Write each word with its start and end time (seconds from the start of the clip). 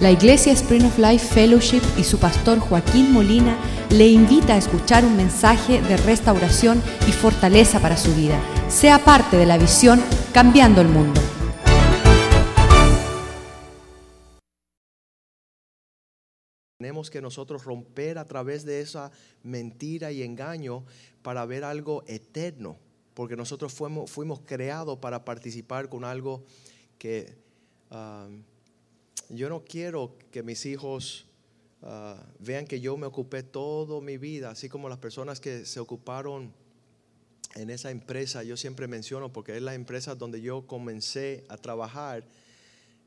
La 0.00 0.12
Iglesia 0.12 0.52
Spring 0.52 0.84
of 0.84 0.96
Life 0.96 1.26
Fellowship 1.34 1.82
y 1.98 2.04
su 2.04 2.20
pastor 2.20 2.60
Joaquín 2.60 3.12
Molina 3.12 3.58
le 3.90 4.06
invita 4.06 4.54
a 4.54 4.56
escuchar 4.56 5.04
un 5.04 5.16
mensaje 5.16 5.82
de 5.82 5.96
restauración 5.96 6.80
y 7.08 7.10
fortaleza 7.10 7.80
para 7.80 7.96
su 7.96 8.14
vida. 8.14 8.40
Sea 8.68 9.04
parte 9.04 9.36
de 9.36 9.44
la 9.44 9.58
visión 9.58 10.00
Cambiando 10.32 10.82
el 10.82 10.86
Mundo. 10.86 11.20
Tenemos 16.78 17.10
que 17.10 17.20
nosotros 17.20 17.64
romper 17.64 18.18
a 18.18 18.24
través 18.24 18.64
de 18.64 18.80
esa 18.80 19.10
mentira 19.42 20.12
y 20.12 20.22
engaño 20.22 20.84
para 21.22 21.44
ver 21.44 21.64
algo 21.64 22.04
eterno, 22.06 22.78
porque 23.14 23.34
nosotros 23.34 23.72
fuimos, 23.72 24.08
fuimos 24.08 24.42
creados 24.46 24.98
para 25.00 25.24
participar 25.24 25.88
con 25.88 26.04
algo 26.04 26.44
que 26.98 27.36
ah, 27.90 28.28
yo 29.30 29.48
no 29.48 29.64
quiero 29.64 30.16
que 30.30 30.42
mis 30.42 30.64
hijos 30.66 31.26
ah, 31.82 32.22
vean 32.38 32.66
que 32.66 32.80
yo 32.80 32.96
me 32.96 33.06
ocupé 33.06 33.42
toda 33.42 34.00
mi 34.00 34.16
vida, 34.16 34.50
así 34.50 34.68
como 34.68 34.88
las 34.88 34.98
personas 34.98 35.40
que 35.40 35.66
se 35.66 35.80
ocuparon 35.80 36.52
en 37.54 37.70
esa 37.70 37.90
empresa, 37.90 38.42
yo 38.42 38.56
siempre 38.56 38.86
menciono, 38.88 39.32
porque 39.32 39.56
es 39.56 39.62
la 39.62 39.74
empresa 39.74 40.14
donde 40.14 40.40
yo 40.40 40.66
comencé 40.66 41.44
a 41.48 41.56
trabajar 41.56 42.26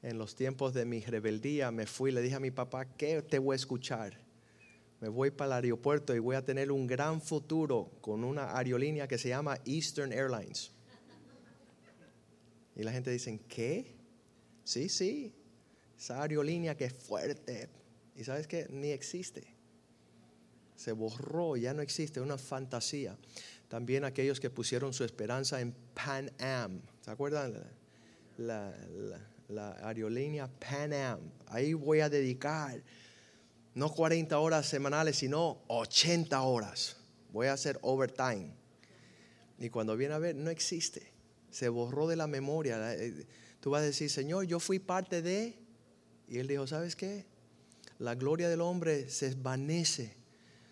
en 0.01 0.17
los 0.17 0.35
tiempos 0.35 0.73
de 0.73 0.85
mi 0.85 1.01
rebeldía, 1.01 1.71
me 1.71 1.85
fui, 1.85 2.11
le 2.11 2.21
dije 2.21 2.35
a 2.35 2.39
mi 2.39 2.51
papá, 2.51 2.85
¿qué 2.85 3.21
te 3.21 3.39
voy 3.39 3.53
a 3.53 3.55
escuchar? 3.55 4.17
Me 4.99 5.09
voy 5.09 5.31
para 5.31 5.57
el 5.57 5.65
aeropuerto 5.65 6.15
y 6.15 6.19
voy 6.19 6.35
a 6.35 6.45
tener 6.45 6.71
un 6.71 6.85
gran 6.87 7.21
futuro 7.21 7.91
con 8.01 8.23
una 8.23 8.55
aerolínea 8.57 9.07
que 9.07 9.17
se 9.17 9.29
llama 9.29 9.59
Eastern 9.65 10.11
Airlines. 10.11 10.71
Y 12.75 12.83
la 12.83 12.91
gente 12.91 13.11
dice, 13.11 13.39
¿qué? 13.47 13.95
Sí, 14.63 14.89
sí, 14.89 15.33
esa 16.01 16.23
aerolínea 16.23 16.75
que 16.75 16.85
es 16.85 16.93
fuerte. 16.93 17.69
Y 18.15 18.23
sabes 18.23 18.47
que 18.47 18.65
ni 18.71 18.89
existe. 18.89 19.43
Se 20.75 20.93
borró, 20.93 21.55
ya 21.55 21.75
no 21.75 21.83
existe, 21.83 22.19
una 22.19 22.39
fantasía. 22.39 23.15
También 23.67 24.03
aquellos 24.03 24.39
que 24.39 24.49
pusieron 24.49 24.93
su 24.93 25.03
esperanza 25.03 25.61
en 25.61 25.75
Pan 25.93 26.31
Am. 26.39 26.81
¿Se 27.01 27.11
acuerdan? 27.11 27.53
La, 28.37 28.73
la 29.47 29.73
aerolínea 29.87 30.47
Pan 30.47 30.91
Am. 30.93 31.19
Ahí 31.45 31.75
voy 31.75 31.99
a 31.99 32.09
dedicar 32.09 32.81
no 33.75 33.93
40 33.93 34.39
horas 34.39 34.65
semanales, 34.65 35.17
sino 35.17 35.61
80 35.67 36.41
horas. 36.41 36.97
Voy 37.31 37.45
a 37.45 37.53
hacer 37.53 37.77
overtime. 37.83 38.51
Y 39.59 39.69
cuando 39.69 39.95
viene 39.95 40.15
a 40.15 40.19
ver, 40.19 40.35
no 40.35 40.49
existe. 40.49 41.13
Se 41.51 41.69
borró 41.69 42.07
de 42.07 42.15
la 42.15 42.25
memoria. 42.25 42.95
Eh, 42.95 43.27
tú 43.59 43.69
vas 43.69 43.83
a 43.83 43.85
decir, 43.85 44.09
Señor, 44.09 44.45
yo 44.45 44.59
fui 44.59 44.79
parte 44.79 45.21
de... 45.21 45.60
Y 46.31 46.39
él 46.39 46.47
dijo, 46.47 46.65
¿sabes 46.65 46.95
qué? 46.95 47.25
La 47.99 48.15
gloria 48.15 48.47
del 48.47 48.61
hombre 48.61 49.09
se 49.09 49.25
desvanece 49.25 50.15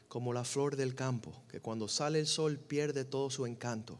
como 0.07 0.31
la 0.31 0.45
flor 0.45 0.77
del 0.77 0.95
campo, 0.95 1.43
que 1.51 1.59
cuando 1.59 1.89
sale 1.89 2.17
el 2.17 2.27
sol 2.27 2.57
pierde 2.57 3.03
todo 3.03 3.29
su 3.29 3.45
encanto. 3.45 3.99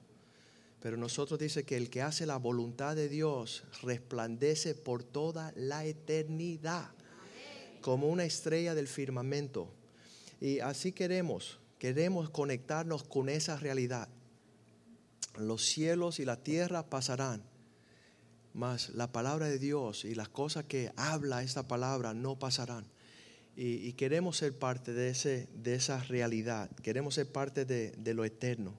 Pero 0.79 0.95
nosotros 0.95 1.37
dice 1.37 1.65
que 1.65 1.75
el 1.75 1.89
que 1.89 2.01
hace 2.01 2.25
la 2.25 2.37
voluntad 2.37 2.95
de 2.95 3.09
Dios 3.09 3.65
resplandece 3.81 4.73
por 4.73 5.03
toda 5.03 5.51
la 5.57 5.83
eternidad, 5.83 6.91
como 7.81 8.07
una 8.07 8.23
estrella 8.23 8.73
del 8.73 8.87
firmamento. 8.87 9.69
Y 10.39 10.61
así 10.61 10.93
queremos, 10.93 11.59
queremos 11.77 12.29
conectarnos 12.29 13.03
con 13.03 13.27
esa 13.27 13.57
realidad. 13.57 14.07
Los 15.37 15.65
cielos 15.65 16.21
y 16.21 16.25
la 16.25 16.41
tierra 16.41 16.89
pasarán, 16.89 17.43
mas 18.59 18.89
la 18.89 19.09
palabra 19.09 19.47
de 19.47 19.57
Dios 19.57 20.03
y 20.03 20.15
las 20.15 20.27
cosas 20.27 20.65
que 20.65 20.91
habla 20.97 21.43
esta 21.43 21.69
palabra 21.69 22.13
no 22.13 22.37
pasarán. 22.37 22.85
Y, 23.55 23.93
queremos 23.93 24.35
ser 24.35 24.57
parte 24.57 24.93
de, 24.93 25.09
ese, 25.09 25.47
de 25.53 25.75
esa 25.75 26.03
realidad, 26.03 26.69
queremos 26.83 27.15
ser 27.15 27.31
parte 27.31 27.63
de, 27.63 27.91
de 27.91 28.13
lo 28.13 28.25
eterno. 28.25 28.73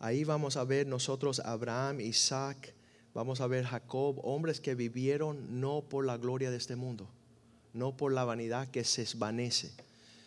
Ahí 0.00 0.24
vamos 0.24 0.58
a 0.58 0.64
ver 0.64 0.86
nosotros 0.86 1.40
Abraham, 1.40 2.00
Isaac, 2.00 2.74
vamos 3.14 3.40
a 3.40 3.46
ver 3.46 3.64
Jacob, 3.64 4.20
hombres 4.22 4.60
que 4.60 4.74
vivieron 4.74 5.60
no 5.60 5.80
por 5.80 6.04
la 6.04 6.18
gloria 6.18 6.50
de 6.50 6.58
este 6.58 6.76
mundo, 6.76 7.08
no 7.72 7.96
por 7.96 8.12
la 8.12 8.24
vanidad 8.24 8.68
que 8.68 8.84
se 8.84 9.00
esvanece, 9.00 9.72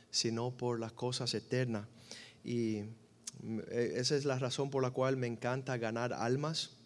sino 0.09 0.49
por 0.49 0.79
las 0.79 0.93
cosas 0.93 1.35
eternas. 1.35 1.85
Y 2.43 2.85
eh, 3.69 3.93
esa 3.97 4.15
es 4.15 4.25
la 4.25 4.39
razón 4.39 4.71
por 4.71 4.81
la 4.81 4.89
cual 4.89 5.15
me 5.15 5.27
encanta 5.27 5.77
ganar 5.77 6.11
almas, 6.13 6.78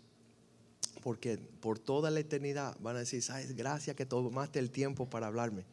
porque 1.04 1.38
por 1.38 1.80
toda 1.80 2.10
la 2.10 2.22
eternidad 2.22 2.78
van 2.80 2.96
a 2.96 3.00
decir, 3.00 3.22
¿sabes? 3.22 3.56
Gracias 3.56 3.96
que 3.96 4.06
tomaste 4.06 4.60
el 4.60 4.72
tiempo 4.72 5.10
para 5.10 5.28
hablarme. 5.28 5.66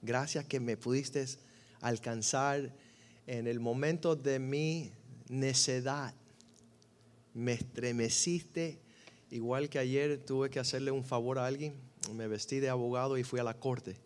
Gracias 0.00 0.46
que 0.46 0.58
me 0.58 0.78
pudiste 0.78 1.26
alcanzar 1.82 2.72
en 3.26 3.46
el 3.46 3.60
momento 3.60 4.16
de 4.16 4.38
mi 4.38 4.90
necedad 5.28 6.14
me 7.34 7.52
estremeciste, 7.52 8.80
igual 9.30 9.68
que 9.68 9.78
ayer 9.78 10.18
tuve 10.18 10.50
que 10.50 10.58
hacerle 10.58 10.90
un 10.90 11.04
favor 11.04 11.38
a 11.38 11.46
alguien, 11.46 11.74
me 12.14 12.26
vestí 12.26 12.58
de 12.58 12.68
abogado 12.68 13.18
y 13.18 13.24
fui 13.24 13.38
a 13.38 13.44
la 13.44 13.54
corte. 13.54 13.96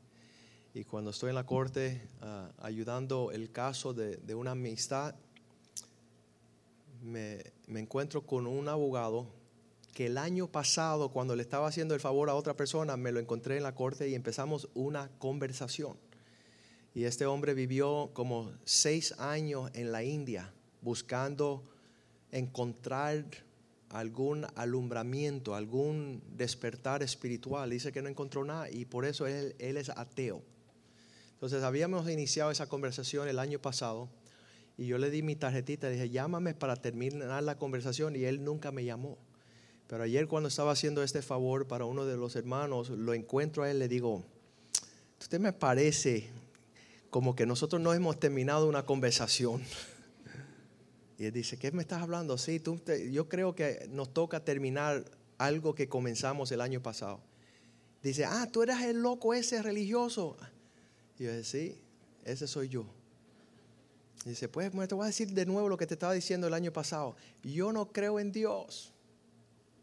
Y 0.74 0.84
cuando 0.84 1.10
estoy 1.10 1.30
en 1.30 1.36
la 1.36 1.46
corte 1.46 2.02
ah, 2.20 2.50
ayudando 2.58 3.30
el 3.30 3.50
caso 3.50 3.94
de, 3.94 4.34
una 4.34 4.50
amistad, 4.50 5.14
me, 7.02 7.38
me 7.68 7.80
encuentro 7.80 8.26
con 8.26 8.46
un 8.46 8.68
abogado 8.68 9.26
que 9.94 10.06
el 10.06 10.18
año 10.18 10.48
pasado, 10.48 11.10
cuando 11.10 11.36
le 11.36 11.42
estaba 11.42 11.68
haciendo 11.68 11.94
el 11.94 12.00
favor 12.00 12.28
a 12.28 12.34
otra 12.34 12.54
persona, 12.54 12.96
me 12.96 13.12
lo 13.12 13.20
encontré 13.20 13.56
en 13.56 13.62
la 13.62 13.74
corte 13.74 14.08
y 14.08 14.14
empezamos 14.14 14.68
una 14.74 15.08
conversación. 15.18 15.96
Y 16.94 17.04
este 17.04 17.26
hombre 17.26 17.54
vivió 17.54 18.10
como 18.12 18.52
seis 18.64 19.12
años 19.18 19.70
en 19.74 19.92
la 19.92 20.02
India 20.02 20.52
buscando 20.82 21.64
encontrar 22.30 23.24
algún 23.88 24.46
alumbramiento, 24.56 25.54
algún 25.54 26.22
despertar 26.36 27.02
espiritual. 27.04 27.70
Dice 27.70 27.92
que 27.92 28.02
no 28.02 28.08
encontró 28.08 28.44
nada 28.44 28.68
y 28.68 28.84
por 28.84 29.04
eso 29.04 29.26
él, 29.26 29.54
es 29.58 29.88
ateo. 29.90 30.42
Entonces 31.34 31.62
habíamos 31.62 32.08
iniciado 32.10 32.50
esa 32.50 32.68
conversación 32.68 33.28
el 33.28 33.38
año 33.38 33.60
pasado 33.60 34.08
y 34.76 34.86
yo 34.86 34.98
le 34.98 35.10
di 35.10 35.22
mi 35.22 35.36
tarjetita 35.36 35.88
dije, 35.88 36.10
llámame 36.10 36.54
para 36.54 36.74
terminar 36.74 37.42
la 37.44 37.58
conversación 37.58 38.16
y 38.16 38.24
él 38.24 38.42
nunca 38.42 38.72
me 38.72 38.84
llamó. 38.84 39.18
Pero 39.86 40.04
ayer 40.04 40.26
cuando 40.26 40.48
estaba 40.48 40.72
haciendo 40.72 41.02
este 41.02 41.22
favor 41.22 41.66
para 41.66 41.84
uno 41.84 42.06
de 42.06 42.16
los 42.16 42.36
hermanos, 42.36 42.90
lo 42.90 43.14
encuentro 43.14 43.62
a 43.62 43.70
él, 43.70 43.78
le 43.78 43.88
digo, 43.88 44.24
usted 45.20 45.38
me 45.38 45.52
parece 45.52 46.30
como 47.10 47.36
que 47.36 47.46
nosotros 47.46 47.80
no 47.80 47.92
hemos 47.92 48.18
terminado 48.18 48.68
una 48.68 48.84
conversación. 48.84 49.62
Y 51.16 51.26
él 51.26 51.32
dice, 51.32 51.56
¿qué 51.56 51.70
me 51.70 51.80
estás 51.80 52.02
hablando? 52.02 52.36
Sí, 52.36 52.58
tú, 52.58 52.80
yo 53.12 53.28
creo 53.28 53.54
que 53.54 53.86
nos 53.88 54.12
toca 54.12 54.44
terminar 54.44 55.04
algo 55.38 55.72
que 55.72 55.88
comenzamos 55.88 56.50
el 56.50 56.60
año 56.60 56.82
pasado. 56.82 57.20
Dice, 58.02 58.24
ah, 58.24 58.48
tú 58.50 58.64
eras 58.64 58.82
el 58.82 59.00
loco 59.00 59.32
ese 59.32 59.62
religioso. 59.62 60.36
Y 61.16 61.24
yo 61.24 61.30
dije, 61.30 61.44
sí, 61.44 61.78
ese 62.24 62.46
soy 62.46 62.68
yo. 62.68 62.84
dice, 64.24 64.48
pues 64.48 64.72
te 64.88 64.94
voy 64.94 65.04
a 65.04 65.06
decir 65.06 65.30
de 65.30 65.46
nuevo 65.46 65.68
lo 65.68 65.76
que 65.76 65.86
te 65.86 65.94
estaba 65.94 66.12
diciendo 66.12 66.48
el 66.48 66.54
año 66.54 66.72
pasado. 66.72 67.14
Yo 67.44 67.72
no 67.72 67.92
creo 67.92 68.18
en 68.18 68.32
Dios. 68.32 68.93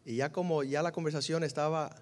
Y 0.06 0.16
ya 0.18 0.32
como 0.32 0.64
ya 0.64 0.82
la 0.82 0.92
conversación 0.92 1.44
estaba 1.44 1.96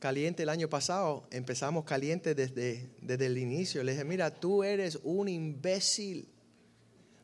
caliente 0.00 0.42
el 0.42 0.48
año 0.48 0.68
pasado, 0.68 1.24
empezamos 1.30 1.84
caliente 1.84 2.34
desde, 2.34 2.88
desde 3.00 3.26
el 3.26 3.38
inicio. 3.38 3.84
Le 3.84 3.92
dije, 3.92 4.04
mira, 4.04 4.30
tú 4.30 4.64
eres 4.64 4.98
un 5.04 5.28
imbécil. 5.28 6.26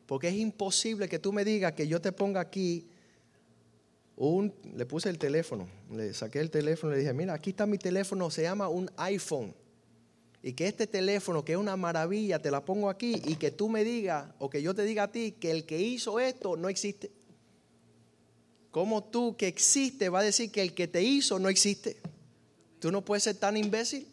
Porque 0.05 0.29
es 0.29 0.35
imposible 0.35 1.09
que 1.09 1.19
tú 1.19 1.33
me 1.33 1.43
digas 1.43 1.73
que 1.73 1.87
yo 1.87 1.99
te 1.99 2.13
ponga 2.13 2.39
aquí 2.39 2.87
un, 4.15 4.53
le 4.75 4.85
puse 4.85 5.09
el 5.09 5.19
teléfono, 5.19 5.67
le 5.91 6.13
saqué 6.13 6.39
el 6.39 6.49
teléfono 6.49 6.93
le 6.93 6.99
dije, 6.99 7.13
mira, 7.13 7.33
aquí 7.33 7.51
está 7.51 7.65
mi 7.65 7.77
teléfono, 7.77 8.31
se 8.31 8.43
llama 8.43 8.69
un 8.69 8.89
iPhone. 8.97 9.53
Y 10.41 10.53
que 10.53 10.67
este 10.67 10.87
teléfono, 10.87 11.43
que 11.43 11.53
es 11.53 11.57
una 11.57 11.75
maravilla, 11.75 12.41
te 12.41 12.49
la 12.49 12.63
pongo 12.63 12.89
aquí 12.89 13.21
y 13.25 13.35
que 13.35 13.51
tú 13.51 13.69
me 13.69 13.83
digas, 13.83 14.29
o 14.39 14.49
que 14.49 14.61
yo 14.61 14.73
te 14.73 14.83
diga 14.83 15.03
a 15.03 15.11
ti, 15.11 15.33
que 15.33 15.51
el 15.51 15.65
que 15.65 15.79
hizo 15.79 16.19
esto 16.19 16.55
no 16.55 16.69
existe. 16.69 17.11
¿Cómo 18.77 19.03
tú 19.03 19.35
que 19.35 19.47
existe 19.47 20.07
va 20.07 20.19
a 20.19 20.23
decir 20.23 20.51
que 20.51 20.61
el 20.61 20.75
que 20.75 20.87
te 20.87 21.01
hizo 21.01 21.39
no 21.39 21.49
existe? 21.49 21.97
Tú 22.79 22.91
no 22.91 23.03
puedes 23.03 23.23
ser 23.23 23.35
tan 23.35 23.57
imbécil. 23.57 24.07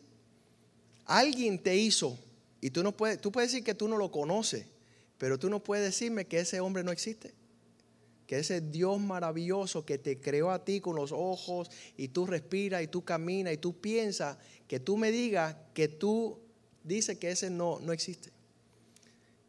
Alguien 1.05 1.58
te 1.58 1.76
hizo 1.76 2.19
y 2.62 2.70
tú 2.70 2.82
no 2.82 2.93
puedes, 2.93 3.20
tú 3.20 3.31
puedes 3.31 3.52
decir 3.52 3.62
que 3.62 3.75
tú 3.75 3.88
no 3.88 3.99
lo 3.99 4.11
conoces, 4.11 4.64
pero 5.19 5.38
tú 5.38 5.50
no 5.50 5.62
puedes 5.62 5.84
decirme 5.84 6.25
que 6.25 6.38
ese 6.38 6.61
hombre 6.61 6.82
no 6.82 6.93
existe. 6.93 7.34
Que 8.26 8.38
ese 8.38 8.62
Dios 8.62 8.99
maravilloso 8.99 9.84
que 9.84 9.99
te 9.99 10.19
creó 10.19 10.50
a 10.50 10.64
ti 10.64 10.81
con 10.81 10.96
los 10.96 11.12
ojos 11.12 11.70
y 11.99 12.08
tú 12.08 12.25
respiras 12.25 12.82
y 12.82 12.87
tú 12.87 13.05
caminas 13.05 13.52
y 13.52 13.58
tú 13.58 13.78
piensas, 13.78 14.38
que 14.66 14.81
tú 14.81 14.96
me 14.96 15.11
digas 15.11 15.56
que 15.75 15.88
tú 15.88 16.38
dices 16.82 17.19
que 17.19 17.31
ese 17.31 17.50
no, 17.50 17.81
no 17.81 17.93
existe. 17.93 18.31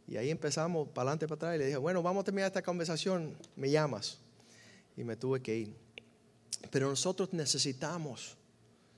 Y 0.09 0.17
ahí 0.17 0.29
empezamos 0.29 0.89
para 0.89 1.11
adelante, 1.11 1.25
para 1.25 1.35
atrás 1.37 1.55
y 1.55 1.59
le 1.59 1.65
dije, 1.67 1.77
bueno, 1.77 2.03
vamos 2.03 2.19
a 2.19 2.25
terminar 2.25 2.47
esta 2.47 2.61
conversación, 2.61 3.33
me 3.55 3.71
llamas. 3.71 4.19
Y 4.97 5.03
me 5.03 5.15
tuve 5.15 5.41
que 5.41 5.57
ir. 5.57 5.75
Pero 6.71 6.89
nosotros 6.89 7.33
necesitamos 7.33 8.37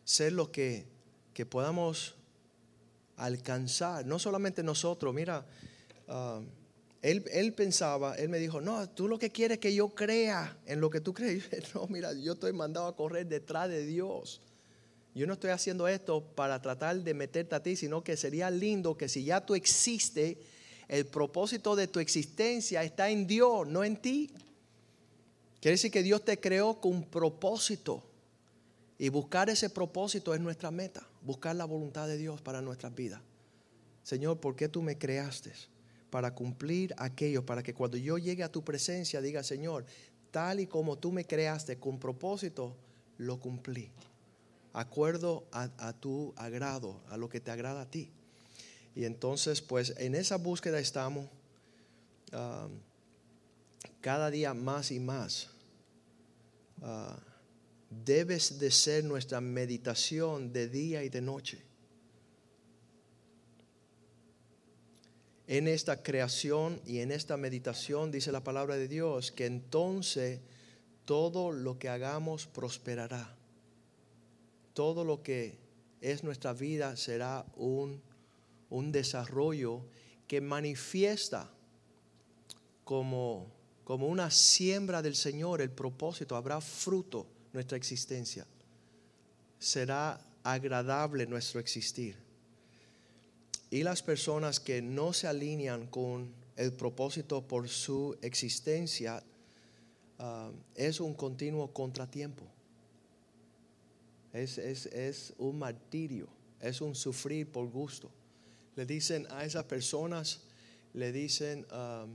ser 0.03 0.33
los 0.33 0.49
que, 0.49 0.85
que 1.33 1.45
podamos 1.45 2.15
alcanzar, 3.17 4.05
no 4.05 4.19
solamente 4.19 4.63
nosotros, 4.63 5.13
mira, 5.13 5.45
ah, 6.07 6.39
él, 7.01 7.23
él, 7.31 7.53
pensaba, 7.53 8.15
él 8.15 8.29
me 8.29 8.39
dijo, 8.39 8.61
no, 8.61 8.89
tú 8.89 9.07
lo 9.07 9.19
que 9.19 9.31
quieres 9.31 9.55
es 9.57 9.61
que 9.61 9.73
yo 9.73 9.89
crea 9.89 10.57
en 10.65 10.81
lo 10.81 10.89
que 10.89 11.01
tú 11.01 11.13
crees. 11.13 11.45
No, 11.73 11.88
mira, 11.88 12.13
yo 12.13 12.33
estoy 12.33 12.53
mandado 12.53 12.88
a 12.88 12.95
correr 12.95 13.27
detrás 13.27 13.69
de 13.69 13.85
Dios. 13.85 14.41
Yo 15.13 15.25
no 15.25 15.33
estoy 15.33 15.50
haciendo 15.50 15.88
esto 15.88 16.23
para 16.23 16.61
tratar 16.61 16.97
de 16.97 17.13
meterte 17.13 17.55
a 17.55 17.63
ti, 17.63 17.75
sino 17.75 18.03
que 18.03 18.15
sería 18.17 18.51
lindo 18.51 18.97
que 18.97 19.09
si 19.09 19.23
ya 19.23 19.45
tú 19.45 19.55
existes, 19.55 20.38
el 20.88 21.05
propósito 21.05 21.75
de 21.75 21.88
tu 21.88 22.00
existencia 22.00 22.83
está 22.83 23.09
en 23.09 23.25
Dios, 23.25 23.67
no 23.67 23.83
en 23.83 23.97
ti. 23.97 24.29
Quiere 25.59 25.74
decir 25.74 25.92
que 25.92 26.04
Dios 26.04 26.24
te 26.24 26.39
creó 26.39 26.80
con 26.80 27.04
propósito. 27.04 28.04
Y 29.00 29.09
buscar 29.09 29.50
ese 29.50 29.69
propósito 29.69 30.33
es 30.33 30.42
nuestra 30.42 30.71
meta, 30.71 31.07
buscar 31.21 31.56
la 31.56 31.65
voluntad 31.65 32.07
de 32.07 32.18
Dios 32.18 32.42
para 32.42 32.62
nuestras 32.62 32.95
vidas. 32.95 33.21
Señor, 34.04 34.39
¿por 34.39 34.56
qué 34.56 34.69
tú 34.69 34.81
me 34.81 34.98
creaste? 34.98 35.51
Para 36.09 36.33
cumplir 36.33 36.95
aquello, 36.98 37.45
para 37.45 37.62
que 37.62 37.74
cuando 37.74 37.98
yo 37.98 38.18
llegue 38.18 38.44
a 38.44 38.51
tu 38.51 38.63
presencia 38.63 39.21
diga, 39.21 39.44
Señor, 39.44 39.86
tal 40.31 40.59
y 40.59 40.68
como 40.68 40.98
tú 40.98 41.12
me 41.12 41.25
creaste 41.25 41.77
con 41.77 42.00
propósito, 42.00 42.75
lo 43.18 43.39
cumplí. 43.39 43.92
Acuerdo 44.74 45.45
a, 45.51 45.94
tu 45.94 46.33
agrado, 46.38 47.01
a 47.10 47.18
lo 47.18 47.30
que 47.30 47.39
te 47.39 47.51
agrada 47.51 47.81
a 47.81 47.89
ti. 47.89 48.10
Y 48.95 49.06
entonces, 49.06 49.62
pues 49.62 49.94
en 49.98 50.15
esa 50.15 50.38
búsqueda 50.38 50.80
estamos 50.80 51.27
ah, 52.31 52.68
cada 54.07 54.31
día 54.31 54.54
más 54.54 54.92
y 54.92 55.01
más. 55.01 55.50
Uh, 56.81 57.12
debes 57.89 58.57
de 58.57 58.71
ser 58.71 59.04
nuestra 59.04 59.42
meditación 59.42 60.54
de 60.54 60.69
día 60.69 61.04
y 61.04 61.09
de 61.09 61.19
noche. 61.19 61.62
En 65.45 65.68
esta 65.68 66.01
creación 66.01 66.80
y 66.86 67.00
en 67.00 67.12
esta 67.12 67.36
meditación 67.36 68.09
dice 68.09 68.31
la 68.31 68.45
palabra 68.45 68.77
de 68.77 68.88
Dios 68.88 69.33
que 69.33 69.45
entonces 69.45 70.39
todo 71.03 71.51
lo 71.51 71.77
que 71.77 71.89
hagamos 71.89 72.48
prosperará. 72.48 73.36
Todo 74.71 75.03
lo 75.03 75.21
que 75.21 75.57
es 76.00 76.24
nuestra 76.24 76.53
vida 76.53 76.95
será 76.95 77.45
un, 77.57 78.01
un 78.69 78.94
desarrollo 78.94 79.81
que 80.30 80.39
manifiesta 80.39 81.51
como, 82.86 83.56
como 83.88 84.07
una 84.07 84.30
siembra 84.30 85.01
del 85.01 85.16
Señor 85.16 85.62
el 85.62 85.72
propósito, 85.72 86.36
habrá 86.36 86.60
fruto 86.60 87.25
nuestra 87.54 87.78
existencia. 87.78 88.45
Será 89.57 90.19
agradable 90.44 91.25
nuestro 91.25 91.62
existir. 91.62 92.18
Y 93.69 93.84
las 93.84 94.04
personas 94.04 94.60
que 94.60 94.81
no 94.81 95.13
se 95.13 95.28
alinean 95.28 95.88
con 95.88 96.34
el 96.57 96.74
propósito 96.74 97.48
por 97.48 97.69
su 97.69 98.18
existencia 98.22 99.24
ah, 100.19 100.51
es 100.75 101.00
un 101.00 101.13
continuo 101.13 101.72
contratiempo. 101.72 102.44
Es, 104.34 104.57
es, 104.57 105.34
un 105.38 105.60
martirio, 105.60 106.28
es 106.60 106.81
un 106.81 106.94
sufrir 106.94 107.50
por 107.50 107.69
gusto. 107.69 108.12
Le 108.75 108.86
dicen 108.86 109.25
a 109.30 109.45
esas 109.45 109.63
personas, 109.63 110.42
le 110.94 111.13
dicen, 111.13 111.66
ah, 111.72 112.06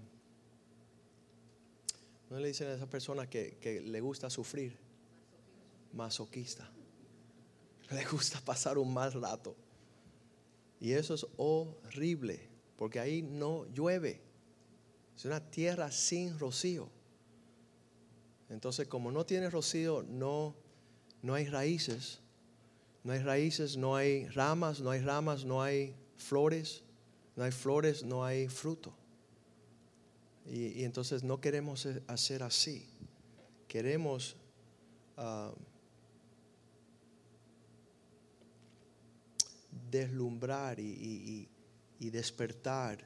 no 2.32 2.40
le 2.40 2.48
dicen 2.48 2.68
a 2.68 2.74
esas 2.74 2.88
personas 2.88 3.28
que, 3.28 3.58
que 3.60 3.82
le 3.82 4.00
gusta 4.00 4.30
sufrir, 4.30 4.76
masoquista. 5.92 6.68
Le 7.90 8.04
gusta 8.06 8.40
pasar 8.40 8.78
un 8.78 8.92
mal 8.92 9.12
rato. 9.12 9.54
Y 10.80 10.92
eso 10.92 11.14
es 11.14 11.26
horrible, 11.36 12.48
porque 12.76 12.98
ahí 12.98 13.20
no 13.20 13.66
llueve. 13.66 14.22
Es 15.14 15.26
una 15.26 15.50
tierra 15.50 15.90
sin 15.92 16.38
rocío. 16.38 16.88
Entonces, 18.48 18.88
como 18.88 19.12
no 19.12 19.26
tiene 19.26 19.50
rocío, 19.50 20.02
no, 20.02 20.56
no 21.20 21.34
hay 21.34 21.44
raíces. 21.44 22.20
No 23.04 23.12
hay 23.12 23.18
raíces, 23.18 23.76
no 23.76 23.94
hay 23.94 24.26
ramas, 24.28 24.80
no 24.80 24.90
hay 24.90 25.00
ramas, 25.00 25.44
no 25.44 25.62
hay 25.62 25.94
flores. 26.16 26.82
No 27.36 27.44
hay 27.44 27.52
flores, 27.52 28.02
no 28.02 28.24
hay 28.24 28.48
fruto. 28.48 28.94
Y, 30.46 30.84
entonces 30.84 31.22
no 31.22 31.40
queremos 31.40 31.86
hacer 32.06 32.42
así. 32.42 32.86
Queremos 33.68 34.36
ah, 35.16 35.52
deslumbrar 39.90 40.80
y, 40.80 41.48
despertar 42.00 42.98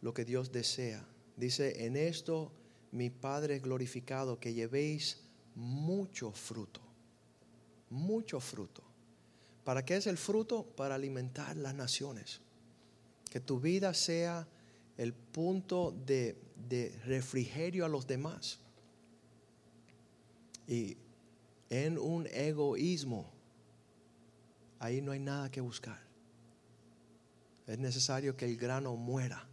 lo 0.00 0.14
que 0.14 0.24
Dios 0.24 0.50
desea. 0.50 1.06
Dice, 1.36 1.84
en 1.84 1.96
esto 1.96 2.50
mi 2.92 3.10
Padre 3.10 3.58
glorificado, 3.58 4.40
que 4.40 4.54
llevéis 4.54 5.20
mucho 5.54 6.32
fruto, 6.32 6.80
mucho 7.90 8.40
fruto. 8.40 8.82
¿Para 9.64 9.84
qué 9.84 9.96
es 9.96 10.06
el 10.06 10.16
fruto? 10.16 10.64
Para 10.64 10.94
alimentar 10.94 11.56
las 11.56 11.74
naciones. 11.74 12.40
Que 13.30 13.40
tu 13.40 13.60
vida 13.60 13.92
sea 13.92 14.48
el 14.96 15.12
punto 15.12 15.94
de, 16.06 16.36
de 16.68 16.98
refrigerio 17.04 17.84
a 17.84 17.88
los 17.88 18.06
demás. 18.06 18.60
Y 20.66 20.96
en 21.70 21.98
un 21.98 22.26
egoísmo 22.32 23.30
ahí 24.78 25.00
no 25.00 25.12
hay 25.12 25.20
nada 25.20 25.50
que 25.50 25.60
buscar. 25.60 26.00
Es 27.66 27.78
necesario 27.78 28.36
que 28.36 28.44
el 28.44 28.56
grano 28.56 28.94
muera 28.96 29.44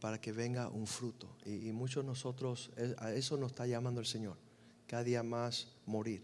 para 0.00 0.20
que 0.20 0.32
venga 0.32 0.68
un 0.68 0.86
fruto. 0.86 1.28
Y, 1.44 1.72
muchos 1.72 2.04
de 2.04 2.08
nosotros, 2.08 2.70
a 2.98 3.12
eso 3.12 3.36
nos 3.36 3.52
está 3.52 3.66
llamando 3.66 4.00
el 4.00 4.06
Señor, 4.06 4.36
cada 4.86 5.02
día 5.02 5.22
más 5.22 5.68
morir. 5.86 6.22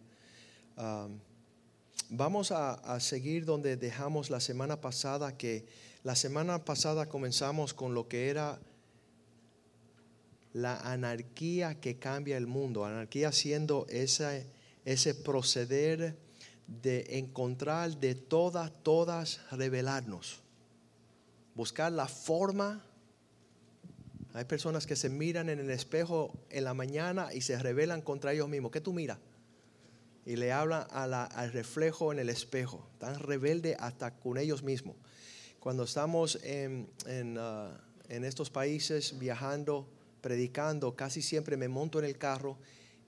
vamos 2.09 2.53
a, 2.53 2.75
a, 2.75 3.01
seguir 3.01 3.45
donde 3.45 3.77
dejamos 3.77 4.31
la 4.31 4.41
semana 4.41 4.81
pasada, 4.81 5.37
que 5.37 5.67
la 6.05 6.15
semana 6.15 6.65
pasada 6.65 7.09
comenzamos 7.09 7.75
con 7.75 7.95
lo 7.95 8.09
que 8.09 8.29
era 8.29 8.61
la 10.55 10.77
anarquía 10.77 11.81
que 11.81 11.99
cambia 11.99 12.37
el 12.37 12.47
mundo, 12.47 12.85
anarquía 12.85 13.33
siendo 13.33 13.87
ese, 13.91 14.47
ese 14.85 15.15
proceder 15.15 16.17
de 16.67 17.19
encontrar 17.19 17.99
de 17.99 18.15
todas, 18.15 18.73
todas 18.85 19.41
revelarnos. 19.51 20.43
Buscar 21.57 21.91
la 21.91 22.07
forma. 22.07 22.85
Hay 24.33 24.45
personas 24.45 24.87
que 24.87 24.95
se 24.95 25.09
miran 25.09 25.49
en 25.49 25.59
el 25.59 25.71
espejo 25.71 26.33
en 26.51 26.65
la 26.65 26.73
mañana 26.73 27.35
y 27.35 27.41
se 27.41 27.59
revelan 27.59 28.01
contra 28.01 28.33
ellos 28.33 28.49
mismos. 28.49 28.71
¿Qué 28.71 28.81
tú 28.81 28.93
miras? 28.93 29.19
Y 30.25 30.37
le 30.37 30.53
hablan 30.53 30.87
al 30.91 31.53
reflejo 31.53 32.13
en 32.13 32.21
el 32.21 32.29
espejo. 32.29 32.89
Tan 32.99 33.19
rebelde 33.19 33.77
hasta 33.79 34.15
con 34.15 34.39
ellos 34.39 34.63
mismos. 34.63 34.97
Cuando 35.59 35.83
estamos 35.83 36.39
en, 36.45 36.89
en, 37.07 37.39
uh, 37.39 37.71
en 38.09 38.25
estos 38.25 38.51
países 38.51 39.19
viajando, 39.19 39.89
predicando, 40.25 40.97
casi 40.97 41.21
siempre 41.21 41.59
me 41.59 41.69
monto 41.69 41.99
en 41.99 42.07
el 42.07 42.17
carro 42.17 42.57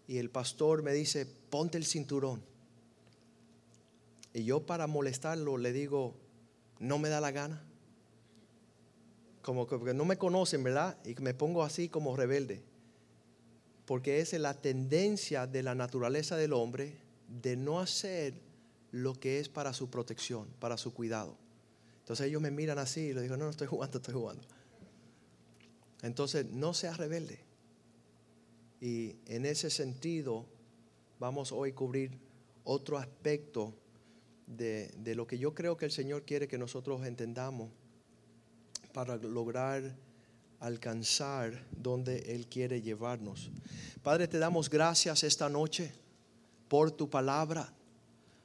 y 0.07 0.19
el 0.19 0.29
pastor 0.29 0.83
me 0.83 0.93
dice, 0.93 1.25
ponte 1.25 1.79
el 1.79 1.87
cinturón 1.87 2.43
y 4.37 4.45
yo 4.45 4.67
para 4.67 4.87
molestarlo 4.87 5.57
le 5.57 5.73
digo, 5.73 6.15
no 6.79 6.99
me 6.99 7.09
da 7.09 7.23
la 7.23 7.31
gana. 7.31 7.65
Como 9.41 9.67
que 9.67 9.95
no 9.95 10.05
me 10.05 10.19
conocen, 10.19 10.63
¿verdad? 10.63 10.99
Y 11.07 11.15
me 11.23 11.33
pongo 11.33 11.63
así 11.63 11.89
como 11.89 12.15
rebelde. 12.15 12.63
Porque 13.87 14.21
es 14.21 14.35
la 14.35 14.53
tendencia 14.53 15.47
de 15.47 15.63
la 15.63 15.75
naturaleza 15.75 16.37
del 16.37 16.53
hombre 16.53 16.99
de 17.29 17.57
no 17.57 17.81
hacer 17.81 18.35
lo 18.91 19.15
que 19.15 19.41
es 19.41 19.49
para 19.49 19.73
su 19.73 19.89
protección, 19.89 20.49
para 20.61 20.77
su 20.77 20.93
cuidado. 20.93 21.39
Entonces 22.01 22.27
ellos 22.27 22.43
me 22.43 22.51
miran 22.51 22.79
así 22.79 23.01
y 23.01 23.15
le 23.15 23.23
digo, 23.23 23.39
no, 23.39 23.45
no 23.45 23.51
estoy 23.51 23.69
jugando, 23.69 23.97
estoy 23.97 24.13
jugando. 24.13 24.47
Entonces, 26.03 26.47
no 26.47 26.75
seas 26.75 26.99
rebelde. 26.99 27.41
Y 28.81 29.17
en 29.27 29.47
ese 29.47 29.71
sentido, 29.71 30.47
vamos 31.19 31.53
hoy 31.53 31.71
a 31.71 31.75
cubrir 31.75 32.19
otro 32.65 32.99
aspecto 32.99 33.75
de, 34.47 35.15
lo 35.15 35.27
que 35.27 35.39
yo 35.39 35.55
creo 35.55 35.77
que 35.77 35.87
el 35.87 35.91
Señor 35.91 36.25
quiere 36.25 36.49
que 36.49 36.59
nosotros 36.59 37.05
entendamos 37.07 37.71
para 38.93 39.17
lograr 39.17 39.97
alcanzar 40.61 41.67
donde 41.77 42.35
Él 42.35 42.47
quiere 42.47 42.81
llevarnos. 42.81 43.51
Padre, 44.03 44.29
te 44.29 44.39
damos 44.39 44.71
gracias 44.71 45.25
esta 45.25 45.49
noche 45.49 45.93
por 46.69 46.91
tu 46.91 47.11
palabra. 47.11 47.73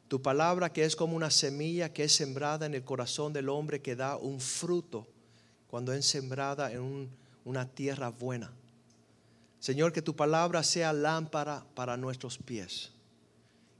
Tu 0.07 0.21
palabra 0.21 0.73
que 0.73 0.83
es 0.83 0.95
como 0.95 1.15
una 1.15 1.31
semilla 1.31 1.93
que 1.93 2.03
es 2.03 2.13
sembrada 2.13 2.65
en 2.65 2.73
el 2.73 2.83
corazón 2.83 3.31
del 3.31 3.47
hombre 3.47 3.81
que 3.81 3.95
da 3.95 4.17
un 4.17 4.39
fruto 4.41 5.07
cuando 5.67 5.93
es 5.93 6.05
sembrada 6.05 6.71
en 6.71 6.81
una 7.45 7.67
tierra 7.67 8.09
buena. 8.09 8.51
Señor, 9.59 9.93
que 9.93 10.01
tu 10.01 10.15
palabra 10.15 10.63
sea 10.63 10.93
lámpara 10.93 11.65
para 11.75 11.97
nuestros 11.97 12.37
pies 12.37 12.91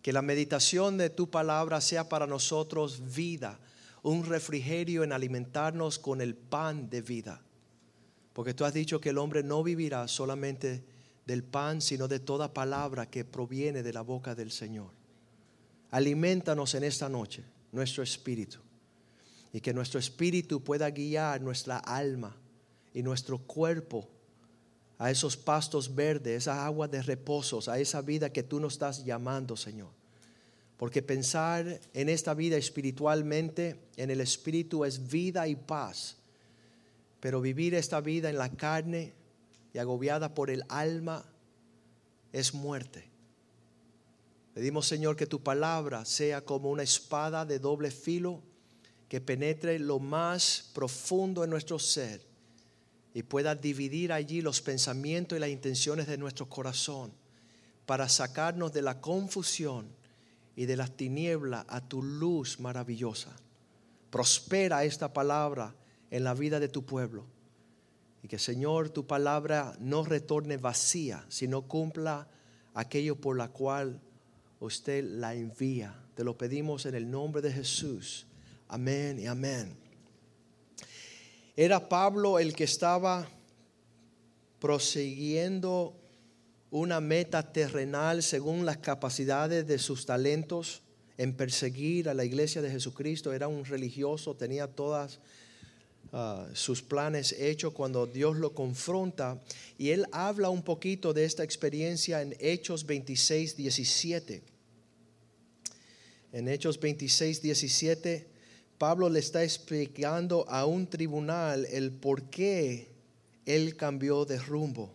que 0.02 0.14
la 0.14 0.22
meditación 0.22 0.98
de 0.98 1.10
tu 1.10 1.30
palabra 1.30 1.80
sea 1.80 2.10
para 2.10 2.26
nosotros 2.26 3.14
vida, 3.14 3.60
un 4.04 4.26
refrigerio 4.26 5.04
en 5.04 5.14
alimentarnos 5.14 6.00
con 6.00 6.22
el 6.22 6.36
pan 6.36 6.90
de 6.90 7.02
vida. 7.02 7.42
Porque 8.34 8.54
tú 8.54 8.66
has 8.66 8.74
dicho 8.74 9.00
que 9.00 9.10
el 9.10 9.20
hombre 9.20 9.44
no 9.44 9.62
vivirá 9.62 10.08
solamente 10.08 10.84
del 11.28 11.44
pan, 11.44 11.82
sino 11.82 12.08
de 12.08 12.20
toda 12.20 12.54
palabra 12.54 13.10
que 13.10 13.26
proviene 13.26 13.84
de 13.84 13.94
la 13.94 14.02
boca 14.02 14.34
del 14.34 14.52
Señor. 14.52 14.90
Alimentanos 15.92 16.74
en 16.74 16.84
esta 16.84 17.08
noche 17.08 17.44
nuestro 17.72 18.02
espíritu 18.02 18.60
y 19.54 19.62
que 19.62 19.74
nuestro 19.74 20.00
espíritu 20.00 20.64
pueda 20.64 20.90
guiar 20.90 21.42
nuestra 21.42 21.78
alma 21.78 22.36
y 22.94 23.04
nuestro 23.04 23.38
cuerpo 23.40 24.08
a 24.98 25.10
esos 25.10 25.36
pastos 25.36 25.96
verdes, 25.96 26.44
esas 26.44 26.60
aguas 26.60 26.92
de 26.92 27.02
reposos, 27.02 27.68
a 27.68 27.80
esa 27.80 28.02
vida 28.02 28.32
que 28.32 28.44
tú 28.44 28.60
nos 28.60 28.74
estás 28.74 29.04
llamando, 29.04 29.58
Señor. 29.58 29.90
Porque 30.78 31.02
pensar 31.02 31.80
en 31.94 32.10
esta 32.10 32.36
vida 32.36 32.56
espiritualmente, 32.58 33.80
en 33.98 34.12
el 34.12 34.22
espíritu, 34.22 34.86
es 34.86 35.10
vida 35.10 35.48
y 35.48 35.56
paz. 35.56 36.18
Pero 37.20 37.42
vivir 37.42 37.74
esta 37.74 38.00
vida 38.00 38.30
en 38.30 38.38
la 38.38 38.50
carne 38.50 39.14
y 39.74 39.80
agobiada 39.80 40.36
por 40.36 40.50
el 40.52 40.64
alma 40.70 41.26
es 42.32 42.54
muerte. 42.54 43.10
Pedimos, 44.54 44.86
Señor, 44.86 45.16
que 45.16 45.26
tu 45.26 45.42
palabra 45.42 46.06
sea 46.06 46.42
como 46.42 46.70
una 46.70 46.84
espada 46.84 47.46
de 47.46 47.58
doble 47.58 47.90
filo 47.90 48.42
que 49.08 49.20
penetre 49.20 49.80
lo 49.80 50.00
más 50.00 50.70
profundo 50.74 51.44
en 51.44 51.50
nuestro 51.50 51.80
ser 51.80 52.31
y 53.14 53.24
pueda 53.24 53.56
dividir 53.56 54.14
allí 54.14 54.42
los 54.42 54.62
pensamientos 54.62 55.38
y 55.38 55.42
las 55.42 55.50
intenciones 55.50 56.08
de 56.08 56.18
nuestro 56.18 56.48
corazón 56.48 57.12
para 57.86 58.08
sacarnos 58.08 58.72
de 58.72 58.82
la 58.82 59.02
confusión 59.02 59.88
y 60.56 60.66
de 60.66 60.78
las 60.78 60.96
tinieblas 60.96 61.66
a 61.68 61.82
tu 61.82 62.02
luz 62.02 62.60
maravillosa. 62.60 63.36
Prospera 64.10 64.84
esta 64.84 65.14
palabra 65.14 65.76
en 66.10 66.24
la 66.24 66.34
vida 66.34 66.60
de 66.60 66.70
tu 66.70 66.86
pueblo. 66.86 67.26
Y 68.24 68.28
que 68.28 68.38
Señor, 68.38 68.90
tu 68.90 69.08
palabra 69.08 69.76
no 69.80 70.04
retorne 70.04 70.58
vacía, 70.58 71.26
sino 71.30 71.64
cumpla 71.64 72.28
aquello 72.74 73.16
por 73.16 73.38
la 73.38 73.50
cual 73.50 74.00
usted 74.60 75.04
la 75.04 75.34
envía. 75.34 75.96
Te 76.16 76.24
lo 76.24 76.38
pedimos 76.38 76.86
en 76.86 76.96
el 76.96 77.10
nombre 77.10 77.42
de 77.42 77.52
Jesús. 77.52 78.28
Amén 78.68 79.20
y 79.20 79.26
amén. 79.26 79.81
Era 81.58 81.90
Pablo 81.90 82.40
el 82.40 82.56
que 82.56 82.64
estaba 82.64 83.28
prosiguiendo 84.60 85.94
una 86.70 87.02
meta 87.02 87.52
terrenal 87.52 88.24
según 88.24 88.66
las 88.66 88.78
capacidades 88.78 89.68
de 89.68 89.78
sus 89.78 90.06
talentos 90.06 90.82
en 91.18 91.36
perseguir 91.36 92.08
a 92.08 92.14
la 92.14 92.24
iglesia 92.24 92.62
de 92.62 92.72
Jesucristo. 92.72 93.34
Era 93.34 93.50
un 93.50 93.66
religioso, 93.66 94.34
tenía 94.34 94.68
todas 94.68 95.20
ah, 96.14 96.48
sus 96.54 96.82
planes 96.82 97.34
hechos 97.34 97.74
cuando 97.74 98.08
Dios 98.08 98.38
lo 98.38 98.54
confronta. 98.54 99.42
Y 99.78 99.90
él 99.90 100.06
habla 100.14 100.50
un 100.50 100.64
poquito 100.64 101.14
de 101.14 101.26
esta 101.26 101.44
experiencia 101.44 102.22
en 102.22 102.34
Hechos 102.40 102.86
26, 102.86 103.58
17. 103.58 104.42
En 106.32 106.48
Hechos 106.48 106.80
26, 106.80 107.42
17, 107.42 108.31
Pablo 108.82 109.10
le 109.10 109.20
está 109.20 109.44
explicando 109.44 110.44
a 110.50 110.66
un 110.66 110.88
tribunal 110.88 111.68
el 111.70 111.92
por 111.92 112.32
qué 112.32 112.92
él 113.46 113.76
cambió 113.78 114.26
de 114.26 114.40
rumbo. 114.40 114.92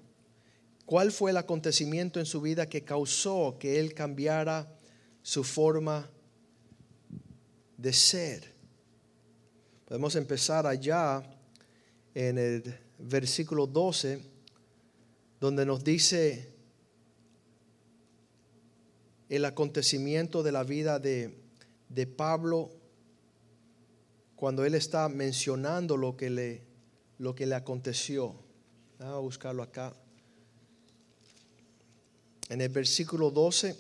¿Cuál 0.85 1.13
fue 1.13 1.31
el 1.31 1.37
acontecimiento 1.37 2.19
en 2.19 2.27
su 2.27 2.41
vida 2.41 2.69
que 2.69 2.83
causó 2.83 3.57
que 3.61 3.79
él 3.79 3.95
cambiara 3.95 4.77
su 5.23 5.45
forma 5.45 6.11
de 7.77 7.93
ser? 7.93 8.55
Podemos 9.85 10.17
empezar 10.17 10.67
allá 10.67 11.23
en 12.13 12.39
el 12.39 12.77
versículo 12.99 13.69
12, 13.69 14.21
donde 15.39 15.65
nos 15.65 15.85
dice 15.85 16.53
el 19.29 19.45
acontecimiento 19.45 20.43
de 20.43 20.51
la 20.51 20.65
vida 20.65 20.99
de, 20.99 21.39
de 21.89 22.07
Pablo 22.09 22.73
cuando 24.37 24.65
él 24.65 24.75
está 24.75 25.09
mencionando 25.09 25.97
lo 25.97 26.17
que 26.17 26.31
le, 26.31 26.63
lo 27.19 27.35
que 27.35 27.47
le 27.47 27.55
aconteció. 27.55 28.35
Vamos 28.99 29.15
a 29.15 29.21
buscarlo 29.21 29.63
acá 29.63 29.95
en 32.49 32.61
el 32.61 32.69
versículo 32.69 33.31
12, 33.31 33.77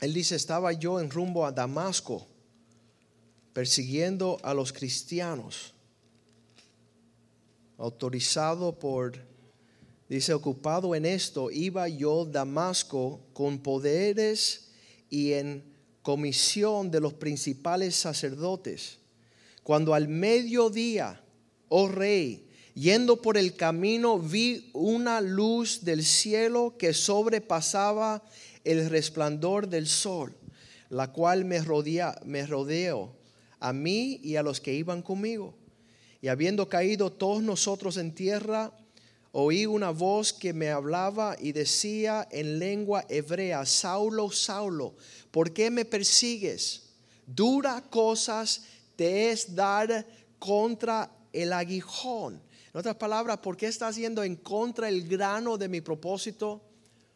él 0.00 0.12
dice, 0.12 0.36
estaba 0.36 0.72
yo 0.72 1.00
en 1.00 1.10
rumbo 1.10 1.46
a 1.46 1.52
Damasco, 1.52 2.26
persiguiendo 3.52 4.38
a 4.42 4.52
los 4.52 4.72
cristianos, 4.72 5.72
autorizado 7.78 8.78
por, 8.78 9.14
dice, 10.08 10.34
ocupado 10.34 10.94
en 10.94 11.06
esto, 11.06 11.50
iba 11.50 11.88
yo 11.88 12.26
Damasco 12.26 13.20
con 13.32 13.58
poderes 13.58 14.68
y 15.08 15.32
en 15.32 15.64
comisión 16.02 16.90
de 16.90 17.00
los 17.00 17.14
principales 17.14 17.96
sacerdotes, 17.96 18.98
cuando 19.64 19.94
al 19.94 20.06
mediodía, 20.06 21.20
oh 21.68 21.88
rey, 21.88 22.44
Yendo 22.74 23.22
por 23.22 23.38
el 23.38 23.54
camino 23.54 24.18
vi 24.18 24.70
una 24.72 25.20
luz 25.20 25.84
del 25.84 26.04
cielo 26.04 26.74
que 26.76 26.92
sobrepasaba 26.92 28.24
el 28.64 28.90
resplandor 28.90 29.68
del 29.68 29.86
sol, 29.86 30.34
la 30.90 31.12
cual 31.12 31.44
me, 31.44 31.60
rodeó 31.60 33.16
a 33.60 33.72
mí 33.72 34.20
y 34.24 34.34
a 34.34 34.42
los 34.42 34.60
que 34.60 34.74
iban 34.74 35.02
conmigo. 35.02 35.54
Y 36.20 36.26
habiendo 36.26 36.68
caído 36.68 37.12
todos 37.12 37.44
nosotros 37.44 37.96
en 37.96 38.12
tierra, 38.12 38.72
oí 39.30 39.66
una 39.66 39.90
voz 39.90 40.32
que 40.32 40.52
me 40.52 40.70
hablaba 40.70 41.36
y 41.38 41.52
decía 41.52 42.26
en 42.32 42.58
lengua 42.58 43.04
hebrea, 43.08 43.64
Saulo, 43.66 44.32
Saulo, 44.32 44.96
¿por 45.30 45.52
qué 45.52 45.70
me 45.70 45.84
persigues? 45.84 46.82
Dura 47.24 47.84
cosas 47.88 48.62
te 48.96 49.30
es 49.30 49.54
dar 49.54 50.06
contra 50.38 51.10
el 51.32 51.52
aguijón. 51.52 52.40
En 52.72 52.80
otras 52.80 52.96
palabras, 52.96 53.38
¿por 53.38 53.56
qué 53.56 53.66
estás 53.66 53.96
yendo 53.96 54.22
en 54.22 54.36
contra 54.36 54.88
el 54.88 55.06
grano 55.06 55.56
de 55.56 55.68
mi 55.68 55.80
propósito, 55.80 56.62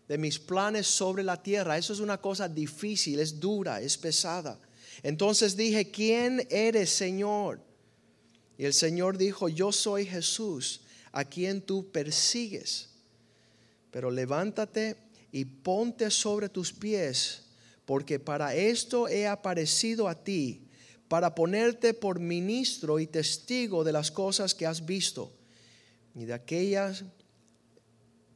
de 0.06 0.16
mis 0.16 0.38
planes 0.38 0.86
sobre 0.86 1.22
la 1.22 1.42
tierra? 1.42 1.76
Eso 1.76 1.92
es 1.92 2.00
una 2.00 2.20
cosa 2.20 2.48
difícil, 2.48 3.18
es 3.18 3.38
dura, 3.38 3.80
es 3.80 3.96
pesada. 3.98 4.58
Entonces 5.02 5.56
dije, 5.56 5.90
¿quién 5.90 6.46
eres, 6.50 6.90
Señor? 6.90 7.60
Y 8.56 8.64
el 8.64 8.74
Señor 8.74 9.18
dijo, 9.18 9.48
yo 9.48 9.72
soy 9.72 10.04
Jesús, 10.06 10.82
a 11.12 11.24
quien 11.24 11.62
tú 11.62 11.90
persigues. 11.90 12.90
Pero 13.90 14.10
levántate 14.10 14.96
y 15.32 15.44
ponte 15.44 16.10
sobre 16.10 16.48
tus 16.48 16.72
pies, 16.72 17.42
porque 17.84 18.18
para 18.18 18.54
esto 18.54 19.08
he 19.08 19.26
aparecido 19.26 20.08
a 20.08 20.14
ti, 20.14 20.67
para 21.08 21.34
ponerte 21.34 21.94
por 21.94 22.20
ministro 22.20 22.98
y 22.98 23.06
testigo 23.06 23.82
de 23.82 23.92
las 23.92 24.10
cosas 24.10 24.54
que 24.54 24.66
has 24.66 24.84
visto 24.84 25.32
y 26.14 26.26
de 26.26 26.34
aquellas 26.34 27.04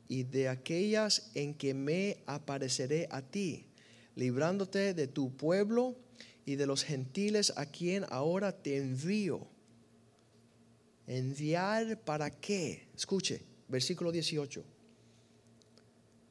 y 0.08 0.24
de 0.24 0.48
aquellas 0.48 1.30
en 1.34 1.54
que 1.54 1.72
me 1.72 2.18
apareceré 2.26 3.08
a 3.10 3.22
ti, 3.22 3.66
librándote 4.14 4.92
de 4.92 5.06
tu 5.06 5.34
pueblo 5.36 5.96
y 6.44 6.56
de 6.56 6.66
los 6.66 6.84
gentiles 6.84 7.52
a 7.56 7.66
quien 7.66 8.04
ahora 8.10 8.52
te 8.52 8.76
envío. 8.76 9.46
Enviar 11.06 11.98
para 12.00 12.30
qué? 12.30 12.88
Escuche, 12.94 13.42
versículo 13.68 14.12
18. 14.12 14.62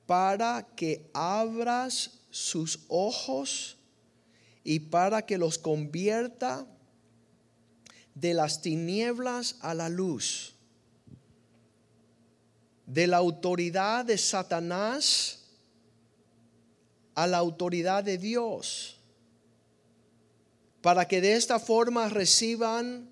Para 0.05 0.67
que 0.75 1.09
abras 1.13 2.19
sus 2.29 2.81
ojos 2.87 3.77
y 4.63 4.79
para 4.79 5.25
que 5.25 5.37
los 5.37 5.57
convierta 5.57 6.67
de 8.15 8.33
las 8.33 8.61
tinieblas 8.61 9.57
a 9.61 9.73
la 9.73 9.89
luz 9.89 10.55
de 12.91 13.07
la 13.07 13.17
autoridad 13.17 14.03
de 14.03 14.17
Satanás 14.17 15.41
a 17.15 17.27
la 17.27 17.37
autoridad 17.37 18.03
de 18.03 18.17
Dios, 18.17 18.97
para 20.81 21.07
que 21.07 21.21
de 21.21 21.33
esta 21.33 21.59
forma 21.59 22.09
reciban 22.09 23.09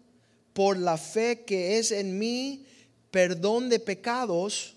por 0.53 0.77
la 0.77 0.97
fe 0.97 1.43
que 1.45 1.77
es 1.77 1.91
en 1.91 2.17
mí 2.17 2.65
perdón 3.11 3.69
de 3.69 3.79
pecados 3.79 4.75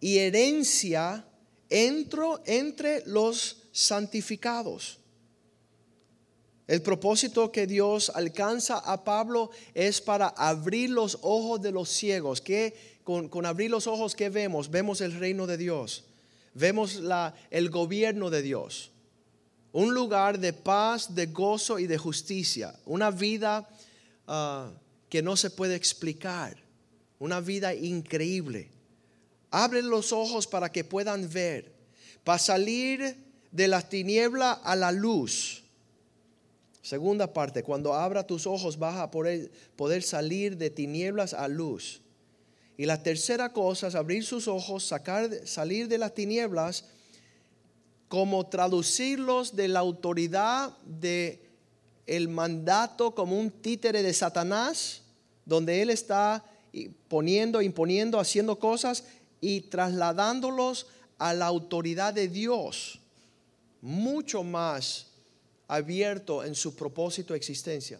y 0.00 0.18
herencia 0.18 1.24
entro 1.68 2.42
entre 2.46 3.04
los 3.06 3.64
santificados. 3.72 4.98
El 6.72 6.80
propósito 6.80 7.52
que 7.52 7.66
Dios 7.66 8.10
alcanza 8.14 8.78
a 8.78 9.04
Pablo 9.04 9.50
es 9.74 10.00
para 10.00 10.28
abrir 10.28 10.88
los 10.88 11.18
ojos 11.20 11.60
de 11.60 11.70
los 11.70 11.90
ciegos, 11.90 12.40
que 12.40 12.74
con, 13.04 13.44
abrir 13.44 13.70
los 13.70 13.86
ojos, 13.86 14.14
¿qué 14.16 14.30
vemos? 14.30 14.70
Vemos 14.70 15.02
el 15.02 15.12
reino 15.12 15.46
de 15.46 15.58
Dios, 15.58 16.04
vemos 16.54 16.94
la, 16.94 17.34
el 17.50 17.68
gobierno 17.68 18.30
de 18.30 18.40
Dios. 18.40 18.90
un 19.72 19.92
lugar 19.92 20.38
de 20.38 20.54
paz, 20.54 21.14
de 21.14 21.26
gozo 21.26 21.78
y 21.78 21.86
de 21.86 21.98
justicia, 21.98 22.74
una 22.86 23.10
vida 23.10 23.68
ah, 24.26 24.70
que 25.10 25.20
no 25.20 25.36
se 25.36 25.50
puede 25.50 25.74
explicar, 25.74 26.56
una 27.18 27.40
vida 27.42 27.74
increíble. 27.74 28.70
Abre 29.50 29.82
los 29.82 30.10
ojos 30.10 30.46
para 30.46 30.72
que 30.72 30.84
puedan 30.84 31.28
ver, 31.28 31.70
para 32.24 32.38
salir 32.38 33.14
de 33.50 33.68
las 33.68 33.90
tinieblas 33.90 34.58
a 34.64 34.74
la 34.74 34.90
luz. 34.90 35.61
Segunda 36.82 37.32
parte, 37.32 37.62
cuando 37.62 37.94
abra 37.94 38.26
tus 38.26 38.46
ojos 38.46 38.76
vas 38.76 38.96
a 38.96 39.10
poder, 39.10 39.52
poder 39.76 40.02
salir 40.02 40.56
de 40.56 40.68
tinieblas 40.68 41.32
a 41.32 41.46
luz. 41.46 42.02
Y 42.76 42.86
la 42.86 43.02
tercera 43.02 43.52
cosa 43.52 43.86
es 43.86 43.94
abrir 43.94 44.24
sus 44.24 44.48
ojos, 44.48 44.84
sacar, 44.84 45.30
salir 45.46 45.86
de 45.86 45.98
las 45.98 46.12
tinieblas 46.12 46.84
como 48.08 48.46
traducirlos 48.48 49.54
de 49.54 49.68
la 49.68 49.78
autoridad 49.78 50.76
de 50.84 51.40
el 52.06 52.28
mandato 52.28 53.14
como 53.14 53.38
un 53.38 53.50
títere 53.50 54.02
de 54.02 54.12
Satanás, 54.12 55.02
donde 55.46 55.82
él 55.82 55.90
está 55.90 56.44
poniendo, 57.06 57.62
imponiendo, 57.62 58.18
haciendo 58.18 58.58
cosas 58.58 59.04
y 59.40 59.62
trasladándolos 59.62 60.88
a 61.18 61.32
la 61.32 61.46
autoridad 61.46 62.12
de 62.12 62.26
Dios, 62.26 62.98
mucho 63.80 64.42
más 64.42 65.11
abierto 65.72 66.44
en 66.44 66.54
su 66.54 66.76
propósito 66.76 67.32
de 67.32 67.38
existencia. 67.38 67.98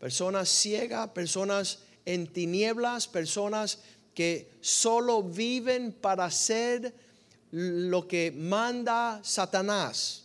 Personas 0.00 0.48
ciegas, 0.48 1.08
personas 1.10 1.78
en 2.04 2.26
tinieblas, 2.26 3.06
personas 3.06 3.78
que 4.12 4.50
solo 4.60 5.22
viven 5.22 5.92
para 5.92 6.28
ser 6.32 6.92
lo 7.52 8.08
que 8.08 8.32
manda 8.32 9.20
Satanás. 9.22 10.24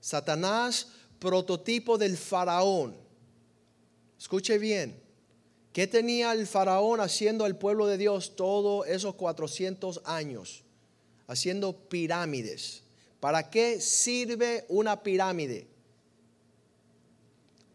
Satanás, 0.00 0.88
prototipo 1.20 1.96
del 1.98 2.16
faraón. 2.16 2.96
Escuche 4.18 4.58
bien, 4.58 5.00
¿qué 5.72 5.86
tenía 5.86 6.32
el 6.32 6.48
faraón 6.48 7.00
haciendo 7.00 7.44
al 7.44 7.56
pueblo 7.56 7.86
de 7.86 7.96
Dios 7.96 8.34
todos 8.34 8.88
esos 8.88 9.14
400 9.14 10.00
años? 10.04 10.64
Haciendo 11.28 11.88
pirámides. 11.88 12.85
¿Para 13.26 13.50
qué 13.50 13.80
sirve 13.80 14.64
una 14.68 15.02
pirámide? 15.02 15.66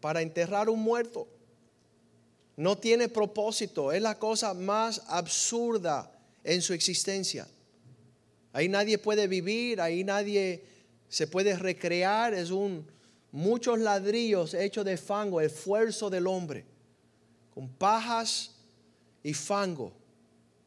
Para 0.00 0.22
enterrar 0.22 0.70
un 0.70 0.80
muerto. 0.80 1.28
No 2.56 2.78
tiene 2.78 3.10
propósito, 3.10 3.92
es 3.92 4.00
la 4.00 4.18
cosa 4.18 4.54
más 4.54 5.02
absurda 5.08 6.10
en 6.42 6.62
su 6.62 6.72
existencia. 6.72 7.46
Ahí 8.54 8.66
nadie 8.70 8.96
puede 8.96 9.26
vivir, 9.26 9.82
ahí 9.82 10.04
nadie 10.04 10.64
se 11.10 11.26
puede 11.26 11.54
recrear, 11.54 12.32
es 12.32 12.50
un 12.50 12.90
muchos 13.30 13.78
ladrillos 13.78 14.54
hechos 14.54 14.86
de 14.86 14.96
fango, 14.96 15.38
esfuerzo 15.38 16.08
del 16.08 16.28
hombre, 16.28 16.64
con 17.54 17.68
pajas 17.68 18.52
y 19.22 19.34
fango. 19.34 19.92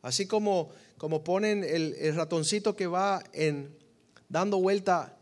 Así 0.04 0.28
como, 0.28 0.70
como 1.00 1.24
ponen 1.24 1.64
el, 1.64 1.96
el 1.96 2.14
ratoncito 2.14 2.76
que 2.76 2.86
va 2.86 3.24
en, 3.34 3.84
dando 4.30 4.60
vuelta 4.60 5.18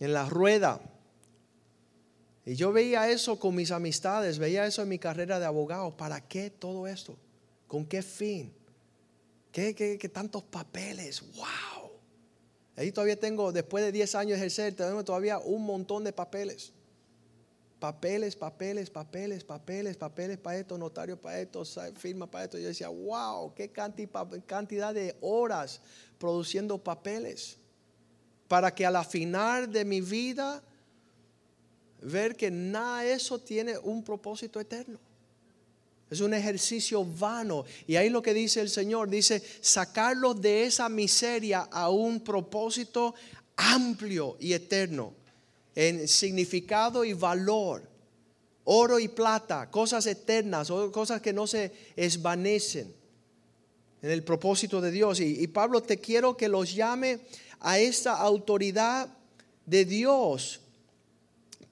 en 0.00 0.12
la 0.12 0.28
rueda. 0.28 0.80
Y 2.44 2.54
yo 2.54 2.72
veía 2.72 3.10
eso 3.10 3.38
con 3.38 3.54
mis 3.54 3.72
amistades, 3.72 4.38
veía 4.38 4.66
eso 4.66 4.82
en 4.82 4.88
mi 4.88 4.98
carrera 4.98 5.40
de 5.40 5.46
abogado. 5.46 5.96
¿Para 5.96 6.20
qué 6.20 6.50
todo 6.50 6.86
esto? 6.86 7.16
¿Con 7.66 7.84
qué 7.84 8.02
fin? 8.02 8.54
¿Qué, 9.50 10.10
tantos 10.12 10.44
papeles? 10.44 11.22
¡Wow! 11.34 11.90
Ahí 12.76 12.92
todavía 12.92 13.18
tengo, 13.18 13.52
después 13.52 13.82
de 13.84 13.90
10 13.90 14.14
años 14.14 14.30
de 14.32 14.36
ejercer, 14.36 14.74
tenemos 14.74 15.04
todavía 15.04 15.38
un 15.38 15.64
montón 15.64 16.04
de 16.04 16.12
papeles. 16.12 16.72
Papeles, 17.80 18.36
papeles, 18.36 18.90
papeles, 18.90 19.42
papeles, 19.42 19.96
papeles 19.96 20.38
para 20.38 20.58
esto, 20.58 20.78
notario 20.78 21.20
para 21.20 21.40
esto, 21.40 21.64
firma 21.94 22.30
para 22.30 22.44
esto. 22.44 22.58
Yo 22.58 22.68
decía, 22.68 22.88
wow, 22.88 23.54
qué 23.54 23.70
cantidad 23.70 24.94
de 24.94 25.16
horas 25.20 25.80
produciendo 26.18 26.78
papeles. 26.78 27.56
Para 28.48 28.74
que 28.74 28.86
a 28.86 28.90
la 28.90 29.04
final 29.04 29.70
de 29.72 29.84
mi 29.84 30.00
vida, 30.00 30.62
ver 32.00 32.36
que 32.36 32.50
nada 32.50 33.04
eso 33.04 33.38
tiene 33.38 33.76
un 33.78 34.02
propósito 34.02 34.60
eterno. 34.60 34.98
Es 36.08 36.20
un 36.20 36.34
ejercicio 36.34 37.04
vano. 37.04 37.64
Y 37.86 37.96
ahí 37.96 38.08
lo 38.08 38.22
que 38.22 38.32
dice 38.32 38.60
el 38.60 38.70
Señor, 38.70 39.10
dice, 39.10 39.42
sacarlos 39.60 40.40
de 40.40 40.64
esa 40.64 40.88
miseria 40.88 41.62
a 41.62 41.90
un 41.90 42.20
propósito 42.20 43.14
amplio 43.56 44.36
y 44.38 44.52
eterno, 44.52 45.14
en 45.74 46.06
significado 46.06 47.04
y 47.04 47.12
valor. 47.12 47.82
Oro 48.68 48.98
y 48.98 49.08
plata, 49.08 49.70
cosas 49.70 50.06
eternas, 50.06 50.70
cosas 50.92 51.20
que 51.20 51.32
no 51.32 51.46
se 51.46 51.72
esvanecen 51.96 52.94
en 54.06 54.12
el 54.12 54.22
propósito 54.22 54.80
de 54.80 54.92
Dios. 54.92 55.18
Y, 55.18 55.44
Pablo, 55.48 55.82
te 55.82 55.98
quiero 55.98 56.36
que 56.36 56.46
los 56.46 56.72
llame 56.72 57.18
a 57.58 57.80
esta 57.80 58.16
autoridad 58.16 59.08
de 59.64 59.84
Dios 59.84 60.60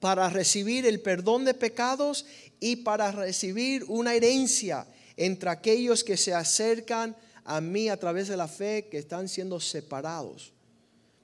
para 0.01 0.29
recibir 0.29 0.85
el 0.85 0.99
perdón 0.99 1.45
de 1.45 1.53
pecados 1.53 2.25
y 2.59 2.75
para 2.75 3.13
recibir 3.13 3.85
una 3.87 4.15
herencia 4.15 4.85
entre 5.15 5.49
aquellos 5.49 6.03
que 6.03 6.17
se 6.17 6.33
acercan 6.33 7.15
a 7.45 7.61
mí 7.61 7.87
a 7.87 7.97
través 7.97 8.27
de 8.27 8.35
la 8.35 8.49
fe, 8.49 8.89
que 8.91 8.97
están 8.97 9.29
siendo 9.29 9.61
separados. 9.61 10.51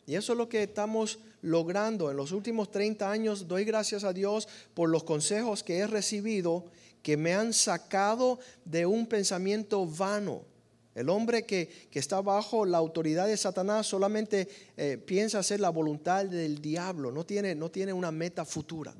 Y 0.07 0.15
eso 0.15 0.31
es 0.31 0.37
lo 0.37 0.47
que 0.47 0.63
estamos 0.63 1.19
logrando. 1.41 2.09
En 2.09 2.15
los 2.15 2.31
últimos 2.31 2.71
30 2.71 3.11
años 3.11 3.49
doy 3.49 3.65
gracias 3.65 4.05
a 4.05 4.13
Dios 4.13 4.47
por 4.73 4.87
los 4.87 5.03
consejos 5.03 5.61
que 5.61 5.79
he 5.79 5.87
recibido 5.87 6.63
que 7.03 7.17
me 7.17 7.33
han 7.33 7.51
sacado 7.51 8.39
de 8.63 8.85
un 8.85 9.07
pensamiento 9.07 9.85
vano. 9.85 10.49
El 10.93 11.09
hombre 11.09 11.45
que, 11.45 11.87
está 11.93 12.21
bajo 12.21 12.65
la 12.65 12.77
autoridad 12.77 13.27
de 13.27 13.37
Satanás 13.37 13.87
solamente 13.87 14.47
eh, 14.75 14.97
piensa 14.97 15.39
hacer 15.39 15.59
la 15.59 15.69
voluntad 15.69 16.25
del 16.25 16.61
diablo, 16.61 17.11
no 17.11 17.25
tiene, 17.25 17.55
no 17.55 17.69
tiene 17.69 17.93
una 17.93 18.11
meta 18.11 18.45
futura 18.45 18.93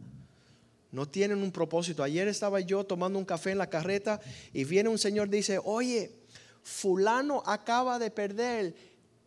no 0.91 1.07
tienen 1.07 1.41
un 1.41 1.51
propósito. 1.51 2.03
Ayer 2.03 2.27
estaba 2.27 2.59
yo 2.59 2.83
tomando 2.83 3.17
un 3.17 3.25
café 3.25 3.51
en 3.51 3.57
la 3.57 3.69
carreta 3.69 4.19
y 4.53 4.65
viene 4.65 4.89
un 4.89 4.97
señor 4.97 5.29
y 5.29 5.37
dice, 5.37 5.59
oye, 5.63 6.11
fulano 6.63 7.41
acaba 7.45 7.97
de 7.97 8.11
perder 8.11 8.75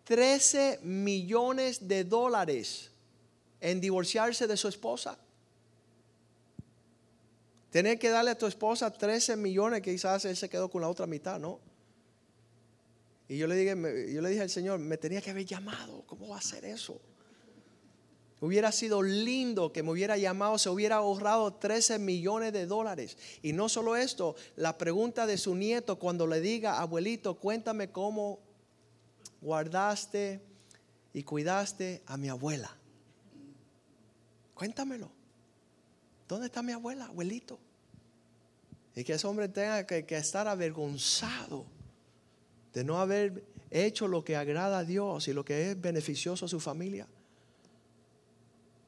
13 0.04 0.80
millones 0.82 1.88
de 1.88 2.04
dólares 2.04 2.90
en 3.60 3.80
divorciarse 3.80 4.46
de 4.46 4.56
su 4.56 4.68
esposa. 4.68 5.18
Tener 7.70 7.98
que 7.98 8.10
darle 8.10 8.32
a 8.32 8.38
tu 8.38 8.46
esposa 8.46 8.92
13 8.92 9.36
millones, 9.36 9.80
quizás 9.80 10.24
él 10.26 10.36
se 10.36 10.48
quedó 10.48 10.70
con 10.70 10.82
la 10.82 10.88
otra 10.88 11.06
mitad, 11.06 11.40
¿no? 11.40 11.58
Y 13.28 13.38
yo 13.38 13.46
le 13.46 13.56
dije, 13.56 14.12
yo 14.12 14.20
le 14.20 14.28
dije 14.28 14.42
al 14.42 14.50
Señor, 14.50 14.78
me 14.78 14.98
tenía 14.98 15.20
que 15.20 15.30
haber 15.30 15.46
llamado, 15.46 16.02
¿cómo 16.06 16.28
va 16.28 16.36
a 16.36 16.38
hacer 16.38 16.64
eso? 16.64 17.00
Hubiera 18.40 18.72
sido 18.72 19.00
lindo 19.00 19.72
que 19.72 19.82
me 19.82 19.90
hubiera 19.90 20.18
llamado, 20.18 20.58
se 20.58 20.68
hubiera 20.68 20.96
ahorrado 20.96 21.54
13 21.54 21.98
millones 21.98 22.52
de 22.52 22.66
dólares. 22.66 23.16
Y 23.40 23.54
no 23.54 23.70
solo 23.70 23.96
esto, 23.96 24.36
la 24.56 24.76
pregunta 24.76 25.26
de 25.26 25.38
su 25.38 25.54
nieto 25.54 25.98
cuando 25.98 26.26
le 26.26 26.42
diga, 26.42 26.80
abuelito, 26.80 27.36
cuéntame 27.36 27.90
cómo 27.90 28.40
guardaste 29.40 30.42
y 31.14 31.22
cuidaste 31.22 32.02
a 32.06 32.18
mi 32.18 32.28
abuela. 32.28 32.76
Cuéntamelo. 34.52 35.10
¿Dónde 36.28 36.46
está 36.46 36.62
mi 36.62 36.72
abuela, 36.72 37.06
abuelito? 37.06 37.58
Y 38.94 39.04
que 39.04 39.14
ese 39.14 39.26
hombre 39.26 39.48
tenga 39.48 39.86
que, 39.86 40.04
que 40.04 40.16
estar 40.16 40.48
avergonzado 40.48 41.64
de 42.74 42.84
no 42.84 43.00
haber 43.00 43.44
hecho 43.70 44.08
lo 44.08 44.24
que 44.24 44.36
agrada 44.36 44.78
a 44.78 44.84
Dios 44.84 45.28
y 45.28 45.32
lo 45.32 45.44
que 45.44 45.70
es 45.70 45.80
beneficioso 45.80 46.44
a 46.44 46.48
su 46.48 46.60
familia. 46.60 47.06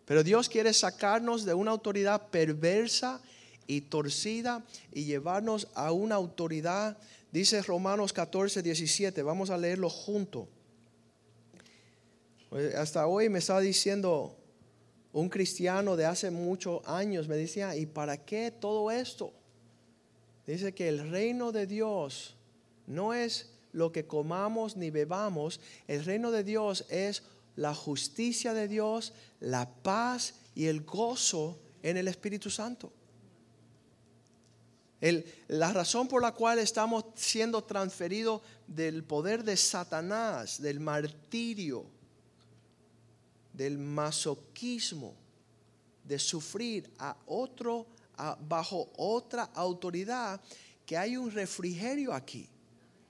Pero 0.05 0.23
Dios 0.23 0.49
quiere 0.49 0.73
sacarnos 0.73 1.45
de 1.45 1.55
una 1.55 1.73
autoridad 1.73 2.29
perversa 2.29 3.21
y 3.67 3.83
torcida 3.83 4.65
y 4.93 5.05
llevarnos 5.05 5.69
a 5.75 5.91
una 5.93 6.15
autoridad, 6.15 6.97
dice 7.33 7.63
Romanos 7.63 8.13
14, 8.13 8.63
17, 8.63 9.23
vamos 9.23 9.51
a 9.51 9.59
leerlo 9.59 9.91
junto. 9.91 10.49
Pues, 12.51 12.75
hasta 12.77 13.07
hoy 13.07 13.29
me 13.29 13.41
estaba 13.41 13.61
diciendo 13.61 14.37
un 15.13 15.29
cristiano 15.29 15.97
de 15.97 16.07
hace 16.07 16.31
muchos 16.31 16.87
años, 16.87 17.27
me 17.27 17.37
decía, 17.37 17.75
¿y 17.75 17.87
para 17.87 18.25
qué 18.25 18.53
todo 18.53 18.91
esto? 18.91 19.33
Dice 20.47 20.73
que 20.73 20.89
el 20.89 21.11
reino 21.11 21.51
de 21.51 21.67
Dios 21.67 22.37
no 22.87 23.13
es 23.13 23.56
lo 23.77 23.93
que 23.93 24.07
comamos 24.07 24.75
ni 24.75 24.89
bebamos, 24.89 25.61
el 25.87 26.03
reino 26.03 26.31
de 26.31 26.43
Dios 26.45 26.87
es 26.89 27.23
la 27.57 27.75
justicia 27.75 28.55
de 28.55 28.69
Dios, 28.69 29.13
la 29.39 29.69
paz 29.69 30.35
y 30.55 30.65
el 30.65 30.81
gozo 30.81 31.59
en 31.83 31.99
el 31.99 32.09
Espíritu 32.09 32.49
Santo. 32.51 32.91
la 35.49 35.73
razón 35.75 36.09
por 36.09 36.23
la 36.23 36.33
cual 36.33 36.59
estamos 36.59 37.05
siendo 37.15 37.63
transferidos 37.63 38.41
del 38.67 39.05
poder 39.05 39.45
de 39.45 39.57
Satanás, 39.57 40.61
del 40.61 40.81
martirio, 40.81 41.85
del 43.53 43.77
masoquismo, 43.77 45.15
de 46.03 46.19
sufrir 46.19 46.91
a 46.99 47.15
otro 47.27 47.87
bajo 48.49 48.91
otra 48.97 49.51
autoridad, 49.55 50.41
que 50.87 50.97
hay 50.97 51.19
un 51.19 51.31
refrigerio 51.31 52.15
aquí, 52.15 52.49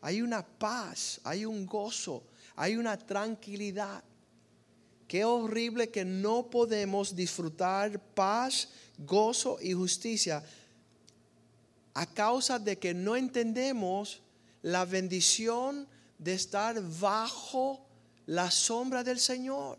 hay 0.01 0.23
una 0.23 0.47
paz, 0.47 1.21
hay 1.25 1.45
un 1.45 1.67
gozo, 1.67 2.23
hay 2.55 2.77
una 2.77 2.97
tranquilidad. 2.97 4.03
Qué 5.09 5.25
horrible 5.25 5.91
que 5.91 6.05
no 6.05 6.51
podemos 6.51 7.15
disfrutar 7.15 8.01
paz, 8.01 8.69
gozo 8.99 9.59
y 9.61 9.73
justicia 9.73 10.43
a 11.95 12.05
causa 12.05 12.59
de 12.59 12.79
que 12.79 12.93
no 12.93 13.17
entendemos 13.17 14.21
la 14.63 14.85
bendición 14.85 15.89
de 16.19 16.35
estar 16.35 16.79
bajo 17.01 17.87
la 18.27 18.51
sombra 18.51 19.03
del 19.03 19.19
Señor. 19.19 19.79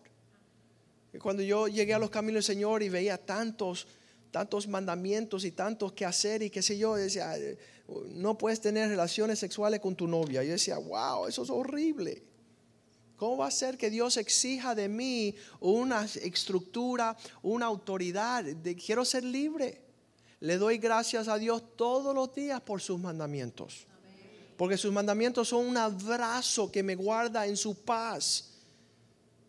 Cuando 1.21 1.43
yo 1.43 1.67
llegué 1.67 1.93
a 1.93 1.99
los 1.99 2.09
caminos 2.09 2.45
del 2.45 2.55
Señor 2.55 2.81
y 2.81 2.89
veía 2.89 3.17
tantos, 3.17 3.87
tantos 4.31 4.67
mandamientos 4.67 5.45
y 5.45 5.51
tantos 5.51 5.93
que 5.93 6.05
hacer 6.05 6.41
y 6.41 6.49
qué 6.49 6.61
sé 6.61 6.77
yo, 6.77 6.95
decía, 6.95 7.35
no 8.09 8.37
puedes 8.37 8.59
tener 8.59 8.89
relaciones 8.89 9.39
sexuales 9.39 9.79
con 9.79 9.95
tu 9.95 10.07
novia. 10.07 10.43
Yo 10.43 10.51
decía, 10.51 10.77
wow, 10.77 11.27
eso 11.27 11.43
es 11.43 11.49
horrible. 11.49 12.23
¿Cómo 13.15 13.37
va 13.37 13.47
a 13.47 13.51
ser 13.51 13.77
que 13.77 13.89
Dios 13.89 14.17
exija 14.17 14.75
de 14.75 14.89
mí 14.89 15.33
una 15.59 16.05
estructura, 16.05 17.17
una 17.41 17.65
autoridad? 17.65 18.45
Quiero 18.85 19.05
ser 19.05 19.23
libre. 19.23 19.81
Le 20.39 20.57
doy 20.57 20.77
gracias 20.77 21.27
a 21.27 21.37
Dios 21.37 21.63
todos 21.75 22.13
los 22.13 22.33
días 22.35 22.61
por 22.61 22.79
sus 22.79 22.99
mandamientos. 22.99 23.87
Porque 24.55 24.77
sus 24.77 24.91
mandamientos 24.91 25.47
son 25.47 25.65
un 25.65 25.77
abrazo 25.77 26.71
que 26.71 26.83
me 26.83 26.95
guarda 26.95 27.47
en 27.47 27.57
su 27.57 27.75
paz. 27.75 28.51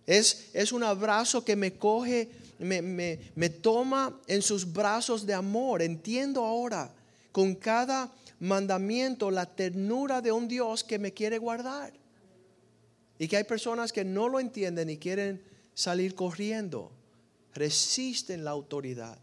Es, 0.06 0.48
es 0.54 0.72
un 0.72 0.82
abrazo 0.82 1.44
que 1.44 1.56
me 1.56 1.76
coge, 1.76 2.30
me, 2.58 2.80
me, 2.80 3.18
me 3.34 3.50
toma 3.50 4.18
en 4.26 4.40
sus 4.40 4.70
brazos 4.72 5.26
de 5.26 5.34
amor. 5.34 5.82
Entiendo 5.82 6.44
ahora 6.44 6.94
con 7.32 7.54
cada 7.54 8.10
mandamiento 8.40 9.30
la 9.30 9.46
ternura 9.46 10.20
de 10.20 10.32
un 10.32 10.48
Dios 10.48 10.84
que 10.84 10.98
me 10.98 11.12
quiere 11.12 11.38
guardar. 11.38 11.92
Y 13.18 13.26
que 13.26 13.36
hay 13.36 13.44
personas 13.44 13.92
que 13.92 14.04
no 14.04 14.28
lo 14.28 14.38
entienden 14.38 14.90
y 14.90 14.98
quieren 14.98 15.42
salir 15.74 16.14
corriendo. 16.14 16.92
Resisten 17.54 18.44
la 18.44 18.52
autoridad. 18.52 19.18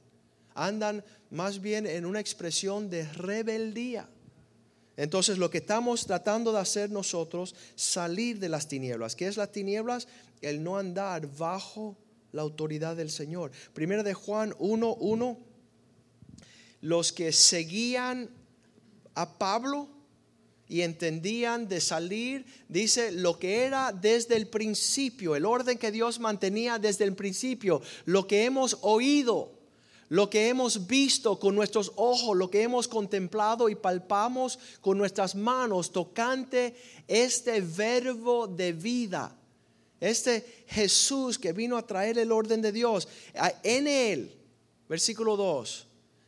Andan 0.53 1.03
más 1.29 1.61
bien 1.61 1.85
en 1.87 2.05
una 2.05 2.19
expresión 2.19 2.89
de 2.89 3.05
rebeldía. 3.13 4.09
Entonces 4.97 5.37
lo 5.37 5.49
que 5.49 5.57
estamos 5.59 6.05
tratando 6.05 6.51
de 6.53 6.59
hacer 6.59 6.89
nosotros, 6.89 7.55
salir 7.75 8.39
de 8.39 8.49
las 8.49 8.67
tinieblas. 8.67 9.15
¿Qué 9.15 9.27
es 9.27 9.37
las 9.37 9.51
tinieblas? 9.51 10.07
El 10.41 10.63
no 10.63 10.77
andar 10.77 11.27
bajo 11.37 11.97
la 12.31 12.41
autoridad 12.41 12.95
del 12.95 13.09
Señor. 13.09 13.51
Primero 13.73 14.03
de 14.03 14.13
Juan 14.13 14.51
1.1, 14.53 15.37
los 16.81 17.11
que 17.11 17.31
seguían 17.31 18.29
a 19.15 19.37
Pablo 19.37 19.87
y 20.67 20.81
entendían 20.81 21.67
de 21.67 21.79
salir, 21.79 22.45
dice, 22.67 23.11
lo 23.11 23.37
que 23.37 23.63
era 23.63 23.91
desde 23.91 24.35
el 24.35 24.47
principio, 24.47 25.35
el 25.35 25.45
orden 25.45 25.77
que 25.77 25.91
Dios 25.91 26.19
mantenía 26.19 26.79
desde 26.79 27.05
el 27.05 27.15
principio, 27.15 27.81
lo 28.05 28.27
que 28.27 28.45
hemos 28.45 28.77
oído, 28.81 29.51
lo 30.09 30.29
que 30.29 30.49
hemos 30.49 30.87
visto 30.87 31.39
con 31.39 31.55
nuestros 31.55 31.91
ojos, 31.95 32.35
lo 32.35 32.49
que 32.49 32.63
hemos 32.63 32.87
contemplado 32.87 33.69
y 33.69 33.75
palpamos 33.75 34.59
con 34.81 34.97
nuestras 34.97 35.35
manos, 35.35 35.91
tocante 35.91 36.75
este 37.07 37.61
verbo 37.61 38.47
de 38.47 38.73
vida, 38.73 39.35
este 39.99 40.65
Jesús 40.67 41.37
que 41.37 41.53
vino 41.53 41.77
a 41.77 41.85
traer 41.85 42.17
el 42.17 42.31
orden 42.31 42.61
de 42.61 42.71
Dios, 42.71 43.07
en 43.63 43.87
él, 43.87 44.35
versículo 44.87 45.37
2 45.37 45.84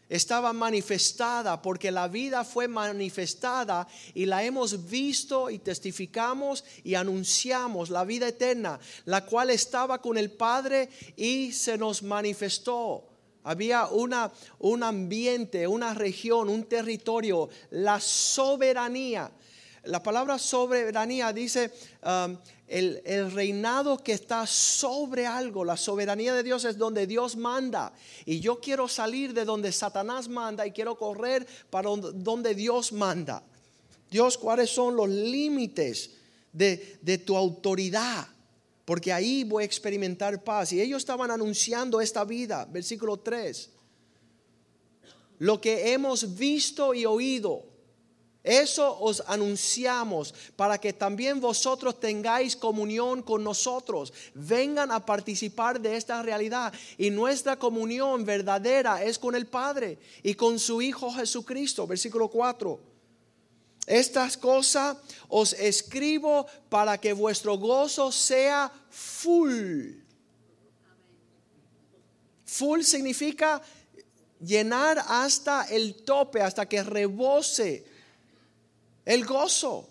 estaba 0.09 0.53
manifestada 0.53 1.61
porque 1.61 1.91
la 1.91 2.07
vida 2.07 2.43
fue 2.43 2.67
manifestada 2.67 3.87
y 4.13 4.25
la 4.25 4.43
hemos 4.43 4.89
visto 4.89 5.49
y 5.49 5.59
testificamos 5.59 6.63
y 6.83 6.95
anunciamos 6.95 7.89
la 7.89 8.05
vida 8.05 8.27
eterna, 8.27 8.79
la 9.05 9.25
cual 9.25 9.49
estaba 9.49 10.01
con 10.01 10.17
el 10.17 10.31
Padre 10.31 10.89
y 11.15 11.51
se 11.51 11.77
nos 11.77 12.03
manifestó. 12.03 13.03
Había 13.43 13.87
una, 13.87 14.31
un 14.59 14.83
ambiente, 14.83 15.67
una 15.67 15.93
región, 15.93 16.49
un 16.49 16.65
territorio, 16.65 17.49
la 17.71 17.99
soberanía. 17.99 19.31
La 19.83 20.03
palabra 20.03 20.37
soberanía 20.37 21.31
dice 21.31 21.71
um, 22.03 22.37
el, 22.67 23.31
reinado 23.31 23.97
que 23.97 24.11
está 24.11 24.45
sobre 24.45 25.25
algo, 25.25 25.63
la 25.63 25.77
soberanía 25.77 26.33
de 26.33 26.43
Dios 26.43 26.65
es 26.65 26.77
donde 26.77 27.07
Dios 27.07 27.37
manda. 27.37 27.93
Y 28.25 28.39
yo 28.39 28.59
quiero 28.59 28.87
salir 28.87 29.33
de 29.33 29.45
donde 29.45 29.71
Satanás 29.71 30.27
manda 30.27 30.67
y 30.67 30.71
quiero 30.71 30.97
correr 30.97 31.47
para 31.69 31.89
donde 31.89 32.53
Dios 32.53 32.91
manda. 32.91 33.41
Dios, 34.11 34.37
¿cuáles 34.37 34.69
son 34.69 34.95
los 34.95 35.07
límites 35.07 36.11
de, 36.51 36.99
de 37.01 37.17
tu 37.19 37.37
autoridad? 37.37 38.27
Porque 38.83 39.13
ahí 39.13 39.43
voy 39.43 39.63
a 39.63 39.65
experimentar 39.65 40.43
paz. 40.43 40.73
Y 40.73 40.81
ellos 40.81 40.99
estaban 40.99 41.31
anunciando 41.31 42.01
esta 42.01 42.25
vida, 42.25 42.65
versículo 42.65 43.17
3. 43.17 43.69
Lo 45.39 45.61
que 45.61 45.93
hemos 45.93 46.35
visto 46.35 46.93
y 46.93 47.05
oído 47.05 47.76
eso 48.43 48.97
os 49.01 49.21
anunciamos 49.27 50.33
para 50.55 50.77
que 50.77 50.93
también 50.93 51.41
vosotros 51.41 51.99
tengáis 51.99 52.55
comunión 52.55 53.21
con 53.21 53.43
nosotros. 53.43 54.13
Vengan 54.33 54.91
a 54.91 55.05
participar 55.05 55.81
de 55.81 55.97
esta 55.97 56.21
realidad. 56.23 56.73
Y 56.97 57.09
nuestra 57.09 57.57
comunión 57.57 58.23
verdadera 58.23 59.03
es 59.03 59.19
con 59.19 59.35
el 59.35 59.47
Padre 59.47 59.99
y 60.23 60.33
con 60.35 60.59
su 60.59 60.81
Hijo 60.81 61.11
Jesucristo. 61.11 61.85
Versículo 61.87 62.29
4. 62.29 62.79
Estas 63.85 64.37
cosas 64.37 64.97
os 65.27 65.53
escribo 65.53 66.45
para 66.69 66.97
que 66.97 67.13
vuestro 67.13 67.57
gozo 67.57 68.11
sea 68.11 68.71
full. 68.89 69.91
Full 72.45 72.81
significa 72.81 73.61
llenar 74.39 75.03
hasta 75.07 75.63
el 75.63 75.95
tope, 76.03 76.41
hasta 76.41 76.67
que 76.67 76.83
rebose 76.83 77.96
el 79.07 79.25
gozo. 79.25 79.87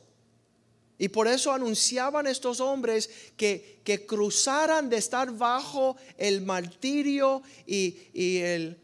Y 0.99 1.09
por 1.09 1.27
eso 1.27 1.53
anunciaban 1.53 2.27
estos 2.27 2.61
hombres 2.61 3.11
que, 3.37 3.81
que 3.83 4.07
cruzaran 4.07 4.89
de 4.89 4.99
estar 4.99 5.31
bajo 5.33 5.97
el 6.17 6.43
martirio 6.43 7.43
y, 7.67 8.39
el... 8.39 8.79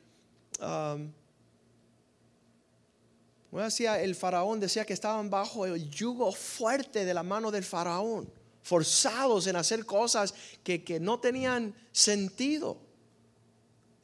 Um, 0.61 1.13
decía, 3.51 4.01
el 4.01 4.15
faraón 4.15 4.59
decía 4.59 4.87
que 4.87 4.95
estaban 4.95 5.29
bajo 5.29 5.67
el 5.67 5.91
yugo 5.91 6.33
fuerte 6.33 7.05
de 7.05 7.15
la 7.15 7.23
mano 7.23 7.51
del 7.51 7.65
faraón, 7.65 8.31
forzados 8.63 9.47
en 9.47 9.57
hacer 9.57 9.85
cosas 9.85 10.35
que, 10.63 10.83
que 10.83 10.99
no 10.99 11.21
tenían 11.21 11.75
sentido 11.93 12.79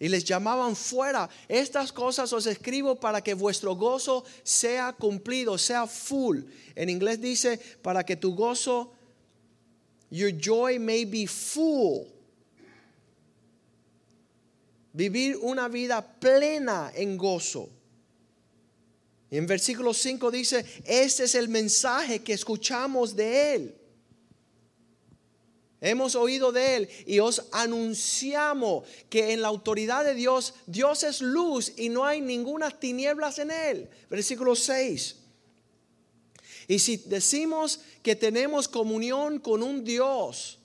y 0.01 0.09
les 0.09 0.25
llamaban 0.25 0.77
fuera. 0.77 1.29
Estas 1.49 1.93
cosas 1.93 2.33
os 2.33 2.47
escribo 2.47 2.95
para 2.95 3.23
que 3.23 3.35
vuestro 3.35 3.75
gozo 3.75 4.25
sea 4.43 4.93
cumplido, 4.93 5.59
sea 5.59 5.87
full. 5.87 6.41
En 6.75 6.89
inglés 6.89 7.21
dice, 7.21 7.59
para 7.83 8.05
que 8.05 8.17
tu 8.17 8.35
gozo, 8.35 8.93
your 10.11 10.31
joy 10.31 10.79
may 10.79 11.05
be 11.05 11.27
full. 11.27 12.07
Vivir 14.93 15.37
una 15.43 15.69
vida 15.69 16.01
plena 16.01 16.93
en 16.95 17.17
gozo. 17.17 17.69
Y 19.31 19.37
en 19.37 19.47
versículo 19.47 19.93
5 19.93 20.31
dice, 20.31 20.65
este 20.85 21.25
es 21.25 21.35
el 21.35 21.49
mensaje 21.49 22.21
que 22.21 22.33
escuchamos 22.33 23.15
de 23.15 23.55
Él 23.55 23.88
Hemos 25.81 26.17
oído 26.17 26.51
de 26.51 26.77
Él 26.77 26.89
y 27.07 27.21
os 27.21 27.45
anunciamos 27.53 28.85
que 29.09 29.33
en 29.33 29.43
la 29.43 29.49
autoridad 29.49 30.05
de 30.05 30.15
Dios, 30.15 30.55
Dios 30.67 31.05
es 31.05 31.21
luz 31.21 31.73
y 31.77 31.89
no 31.89 32.05
hay 32.05 32.21
ninguna 32.21 32.71
tinieblas 32.71 33.39
en 33.39 33.53
Él. 33.53 33.89
Versículo 34.11 34.57
6. 34.57 35.17
Y 36.67 36.81
si 36.81 36.97
decimos 36.97 37.81
que 38.03 38.17
tenemos 38.17 38.69
comunión 38.69 39.39
con 39.39 39.63
un 39.63 39.85
Dios, 39.85 40.59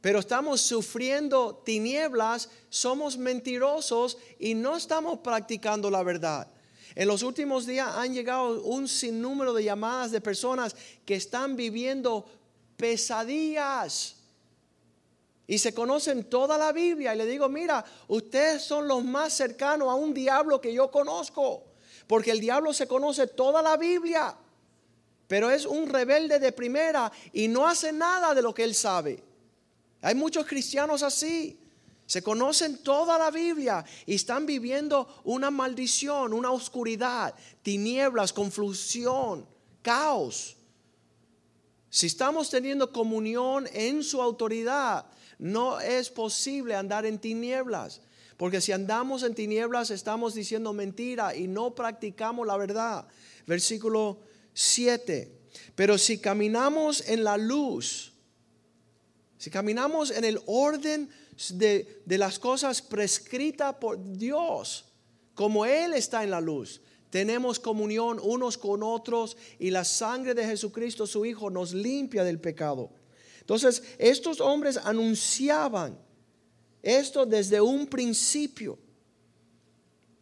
pero 0.00 0.20
estamos 0.20 0.60
sufriendo 0.60 1.62
tinieblas, 1.64 2.50
somos 2.68 3.16
mentirosos 3.16 4.18
y 4.38 4.54
no 4.54 4.76
estamos 4.76 5.18
practicando 5.20 5.90
la 5.90 6.02
verdad. 6.02 6.46
En 6.94 7.08
los 7.08 7.22
últimos 7.22 7.66
días 7.66 7.88
han 7.94 8.14
llegado 8.14 8.62
un 8.62 8.86
sinnúmero 8.86 9.52
de 9.52 9.64
llamadas 9.64 10.10
de 10.10 10.20
personas 10.20 10.76
que 11.04 11.14
están 11.14 11.56
viviendo 11.56 12.26
pesadillas. 12.78 14.14
Y 15.46 15.58
se 15.58 15.74
conocen 15.74 16.24
toda 16.24 16.56
la 16.56 16.72
Biblia. 16.72 17.14
Y 17.14 17.18
le 17.18 17.26
digo, 17.26 17.48
mira, 17.48 17.84
ustedes 18.06 18.62
son 18.62 18.86
los 18.88 19.04
más 19.04 19.34
cercanos 19.34 19.88
a 19.88 19.94
un 19.94 20.14
diablo 20.14 20.60
que 20.60 20.72
yo 20.72 20.90
conozco. 20.90 21.64
Porque 22.06 22.30
el 22.30 22.40
diablo 22.40 22.72
se 22.72 22.86
conoce 22.86 23.26
toda 23.26 23.60
la 23.60 23.76
Biblia. 23.76 24.34
Pero 25.26 25.50
es 25.50 25.66
un 25.66 25.88
rebelde 25.88 26.38
de 26.38 26.52
primera 26.52 27.10
y 27.32 27.48
no 27.48 27.66
hace 27.66 27.92
nada 27.92 28.34
de 28.34 28.42
lo 28.42 28.54
que 28.54 28.64
él 28.64 28.74
sabe. 28.74 29.22
Hay 30.00 30.14
muchos 30.14 30.46
cristianos 30.46 31.02
así. 31.02 31.58
Se 32.06 32.22
conocen 32.22 32.82
toda 32.82 33.18
la 33.18 33.30
Biblia 33.30 33.84
y 34.06 34.14
están 34.14 34.46
viviendo 34.46 35.20
una 35.24 35.50
maldición, 35.50 36.32
una 36.32 36.50
oscuridad, 36.50 37.34
tinieblas, 37.62 38.32
confusión, 38.32 39.46
caos. 39.82 40.57
Si 41.90 42.06
estamos 42.06 42.50
teniendo 42.50 42.92
comunión 42.92 43.68
en 43.72 44.02
su 44.02 44.20
autoridad, 44.20 45.06
no 45.38 45.80
es 45.80 46.10
posible 46.10 46.74
andar 46.74 47.06
en 47.06 47.18
tinieblas. 47.18 48.00
Porque 48.36 48.60
si 48.60 48.72
andamos 48.72 49.22
en 49.22 49.34
tinieblas 49.34 49.90
estamos 49.90 50.34
diciendo 50.34 50.72
mentira 50.72 51.34
y 51.34 51.48
no 51.48 51.74
practicamos 51.74 52.46
la 52.46 52.56
verdad. 52.56 53.06
Versículo 53.46 54.20
7. 54.52 55.32
Pero 55.74 55.98
si 55.98 56.18
caminamos 56.18 57.08
en 57.08 57.24
la 57.24 57.36
luz, 57.36 58.12
si 59.38 59.50
caminamos 59.50 60.10
en 60.10 60.24
el 60.24 60.40
orden 60.46 61.08
de, 61.50 62.02
de 62.04 62.18
las 62.18 62.38
cosas 62.38 62.82
prescritas 62.82 63.74
por 63.76 63.98
Dios, 64.16 64.84
como 65.34 65.64
Él 65.64 65.94
está 65.94 66.22
en 66.22 66.30
la 66.30 66.40
luz, 66.40 66.80
tenemos 67.10 67.58
comunión 67.58 68.20
unos 68.22 68.58
con 68.58 68.82
otros 68.82 69.36
y 69.58 69.70
la 69.70 69.84
sangre 69.84 70.34
de 70.34 70.44
Jesucristo, 70.44 71.06
su 71.06 71.24
Hijo, 71.24 71.50
nos 71.50 71.72
limpia 71.72 72.24
del 72.24 72.40
pecado. 72.40 72.90
Entonces, 73.40 73.82
estos 73.98 74.40
hombres 74.40 74.76
anunciaban 74.76 75.98
esto 76.82 77.24
desde 77.24 77.60
un 77.60 77.86
principio. 77.86 78.78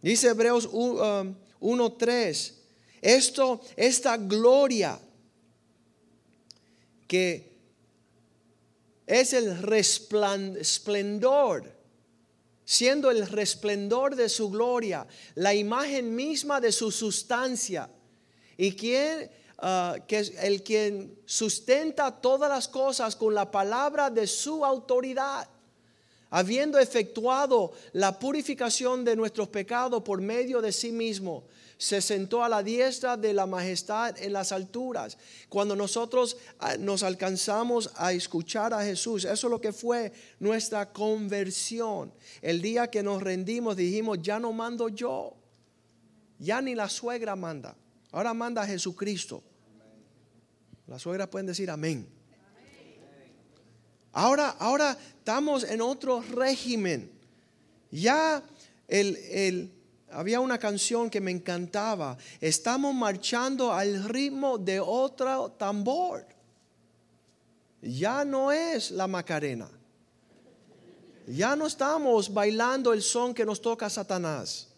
Dice 0.01 0.29
Hebreos 0.29 0.71
1.3. 0.71 2.51
Um, 2.51 2.57
esto, 3.03 3.61
esta 3.77 4.17
gloria 4.17 4.99
que 7.07 7.57
es 9.07 9.33
el 9.33 9.63
resplendor, 9.63 11.76
siendo 12.67 13.11
el 13.13 13.27
resplendor 13.29 14.17
de 14.17 14.29
su 14.29 14.51
gloria, 14.51 15.07
la 15.37 15.55
imagen 15.55 16.15
misma 16.15 16.61
de 16.61 16.73
su 16.73 16.91
sustancia. 16.91 17.89
Y 18.59 18.73
quien, 18.73 19.31
uh, 19.63 20.05
que 20.07 20.19
el 20.43 20.63
quien 20.65 21.17
sustenta 21.25 22.21
todas 22.21 22.51
las 22.51 22.67
cosas 22.67 23.15
con 23.15 23.33
la 23.33 23.51
palabra 23.51 24.11
de 24.11 24.27
su 24.27 24.65
autoridad 24.65 25.49
habiendo 26.31 26.79
efectuado 26.79 27.73
la 27.93 28.19
purificación 28.19 29.05
de 29.05 29.17
nuestros 29.17 29.49
pecados 29.49 30.03
por 30.03 30.21
medio 30.21 30.61
de 30.61 30.73
sí 30.73 30.91
mismo, 30.91 31.45
se 31.79 32.01
sentó 32.01 32.43
a 32.43 32.49
la 32.49 32.63
diestra 32.63 33.17
de 33.17 33.33
la 33.33 33.47
majestad 33.47 34.17
en 34.23 34.33
las 34.33 34.53
alturas. 34.53 35.19
Cuando 35.49 35.77
nosotros 35.77 36.37
ah, 36.59 36.77
nos 36.79 37.03
alcanzamos 37.03 37.91
a 37.97 38.13
escuchar 38.13 38.73
a 38.73 38.83
Jesús, 38.83 39.25
eso 39.25 39.47
es 39.47 39.51
lo 39.51 39.61
que 39.61 39.73
fue 39.73 40.13
nuestra 40.39 40.93
conversión. 40.93 42.13
El 42.41 42.63
día 42.63 42.89
que 42.89 43.03
nos 43.03 43.23
rendimos 43.23 43.77
dijimos, 43.77 44.19
ya 44.23 44.39
no 44.39 44.53
mando 44.53 44.89
yo, 44.89 45.37
ya 46.39 46.63
ni 46.63 46.75
la 46.75 46.89
suegra 46.89 47.37
manda, 47.37 47.77
ahora 48.13 48.33
manda 48.33 48.67
Jesucristo. 48.67 49.43
Las 50.87 51.03
suegras 51.03 51.29
pueden 51.29 51.47
decir 51.47 51.71
amén. 51.71 52.09
Ahora, 54.13 54.49
ahora 54.59 54.97
estamos 55.19 55.63
en 55.65 55.83
otro 55.83 56.23
régimen. 56.23 57.11
Ya 57.91 58.43
el, 58.89 59.71
había 60.17 60.41
una 60.41 60.57
canción 60.59 61.11
que 61.11 61.21
me 61.21 61.31
encantaba. 61.31 62.17
Estamos 62.41 62.95
marchando 62.95 63.71
al 63.71 64.09
ritmo 64.09 64.57
de 64.57 64.81
otro 64.81 65.51
tambor. 65.59 66.27
Ya 67.83 68.25
no 68.25 68.51
es 68.51 68.91
la 68.91 69.07
Macarena. 69.07 69.69
Ya 71.27 71.55
no 71.55 71.67
estamos 71.67 72.33
bailando 72.33 72.95
el 72.95 73.03
son 73.03 73.35
que 73.35 73.45
nos 73.45 73.61
toca 73.61 73.91
Satanás. 73.91 74.69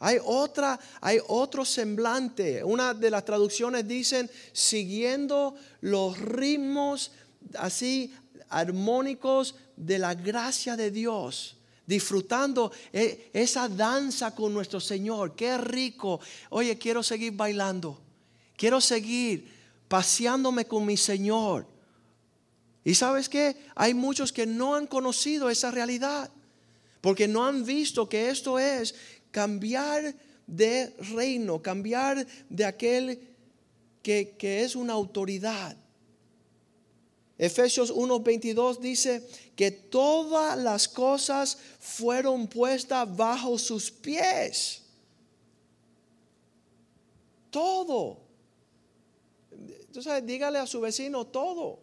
Hay 0.00 0.18
otra, 0.24 0.80
hay 1.00 1.20
otro 1.28 1.64
semblante. 1.64 2.64
Una 2.64 2.92
de 2.92 3.08
las 3.08 3.24
traducciones 3.24 3.86
dicen 3.86 4.28
siguiendo 4.52 5.54
los 5.80 6.18
ritmos 6.18 7.12
así 7.56 8.12
armónicos 8.48 9.54
de 9.76 10.00
la 10.00 10.14
gracia 10.14 10.76
de 10.76 10.90
Dios, 10.90 11.55
disfrutando 11.86 12.72
e, 12.92 13.30
esa 13.32 13.68
danza 13.68 14.34
con 14.34 14.52
nuestro 14.52 14.80
Señor. 14.80 15.34
Qué 15.34 15.56
rico. 15.56 16.20
Oye, 16.50 16.76
quiero 16.76 17.02
seguir 17.02 17.32
bailando. 17.32 17.98
Quiero 18.56 18.80
seguir 18.80 19.48
paseándome 19.88 20.66
con 20.66 20.84
mi 20.84 20.96
Señor. 20.96 21.66
Y 22.84 22.94
sabes 22.94 23.28
qué? 23.28 23.56
Hay 23.74 23.94
muchos 23.94 24.32
que 24.32 24.46
no 24.46 24.74
han 24.74 24.86
conocido 24.86 25.48
esa 25.48 25.70
realidad. 25.70 26.30
Porque 27.00 27.28
no 27.28 27.46
han 27.46 27.64
visto 27.64 28.08
que 28.08 28.30
esto 28.30 28.58
es 28.58 28.94
cambiar 29.30 30.14
de 30.46 30.94
reino, 31.14 31.62
cambiar 31.62 32.26
de 32.48 32.64
aquel 32.64 33.20
que, 34.02 34.34
que 34.38 34.62
es 34.62 34.74
una 34.74 34.92
autoridad 34.92 35.76
Efesios 37.38 37.90
1:22 37.90 38.78
dice 38.80 39.26
que 39.54 39.70
todas 39.70 40.56
las 40.56 40.88
cosas 40.88 41.58
fueron 41.78 42.46
puestas 42.46 43.14
bajo 43.14 43.58
sus 43.58 43.90
pies. 43.90 44.82
Todo. 47.50 48.18
Entonces 49.50 50.26
dígale 50.26 50.58
a 50.58 50.66
su 50.66 50.80
vecino 50.80 51.26
todo. 51.26 51.78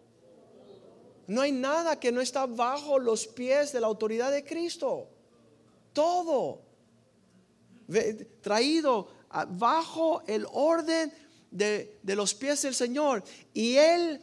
No 1.27 1.41
hay 1.41 1.51
nada 1.51 1.99
que 1.99 2.11
no 2.11 2.19
está 2.19 2.45
bajo 2.45 2.99
los 2.99 3.27
pies 3.27 3.71
de 3.71 3.79
la 3.79 3.87
autoridad 3.87 4.31
de 4.31 4.43
Cristo. 4.43 5.07
Todo. 5.93 6.61
Traído 8.41 9.07
bajo 9.49 10.23
el 10.25 10.47
orden 10.51 11.13
de, 11.51 11.99
de 12.01 12.15
los 12.15 12.33
pies 12.33 12.63
del 12.63 12.75
Señor. 12.75 13.23
Y 13.53 13.75
Él 13.75 14.19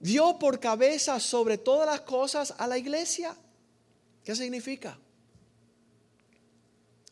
dio 0.00 0.38
por 0.38 0.58
cabeza 0.58 1.20
sobre 1.20 1.58
todas 1.58 1.86
las 1.86 2.00
cosas 2.00 2.54
a 2.58 2.66
la 2.66 2.78
iglesia. 2.78 3.36
¿Qué 4.24 4.34
significa? 4.34 4.98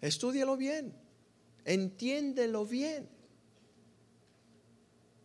Estúdielo 0.01 0.57
bien, 0.57 0.95
entiéndelo 1.65 2.65
bien. 2.65 3.09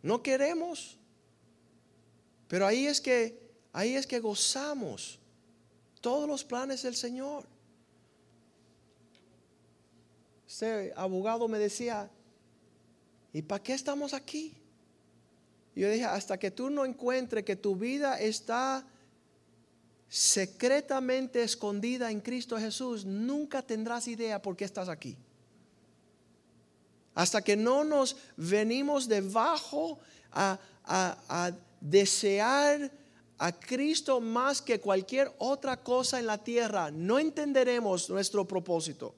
No 0.02 0.22
queremos, 0.22 0.98
pero 2.48 2.66
ahí 2.66 2.86
es 2.86 3.00
que 3.00 3.42
ahí 3.72 3.94
es 3.94 4.06
que 4.06 4.20
gozamos 4.20 5.18
todos 6.00 6.28
los 6.28 6.44
planes 6.44 6.82
del 6.82 6.94
Señor. 6.94 7.46
Este 10.46 10.92
abogado 10.94 11.48
me 11.48 11.58
decía, 11.58 12.10
¿y 13.32 13.42
para 13.42 13.62
qué 13.62 13.72
estamos 13.72 14.12
aquí? 14.12 14.54
Yo 15.74 15.90
dije, 15.90 16.04
hasta 16.04 16.38
que 16.38 16.50
tú 16.50 16.70
no 16.70 16.84
encuentres 16.84 17.44
que 17.44 17.56
tu 17.56 17.76
vida 17.76 18.20
está 18.20 18.86
secretamente 20.08 21.42
escondida 21.42 22.10
en 22.10 22.20
Cristo 22.20 22.56
Jesús, 22.56 23.04
nunca 23.04 23.62
tendrás 23.62 24.06
idea 24.06 24.40
por 24.40 24.56
qué 24.56 24.64
estás 24.64 24.88
aquí. 24.88 25.16
Hasta 27.14 27.42
que 27.42 27.56
no 27.56 27.82
nos 27.82 28.16
venimos 28.36 29.08
debajo 29.08 29.98
a, 30.30 30.58
a 30.84 31.52
desear 31.80 32.90
a 33.38 33.52
Cristo 33.52 34.20
más 34.20 34.62
que 34.62 34.80
cualquier 34.80 35.32
otra 35.38 35.82
cosa 35.82 36.20
en 36.20 36.26
la 36.26 36.38
tierra, 36.38 36.90
no 36.90 37.18
entenderemos 37.18 38.08
nuestro 38.08 38.46
propósito. 38.46 39.14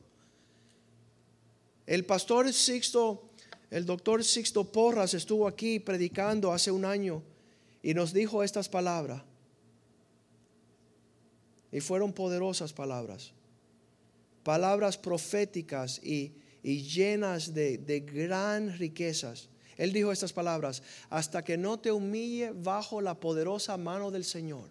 El 1.87 2.05
pastor 2.05 2.53
Sixto 2.53 3.31
el 3.71 3.85
doctor 3.85 4.23
Sixto 4.23 4.65
Porras 4.65 5.15
estuvo 5.15 5.49
aquí 5.49 5.81
predicando 5.81 6.53
hace 6.53 6.71
un 6.71 6.85
año 6.85 7.23
y 7.83 7.95
nos 7.95 8.13
dijo 8.13 8.43
estas 8.43 8.69
palabras. 8.69 9.23
Y 11.73 11.81
fueron 11.81 12.13
poderosas 12.13 12.73
palabras. 12.73 13.33
Palabras 14.45 14.97
proféticas 14.97 16.01
y, 16.03 16.33
llenas 16.63 17.55
de, 17.55 17.79
de 17.79 18.01
gran 18.01 18.77
riquezas. 18.79 19.49
Él 19.77 19.93
dijo 19.93 20.11
estas 20.11 20.33
palabras, 20.33 20.83
hasta 21.11 21.45
que 21.45 21.57
no 21.57 21.79
te 21.79 21.93
humille 21.93 22.53
bajo 22.53 23.01
la 23.01 23.15
poderosa 23.15 23.77
mano 23.77 24.11
del 24.11 24.25
Señor. 24.25 24.71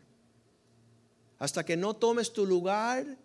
Hasta 1.37 1.63
que 1.63 1.77
no 1.77 1.95
tomes 1.95 2.33
tu 2.33 2.45
lugar 2.45 3.17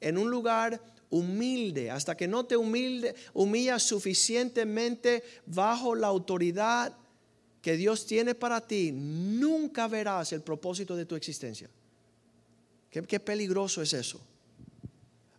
en 0.00 0.18
un 0.18 0.30
lugar 0.30 0.80
humilde, 1.10 1.90
hasta 1.90 2.16
que 2.16 2.28
no 2.28 2.46
te 2.46 2.56
humilde, 2.56 3.14
humillas 3.34 3.82
suficientemente 3.82 5.22
bajo 5.46 5.94
la 5.94 6.06
autoridad 6.06 6.96
que 7.60 7.76
Dios 7.76 8.06
tiene 8.06 8.34
para 8.34 8.66
ti, 8.66 8.92
nunca 8.92 9.86
verás 9.86 10.32
el 10.32 10.40
propósito 10.40 10.96
de 10.96 11.04
tu 11.04 11.14
existencia. 11.14 11.68
Qué, 12.88 13.02
qué 13.02 13.20
peligroso 13.20 13.82
es 13.82 13.92
eso. 13.92 14.20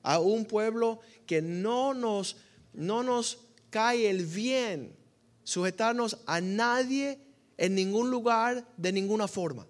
A 0.04 0.20
un 0.20 0.46
pueblo 0.46 1.00
que 1.26 1.42
no 1.42 1.94
nos, 1.94 2.38
no 2.74 3.02
nos 3.02 3.40
cae 3.70 4.10
el 4.10 4.26
bien 4.26 4.96
sujetarnos 5.44 6.20
a 6.26 6.42
nadie 6.42 7.20
en 7.58 7.76
ningún 7.76 8.10
lugar 8.12 8.68
de 8.78 8.92
ninguna 8.92 9.28
forma. 9.28 9.68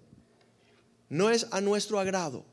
no 1.08 1.28
es 1.28 1.46
a 1.50 1.60
nuestro 1.60 1.98
agrado. 1.98 2.51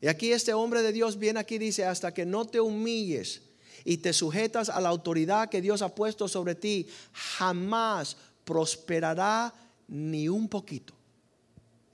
Y 0.00 0.06
aquí 0.06 0.32
este 0.32 0.52
hombre 0.52 0.82
de 0.82 0.92
Dios 0.92 1.18
viene 1.18 1.40
aquí 1.40 1.56
y 1.56 1.58
dice, 1.58 1.84
hasta 1.84 2.12
que 2.12 2.26
no 2.26 2.44
te 2.44 2.60
humilles 2.60 3.42
y 3.84 3.98
te 3.98 4.12
sujetas 4.12 4.68
a 4.68 4.80
la 4.80 4.88
autoridad 4.88 5.48
que 5.48 5.60
Dios 5.60 5.82
ha 5.82 5.94
puesto 5.94 6.28
sobre 6.28 6.54
ti, 6.54 6.86
jamás 7.12 8.16
prosperará 8.44 9.52
ni 9.88 10.28
un 10.28 10.48
poquito. 10.48 10.94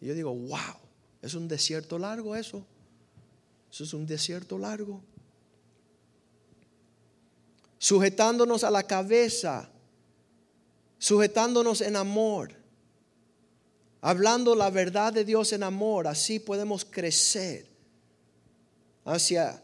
Y 0.01 0.07
yo 0.07 0.15
digo, 0.15 0.35
wow, 0.35 0.77
es 1.23 1.35
un 1.35 1.47
desierto 1.49 1.99
largo 1.99 2.35
eso. 2.35 2.65
Eso 3.71 3.85
es 3.85 3.95
un 3.95 4.07
desierto 4.07 4.59
largo. 4.59 5.01
Sujetándonos 7.79 8.65
a 8.65 8.71
la 8.71 8.83
cabeza, 8.83 9.71
sujetándonos 10.99 11.81
en 11.81 11.97
amor, 11.97 12.53
hablando 14.01 14.55
la 14.55 14.71
verdad 14.71 15.13
de 15.13 15.25
Dios 15.25 15.53
en 15.53 15.63
amor, 15.63 16.07
así 16.07 16.41
podemos 16.41 16.85
crecer 16.85 17.70
hacia 19.11 19.63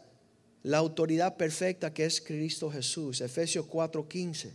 la 0.63 0.77
autoridad 0.77 1.37
perfecta 1.37 1.93
que 1.93 2.05
es 2.05 2.19
Cristo 2.21 2.69
Jesús. 2.69 3.21
Efesios 3.21 3.65
4:15. 3.65 4.53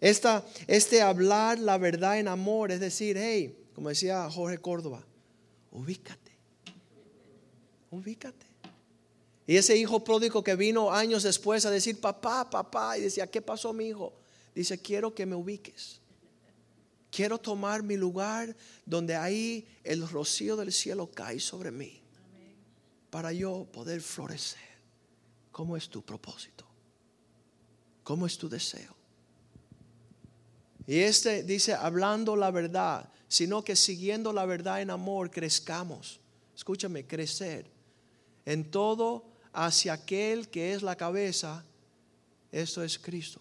Esta, 0.00 0.46
este 0.66 1.02
hablar 1.02 1.58
la 1.58 1.76
verdad 1.76 2.18
en 2.18 2.28
amor, 2.28 2.72
es 2.72 2.80
decir, 2.80 3.18
hey, 3.18 3.54
como 3.74 3.90
decía 3.90 4.28
Jorge 4.30 4.56
Córdoba, 4.58 5.04
ubícate, 5.70 6.32
ubícate. 7.90 8.46
Y 9.46 9.56
ese 9.56 9.76
hijo 9.76 10.02
pródigo 10.02 10.42
que 10.42 10.56
vino 10.56 10.92
años 10.92 11.22
después 11.22 11.66
a 11.66 11.70
decir, 11.70 12.00
papá, 12.00 12.48
papá, 12.48 12.96
y 12.96 13.02
decía, 13.02 13.26
¿qué 13.26 13.42
pasó 13.42 13.72
mi 13.72 13.88
hijo? 13.88 14.14
Dice, 14.54 14.80
quiero 14.80 15.14
que 15.14 15.26
me 15.26 15.34
ubiques. 15.34 16.00
Quiero 17.10 17.36
tomar 17.36 17.82
mi 17.82 17.96
lugar 17.96 18.56
donde 18.86 19.16
ahí 19.16 19.66
el 19.82 20.08
rocío 20.08 20.56
del 20.56 20.72
cielo 20.72 21.10
cae 21.10 21.40
sobre 21.40 21.72
mí. 21.72 21.99
Para 23.10 23.32
yo 23.32 23.66
poder 23.72 24.00
florecer. 24.00 24.70
¿Cómo 25.52 25.76
es 25.76 25.88
tu 25.88 26.02
propósito? 26.02 26.64
¿Cómo 28.04 28.26
es 28.26 28.38
tu 28.38 28.48
deseo? 28.48 28.94
Y 30.86 30.98
este 30.98 31.42
dice, 31.42 31.74
hablando 31.74 32.34
la 32.34 32.50
verdad, 32.50 33.10
sino 33.28 33.62
que 33.62 33.76
siguiendo 33.76 34.32
la 34.32 34.46
verdad 34.46 34.80
en 34.82 34.90
amor, 34.90 35.30
crezcamos. 35.30 36.20
Escúchame, 36.54 37.06
crecer. 37.06 37.70
En 38.44 38.70
todo 38.70 39.24
hacia 39.52 39.92
aquel 39.92 40.48
que 40.48 40.72
es 40.72 40.82
la 40.82 40.96
cabeza, 40.96 41.64
esto 42.50 42.82
es 42.82 42.98
Cristo. 42.98 43.40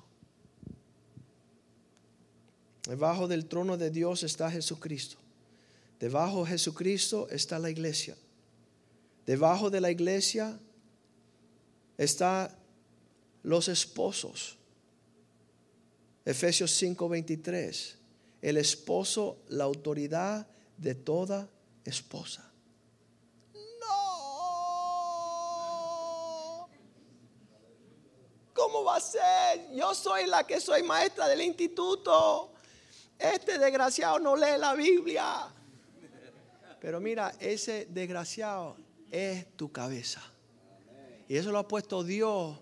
Debajo 2.88 3.27
del 3.27 3.45
trono 3.45 3.77
de 3.77 3.89
Dios 3.89 4.23
está 4.23 4.49
Jesucristo. 4.51 5.17
Debajo 5.99 6.43
de 6.43 6.51
Jesucristo 6.51 7.27
está 7.29 7.60
la 7.60 7.69
iglesia. 7.69 8.15
Debajo 9.30 9.70
de 9.70 9.80
la 9.80 9.92
iglesia 9.92 10.60
está 12.00 12.58
los 13.44 13.68
esposos. 13.68 14.58
Efesios 16.26 16.72
5:23. 16.72 17.96
El 18.42 18.58
esposo, 18.58 19.44
la 19.50 19.65
autoridad 19.65 20.48
de 20.76 20.96
toda 20.96 21.48
esposa. 21.86 22.52
No. 23.54 23.98
¿Cómo 28.56 28.84
va 28.84 28.96
a 28.96 29.00
ser? 29.00 29.76
Yo 29.76 29.94
soy 29.94 30.26
la 30.26 30.48
que 30.48 30.60
soy 30.60 30.82
maestra 30.82 31.28
del 31.28 31.42
instituto. 31.42 32.54
Este 33.20 33.60
desgraciado 33.60 34.18
no 34.18 34.36
lee 34.36 34.58
la 34.58 34.74
Biblia. 34.74 35.54
Pero 36.82 37.00
mira, 37.00 37.36
ese 37.39 37.86
desgraciado 37.92 38.88
es 39.12 39.45
tu 39.56 39.72
cabeza. 39.72 40.22
Y 41.28 41.36
eso 41.36 41.52
lo 41.52 41.60
ha 41.60 41.67
puesto 41.67 42.04
Dios 42.04 42.60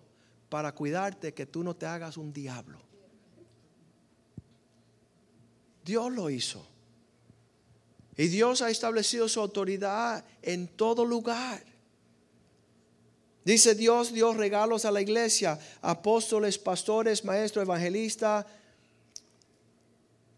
para 0.49 0.73
cuidarte 0.73 1.33
que 1.33 1.45
tú 1.45 1.63
no 1.63 1.75
te 1.75 1.85
hagas 1.85 2.17
un 2.17 2.33
diablo. 2.33 2.79
Dios 5.83 6.11
lo 6.11 6.29
hizo. 6.29 6.67
Y 8.17 8.27
Dios 8.27 8.61
ha 8.61 8.69
establecido 8.69 9.29
su 9.29 9.39
autoridad 9.39 10.25
en 10.41 10.67
todo 10.67 11.05
lugar. 11.05 11.63
Dice 13.45 13.75
Dios 13.75 14.11
dio 14.11 14.33
regalos 14.33 14.83
a 14.83 14.91
la 14.91 14.99
iglesia, 14.99 15.57
apóstoles, 15.81 16.57
pastores, 16.57 17.23
maestros, 17.23 17.63
evangelistas, 17.63 18.45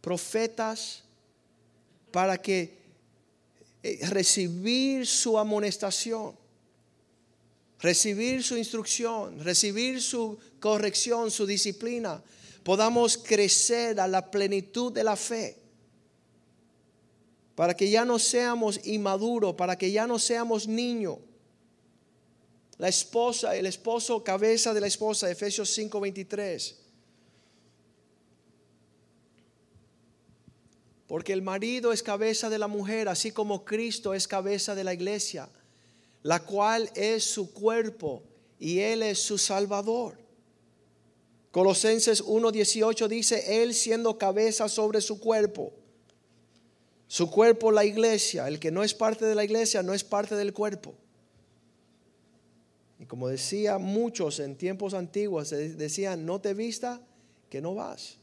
profetas 0.01 1.03
para 2.11 2.37
que 2.37 2.78
recibir 3.83 5.07
su 5.07 5.37
amonestación, 5.37 6.35
recibir 7.79 8.43
su 8.43 8.57
instrucción, 8.57 9.39
recibir 9.43 10.01
su 10.01 10.37
corrección, 10.59 11.31
su 11.31 11.45
disciplina, 11.45 12.21
podamos 12.63 13.17
crecer 13.17 13.99
a 13.99 14.07
la 14.07 14.29
plenitud 14.29 14.91
de 14.91 15.03
la 15.03 15.15
fe. 15.15 15.57
Para 17.55 17.73
que 17.73 17.89
ya 17.89 18.05
no 18.05 18.19
seamos 18.19 18.79
inmaduros, 18.85 19.55
para 19.55 19.77
que 19.77 19.91
ya 19.91 20.07
no 20.07 20.19
seamos 20.19 20.67
niños. 20.67 21.17
La 22.77 22.87
esposa, 22.87 23.55
el 23.57 23.65
esposo, 23.65 24.23
cabeza 24.23 24.73
de 24.73 24.79
la 24.79 24.87
esposa, 24.87 25.29
Efesios 25.29 25.69
5:23. 25.77 26.75
Porque 31.09 31.33
el 31.33 31.41
marido 31.41 31.91
es 31.91 32.03
cabeza 32.03 32.51
de 32.51 32.59
la 32.59 32.67
mujer, 32.67 33.09
así 33.09 33.31
como 33.31 33.65
Cristo 33.65 34.13
es 34.13 34.27
cabeza 34.27 34.75
de 34.75 34.83
la 34.83 34.93
iglesia, 34.93 35.49
la 36.21 36.45
cual 36.45 36.87
es 36.93 37.23
su 37.23 37.51
cuerpo 37.51 38.21
y 38.59 38.77
Él 38.77 39.01
es 39.01 39.17
su 39.17 39.39
Salvador. 39.39 40.19
Colosenses 41.49 42.23
1.18 42.23 43.07
dice, 43.07 43.63
Él 43.63 43.73
siendo 43.73 44.19
cabeza 44.19 44.69
sobre 44.69 45.01
su 45.01 45.19
cuerpo. 45.19 45.73
Su 47.07 47.31
cuerpo 47.31 47.71
la 47.71 47.85
iglesia. 47.85 48.47
El 48.47 48.59
que 48.59 48.69
no 48.69 48.83
es 48.83 48.93
parte 48.93 49.25
de 49.25 49.33
la 49.33 49.43
iglesia 49.43 49.81
no 49.81 49.95
es 49.95 50.03
parte 50.03 50.35
del 50.35 50.53
cuerpo. 50.53 50.93
Y 52.99 53.05
como 53.05 53.29
decía 53.29 53.79
muchos 53.79 54.39
en 54.39 54.55
tiempos 54.55 54.93
antiguos, 54.93 55.49
decían, 55.49 56.23
no 56.23 56.39
te 56.39 56.53
vista 56.53 57.01
que 57.49 57.61
no 57.61 57.73
vas 57.73 58.18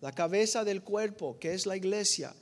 la 0.00 0.12
cabeza 0.12 0.64
del 0.64 0.82
cuerpo, 0.82 1.38
que 1.38 1.54
es 1.54 1.66
la 1.66 1.76
iglesia, 1.76 2.34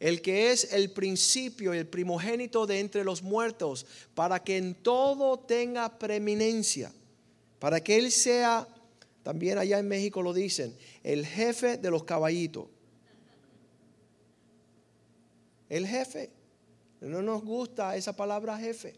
el 0.00 0.20
que 0.20 0.50
es 0.50 0.72
el 0.72 0.90
principio, 0.90 1.72
el 1.72 1.86
primogénito 1.86 2.66
de 2.66 2.80
entre 2.80 3.04
los 3.04 3.22
muertos, 3.22 3.86
para 4.14 4.42
que 4.42 4.56
en 4.56 4.74
todo 4.74 5.38
tenga 5.38 5.98
preeminencia, 5.98 6.92
para 7.58 7.82
que 7.82 7.96
Él 7.96 8.10
sea, 8.10 8.68
también 9.22 9.58
allá 9.58 9.78
en 9.78 9.88
México 9.88 10.22
lo 10.22 10.32
dicen, 10.32 10.76
el 11.02 11.24
jefe 11.24 11.78
de 11.78 11.90
los 11.90 12.04
caballitos. 12.04 12.66
El 15.68 15.86
jefe. 15.86 16.30
No 17.00 17.22
nos 17.22 17.42
gusta 17.42 17.96
esa 17.96 18.14
palabra 18.14 18.56
jefe. 18.58 18.94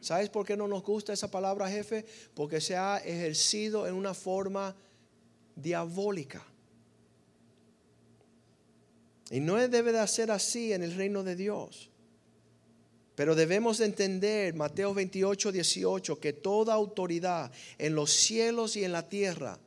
¿Sabes 0.00 0.28
por 0.28 0.46
qué 0.46 0.56
no 0.56 0.68
nos 0.68 0.82
gusta 0.82 1.12
esa 1.12 1.30
palabra 1.30 1.68
jefe? 1.68 2.04
Porque 2.34 2.60
se 2.60 2.76
ha 2.76 2.98
ejercido 2.98 3.86
en 3.86 3.94
una 3.94 4.14
forma 4.14 4.76
diabólica. 5.56 6.44
Y 9.30 9.40
no 9.40 9.56
debe 9.56 9.92
de 9.92 10.06
ser 10.06 10.30
así 10.30 10.72
en 10.72 10.82
el 10.82 10.94
reino 10.94 11.22
de 11.22 11.36
Dios. 11.36 11.90
Pero 13.16 13.34
debemos 13.34 13.78
de 13.78 13.86
entender, 13.86 14.54
Mateo 14.54 14.92
28, 14.92 15.50
18, 15.50 16.20
que 16.20 16.32
toda 16.34 16.74
autoridad 16.74 17.50
en 17.78 17.94
los 17.94 18.12
cielos 18.12 18.76
y 18.76 18.84
en 18.84 18.92
la 18.92 19.08
tierra 19.08 19.58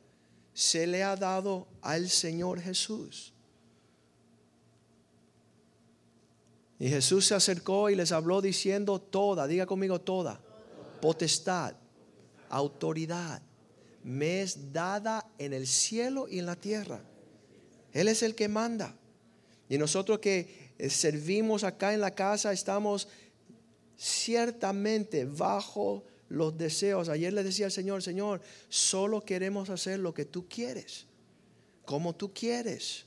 se 0.54 0.86
le 0.86 1.02
ha 1.02 1.16
dado 1.16 1.66
al 1.82 2.08
Señor 2.08 2.60
Jesús. 2.60 3.32
Y 6.78 6.88
Jesús 6.88 7.26
se 7.26 7.34
acercó 7.34 7.90
y 7.90 7.96
les 7.96 8.12
habló 8.12 8.40
diciendo 8.40 9.00
toda, 9.00 9.46
diga 9.46 9.66
conmigo 9.66 10.00
toda, 10.00 10.40
potestad, 11.02 11.74
autoridad, 12.48 13.42
me 14.04 14.42
es 14.42 14.72
dada 14.72 15.28
en 15.38 15.52
el 15.52 15.66
cielo 15.66 16.28
y 16.28 16.38
en 16.38 16.46
la 16.46 16.56
tierra. 16.56 17.02
Él 17.92 18.08
es 18.08 18.22
el 18.22 18.34
que 18.34 18.48
manda. 18.48 18.96
Y 19.70 19.78
nosotros 19.78 20.18
que 20.18 20.74
eh, 20.78 20.90
servimos 20.90 21.62
acá 21.62 21.94
en 21.94 22.00
la 22.00 22.12
casa 22.14 22.52
estamos 22.52 23.08
ciertamente 23.96 25.24
bajo 25.24 26.04
los 26.28 26.58
deseos. 26.58 27.08
Ayer 27.08 27.32
le 27.32 27.44
decía 27.44 27.66
al 27.66 27.72
Señor, 27.72 28.02
Señor, 28.02 28.42
solo 28.68 29.24
queremos 29.24 29.70
hacer 29.70 30.00
lo 30.00 30.12
que 30.12 30.24
tú 30.24 30.48
quieres, 30.48 31.06
como 31.84 32.16
tú 32.16 32.34
quieres, 32.34 33.06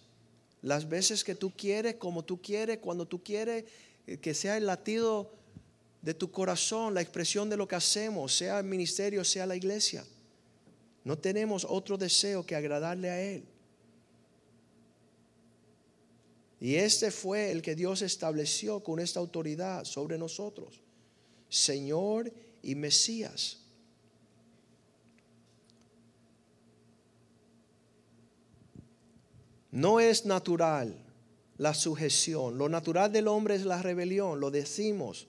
las 0.62 0.88
veces 0.88 1.26
que 1.26 1.36
tú 1.36 1.52
quieres, 1.52 1.96
como 1.96 2.24
tú 2.24 2.42
quieres, 2.42 2.78
cuando 2.78 3.06
tú 3.06 3.22
quieres, 3.22 3.66
eh, 4.08 4.18
que 4.18 4.34
sea 4.34 4.56
el 4.56 4.66
latido 4.66 5.34
de 6.02 6.14
tu 6.14 6.32
corazón, 6.32 6.94
la 6.94 7.02
expresión 7.02 7.50
de 7.50 7.58
lo 7.58 7.68
que 7.68 7.76
hacemos, 7.76 8.38
sea 8.38 8.60
el 8.60 8.66
ministerio, 8.66 9.26
sea 9.26 9.46
la 9.46 9.58
iglesia. 9.58 10.06
No 11.04 11.18
tenemos 11.18 11.68
otro 11.70 11.98
deseo 11.98 12.46
que 12.46 12.56
agradarle 12.56 13.10
a 13.10 13.22
Él. 13.22 13.44
Y 16.64 16.76
este 16.76 17.12
fue 17.12 17.52
el 17.52 17.62
que 17.62 17.76
Dios 17.76 18.02
estableció 18.02 18.80
con 18.80 19.02
esta 19.02 19.20
autoridad 19.20 19.84
sobre 19.84 20.18
nosotros, 20.18 20.80
Señor 21.50 22.32
y 22.62 22.76
Mesías. 22.76 23.58
No 29.72 30.00
es 30.00 30.26
natural 30.26 30.96
la 31.58 31.74
sujeción. 31.74 32.58
Lo 32.58 32.70
natural 32.70 33.12
del 33.12 33.28
hombre 33.28 33.56
es 33.56 33.66
la 33.66 33.82
rebelión, 33.82 34.40
lo 34.40 34.50
decimos. 34.50 35.28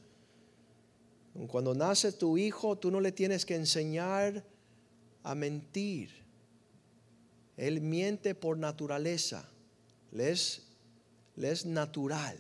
Cuando 1.48 1.74
nace 1.74 2.12
tu 2.12 2.38
hijo, 2.38 2.78
tú 2.78 2.92
no 2.92 3.00
le 3.00 3.10
tienes 3.10 3.44
que 3.44 3.56
enseñar 3.56 4.44
a 5.24 5.34
mentir. 5.34 6.10
Él 7.56 7.80
miente 7.80 8.36
por 8.36 8.56
naturaleza. 8.56 9.50
Le 10.12 10.30
es, 10.30 10.63
le 11.36 11.50
es 11.50 11.66
natural. 11.66 12.38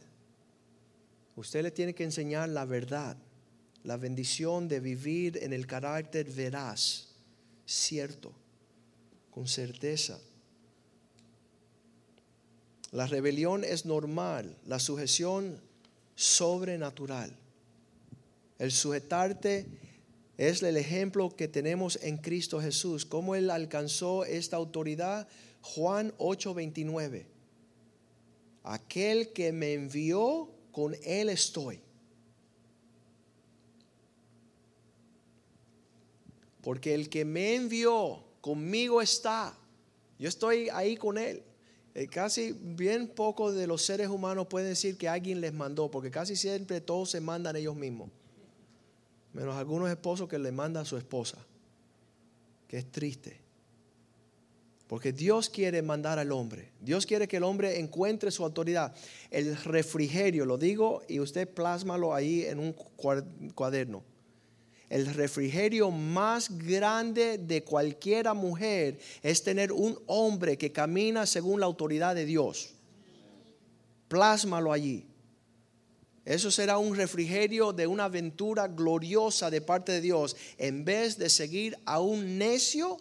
Usted 1.36 1.62
le 1.62 1.70
tiene 1.70 1.94
que 1.94 2.04
enseñar 2.04 2.48
la 2.48 2.64
verdad, 2.64 3.16
la 3.82 3.96
bendición 3.96 4.68
de 4.68 4.80
vivir 4.80 5.38
en 5.42 5.52
el 5.52 5.66
carácter 5.66 6.30
veraz, 6.30 7.08
cierto, 7.66 8.32
con 9.30 9.48
certeza. 9.48 10.18
La 12.92 13.06
rebelión 13.06 13.64
es 13.64 13.84
normal, 13.84 14.56
la 14.66 14.78
sujeción 14.78 15.60
sobrenatural. 16.14 17.36
El 18.58 18.70
sujetarte 18.70 19.66
es 20.38 20.62
el 20.62 20.76
ejemplo 20.76 21.34
que 21.34 21.48
tenemos 21.48 21.98
en 22.02 22.18
Cristo 22.18 22.60
Jesús. 22.60 23.04
¿Cómo 23.04 23.34
Él 23.34 23.50
alcanzó 23.50 24.24
esta 24.24 24.56
autoridad? 24.56 25.26
Juan 25.60 26.12
8:29. 26.18 27.33
Aquel 28.64 29.32
que 29.32 29.52
me 29.52 29.74
envió, 29.74 30.50
con 30.72 30.96
Él 31.04 31.28
estoy. 31.28 31.80
Porque 36.62 36.94
el 36.94 37.08
que 37.08 37.24
me 37.24 37.54
envió, 37.54 38.24
conmigo 38.40 39.00
está. 39.02 39.56
Yo 40.18 40.28
estoy 40.28 40.68
ahí 40.70 40.96
con 40.96 41.18
Él. 41.18 41.42
Eh, 41.94 42.08
casi 42.08 42.52
bien 42.52 43.06
poco 43.06 43.52
de 43.52 43.66
los 43.66 43.84
seres 43.84 44.08
humanos 44.08 44.48
pueden 44.48 44.70
decir 44.70 44.96
que 44.96 45.08
alguien 45.08 45.40
les 45.40 45.52
mandó, 45.52 45.90
porque 45.90 46.10
casi 46.10 46.34
siempre 46.34 46.80
todos 46.80 47.10
se 47.10 47.20
mandan 47.20 47.54
ellos 47.54 47.76
mismos. 47.76 48.10
Menos 49.32 49.54
algunos 49.56 49.90
esposos 49.90 50.28
que 50.28 50.38
le 50.38 50.50
mandan 50.50 50.82
a 50.82 50.86
su 50.86 50.96
esposa, 50.96 51.38
que 52.66 52.78
es 52.78 52.90
triste. 52.90 53.43
Porque 54.94 55.12
Dios 55.12 55.50
quiere 55.50 55.82
mandar 55.82 56.20
al 56.20 56.30
hombre. 56.30 56.70
Dios 56.80 57.04
quiere 57.04 57.26
que 57.26 57.38
el 57.38 57.42
hombre 57.42 57.80
encuentre 57.80 58.30
su 58.30 58.44
autoridad. 58.44 58.94
El 59.28 59.56
refrigerio, 59.56 60.46
lo 60.46 60.56
digo 60.56 61.02
y 61.08 61.18
usted 61.18 61.48
plásmalo 61.48 62.14
ahí 62.14 62.44
en 62.44 62.60
un 62.60 62.72
cuaderno 63.56 64.04
el 64.88 65.12
refrigerio 65.12 65.90
más 65.90 66.56
grande 66.56 67.38
de 67.38 67.64
cualquiera 67.64 68.34
mujer 68.34 69.00
es 69.20 69.42
tener 69.42 69.72
un 69.72 69.98
hombre 70.06 70.56
que 70.56 70.70
camina 70.70 71.26
según 71.26 71.58
la 71.58 71.66
autoridad 71.66 72.14
de 72.14 72.24
Dios. 72.24 72.74
Plásmalo 74.06 74.72
allí. 74.72 75.08
Eso 76.24 76.52
será 76.52 76.78
un 76.78 76.94
refrigerio 76.94 77.72
de 77.72 77.88
una 77.88 78.04
aventura 78.04 78.68
gloriosa 78.68 79.50
de 79.50 79.60
parte 79.60 79.90
de 79.90 80.00
Dios, 80.00 80.36
en 80.56 80.84
vez 80.84 81.18
de 81.18 81.28
seguir 81.28 81.76
a 81.84 81.98
un 81.98 82.38
necio 82.38 82.98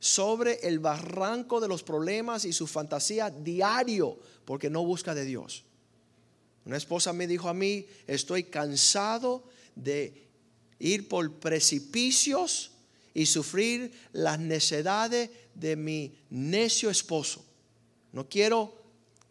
sobre 0.00 0.60
el 0.66 0.78
barranco 0.78 1.60
de 1.60 1.68
los 1.68 1.82
problemas 1.82 2.44
y 2.44 2.52
su 2.52 2.66
fantasía 2.66 3.30
diario, 3.30 4.18
porque 4.44 4.70
no 4.70 4.84
busca 4.84 5.14
de 5.14 5.24
Dios. 5.24 5.64
Una 6.64 6.76
esposa 6.76 7.12
me 7.12 7.26
dijo 7.26 7.48
a 7.48 7.54
mí, 7.54 7.86
estoy 8.06 8.44
cansado 8.44 9.44
de 9.74 10.28
ir 10.78 11.08
por 11.08 11.32
precipicios 11.34 12.72
y 13.14 13.26
sufrir 13.26 13.92
las 14.12 14.38
necedades 14.38 15.30
de 15.54 15.76
mi 15.76 16.14
necio 16.30 16.90
esposo. 16.90 17.44
No 18.12 18.28
quiero, 18.28 18.74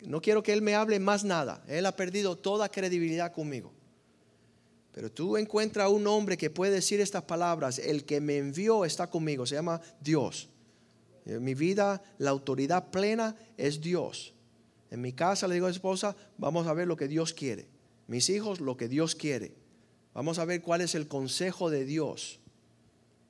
no 0.01 0.21
quiero 0.21 0.43
que 0.43 0.51
él 0.51 0.61
me 0.61 0.75
hable 0.75 0.99
más 0.99 1.23
nada. 1.23 1.63
Él 1.67 1.85
ha 1.85 1.95
perdido 1.95 2.37
toda 2.37 2.69
credibilidad 2.69 3.31
conmigo. 3.31 3.71
Pero 4.91 5.11
tú 5.11 5.37
encuentras 5.37 5.89
un 5.89 6.07
hombre 6.07 6.37
que 6.37 6.49
puede 6.49 6.73
decir 6.73 6.99
estas 6.99 7.23
palabras, 7.23 7.77
el 7.77 8.03
que 8.03 8.19
me 8.19 8.37
envió 8.37 8.83
está 8.83 9.07
conmigo, 9.07 9.45
se 9.45 9.55
llama 9.55 9.79
Dios. 10.01 10.49
En 11.27 11.43
mi 11.43 11.53
vida 11.53 12.01
la 12.17 12.29
autoridad 12.29 12.89
plena 12.89 13.35
es 13.57 13.81
Dios. 13.81 14.33
En 14.89 15.01
mi 15.01 15.11
casa 15.11 15.47
le 15.47 15.55
digo 15.55 15.65
a 15.65 15.69
mi 15.69 15.75
esposa, 15.75 16.15
vamos 16.37 16.67
a 16.67 16.73
ver 16.73 16.87
lo 16.87 16.95
que 16.95 17.07
Dios 17.07 17.33
quiere. 17.33 17.67
Mis 18.07 18.29
hijos, 18.29 18.61
lo 18.61 18.77
que 18.77 18.87
Dios 18.87 19.15
quiere. 19.15 19.53
Vamos 20.13 20.39
a 20.39 20.45
ver 20.45 20.61
cuál 20.61 20.81
es 20.81 20.95
el 20.95 21.07
consejo 21.07 21.69
de 21.69 21.85
Dios. 21.85 22.39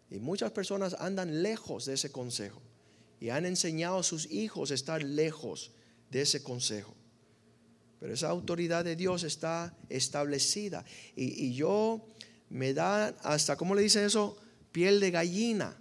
Y 0.09 0.19
muchas 0.19 0.51
personas 0.51 0.95
andan 0.99 1.41
lejos 1.41 1.85
de 1.85 1.95
ese 1.95 2.11
consejo 2.11 2.61
y 3.19 3.29
han 3.29 3.45
enseñado 3.45 3.97
a 3.97 4.03
sus 4.03 4.29
hijos 4.31 4.71
a 4.71 4.75
estar 4.75 5.03
lejos 5.03 5.71
de 6.11 6.21
ese 6.21 6.43
consejo. 6.43 6.93
Pero 7.99 8.13
esa 8.13 8.29
autoridad 8.29 8.85
de 8.85 8.95
Dios 8.95 9.23
está 9.23 9.75
establecida. 9.89 10.85
Y, 11.15 11.53
yo 11.53 12.05
me 12.49 12.73
da 12.73 13.07
hasta, 13.23 13.55
¿cómo 13.57 13.73
le 13.73 13.81
dice 13.81 14.05
eso? 14.05 14.37
Piel 14.71 14.99
de 14.99 15.09
gallina. 15.09 15.75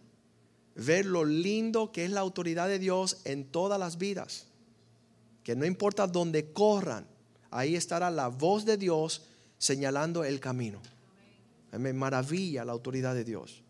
Ver 0.77 1.07
lo 1.07 1.25
lindo 1.25 1.91
que 1.91 2.05
es 2.05 2.11
la 2.11 2.21
autoridad 2.21 2.69
de 2.69 2.79
Dios 2.79 3.19
en 3.25 3.45
todas 3.45 3.81
las 3.81 3.99
vidas. 3.99 4.47
Que 5.43 5.57
no 5.57 5.65
importa 5.65 6.07
dónde 6.07 6.53
corran, 6.53 7.07
ahí 7.51 7.77
estará 7.77 8.11
la 8.11 8.29
voz 8.29 8.65
de 8.65 8.77
Dios 8.77 9.25
señalando 9.59 10.25
el 10.25 10.39
camino. 10.39 10.81
Me 11.73 11.93
maravilla 11.93 12.65
la 12.65 12.73
autoridad 12.73 13.15
de 13.15 13.25
Dios. 13.25 13.63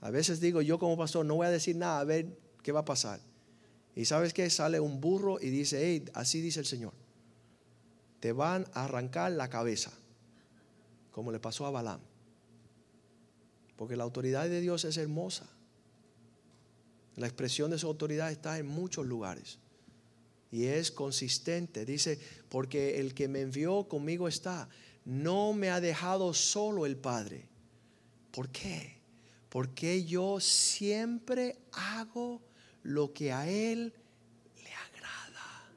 A 0.00 0.10
veces 0.10 0.40
digo, 0.40 0.62
yo 0.62 0.78
como 0.78 0.96
pastor 0.96 1.26
no 1.26 1.36
voy 1.36 1.46
a 1.46 1.50
decir 1.50 1.76
nada, 1.76 2.00
a 2.00 2.04
ver 2.04 2.38
qué 2.62 2.72
va 2.72 2.80
a 2.80 2.84
pasar. 2.84 3.20
Y 3.94 4.04
sabes 4.04 4.32
que 4.32 4.48
sale 4.50 4.80
un 4.80 5.00
burro 5.00 5.38
y 5.40 5.50
dice, 5.50 5.80
hey, 5.84 6.04
así 6.14 6.40
dice 6.40 6.60
el 6.60 6.66
Señor. 6.66 6.92
Te 8.20 8.32
van 8.32 8.66
a 8.72 8.84
arrancar 8.84 9.32
la 9.32 9.48
cabeza, 9.48 9.92
como 11.10 11.32
le 11.32 11.40
pasó 11.40 11.66
a 11.66 11.70
Balaam. 11.70 12.00
Porque 13.76 13.96
la 13.96 14.04
autoridad 14.04 14.48
de 14.48 14.60
Dios 14.60 14.84
es 14.84 14.96
hermosa. 14.96 15.46
La 17.20 17.26
expresión 17.26 17.70
de 17.70 17.78
su 17.78 17.86
autoridad 17.86 18.32
está 18.32 18.58
en 18.58 18.66
muchos 18.66 19.04
lugares. 19.04 19.58
Y 20.50 20.64
es 20.64 20.90
consistente. 20.90 21.84
Dice, 21.84 22.18
porque 22.48 22.98
el 22.98 23.12
que 23.12 23.28
me 23.28 23.42
envió 23.42 23.86
conmigo 23.88 24.26
está 24.26 24.70
no 25.04 25.52
me 25.52 25.68
ha 25.70 25.80
dejado 25.80 26.32
solo 26.32 26.86
el 26.86 26.96
Padre. 26.96 27.46
¿Por 28.30 28.48
qué? 28.48 29.00
Porque 29.50 30.04
yo 30.04 30.40
siempre 30.40 31.58
hago 31.72 32.40
lo 32.82 33.12
que 33.12 33.32
a 33.32 33.46
Él 33.48 33.92
le 34.62 34.72
agrada. 34.72 35.72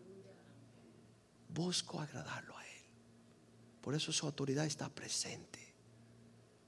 Busco 1.49 1.99
agradarlo 1.99 2.57
a 2.57 2.65
Él. 2.65 2.83
Por 3.81 3.95
eso 3.95 4.13
su 4.13 4.25
autoridad 4.25 4.65
está 4.65 4.87
presente. 4.87 5.59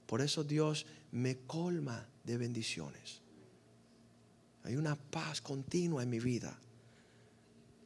Por 0.06 0.20
eso 0.20 0.44
Dios 0.44 0.84
me 1.12 1.38
colma 1.38 2.06
de 2.24 2.36
bendiciones. 2.36 3.22
Hay 4.66 4.74
una 4.74 4.96
paz 4.96 5.40
continua 5.40 6.02
en 6.02 6.10
mi 6.10 6.18
vida. 6.18 6.58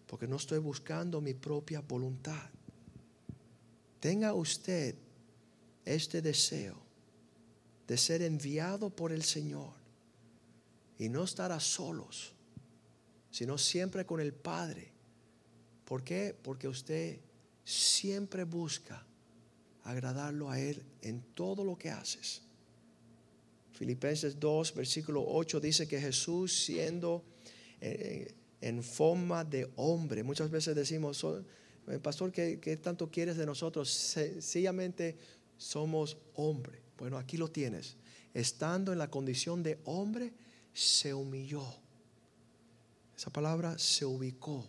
Porque 0.07 0.27
no 0.27 0.37
estoy 0.37 0.59
buscando 0.59 1.21
mi 1.21 1.35
propia 1.35 1.83
voluntad. 1.83 2.49
Tenga 4.01 4.33
usted 4.33 4.95
este 5.85 6.23
deseo 6.23 6.77
de 7.87 7.99
ser 7.99 8.23
enviado 8.23 8.89
por 8.89 9.13
el 9.13 9.23
Señor 9.23 9.75
y 10.99 11.11
no 11.11 11.25
estar 11.25 11.53
a 11.53 11.61
solos, 11.61 12.33
sino 13.31 13.59
siempre 13.59 14.07
con 14.07 14.19
el 14.21 14.33
Padre. 14.33 14.91
¿Por 15.85 16.03
qué? 16.03 16.35
Porque 16.43 16.67
usted 16.67 17.21
siempre 17.63 18.45
busca 18.45 19.05
agradarlo 19.85 20.51
a 20.51 20.59
Él 20.59 20.83
en 21.03 21.21
todo 21.35 21.63
lo 21.63 21.77
que 21.77 21.91
haces. 21.91 22.43
Filipenses 23.81 24.39
2, 24.39 24.75
versículo 24.75 25.25
8 25.27 25.59
dice 25.59 25.89
que 25.89 25.99
Jesús 25.99 26.67
siendo 26.67 27.25
eh, 27.81 28.31
en 28.61 28.83
forma 28.83 29.43
de 29.43 29.71
hombre, 29.77 30.23
muchas 30.23 30.51
veces 30.51 30.77
decimos, 30.77 31.25
eh, 31.89 31.99
pastor, 31.99 32.31
¿qué, 32.31 32.79
tanto 32.83 33.11
quieres 33.11 33.39
de 33.39 33.47
nosotros? 33.47 33.89
Sencillamente 33.89 35.17
somos 35.57 36.19
hombre. 36.35 36.83
Bueno, 36.99 37.17
aquí 37.17 37.39
lo 37.39 37.49
tienes. 37.49 37.97
Estando 38.35 38.93
en 38.93 38.99
la 38.99 39.09
condición 39.09 39.63
de 39.63 39.79
hombre, 39.87 40.35
se 40.75 41.15
humilló. 41.15 41.65
Esa 43.17 43.31
palabra 43.31 43.79
se 43.79 44.05
ubicó. 44.05 44.67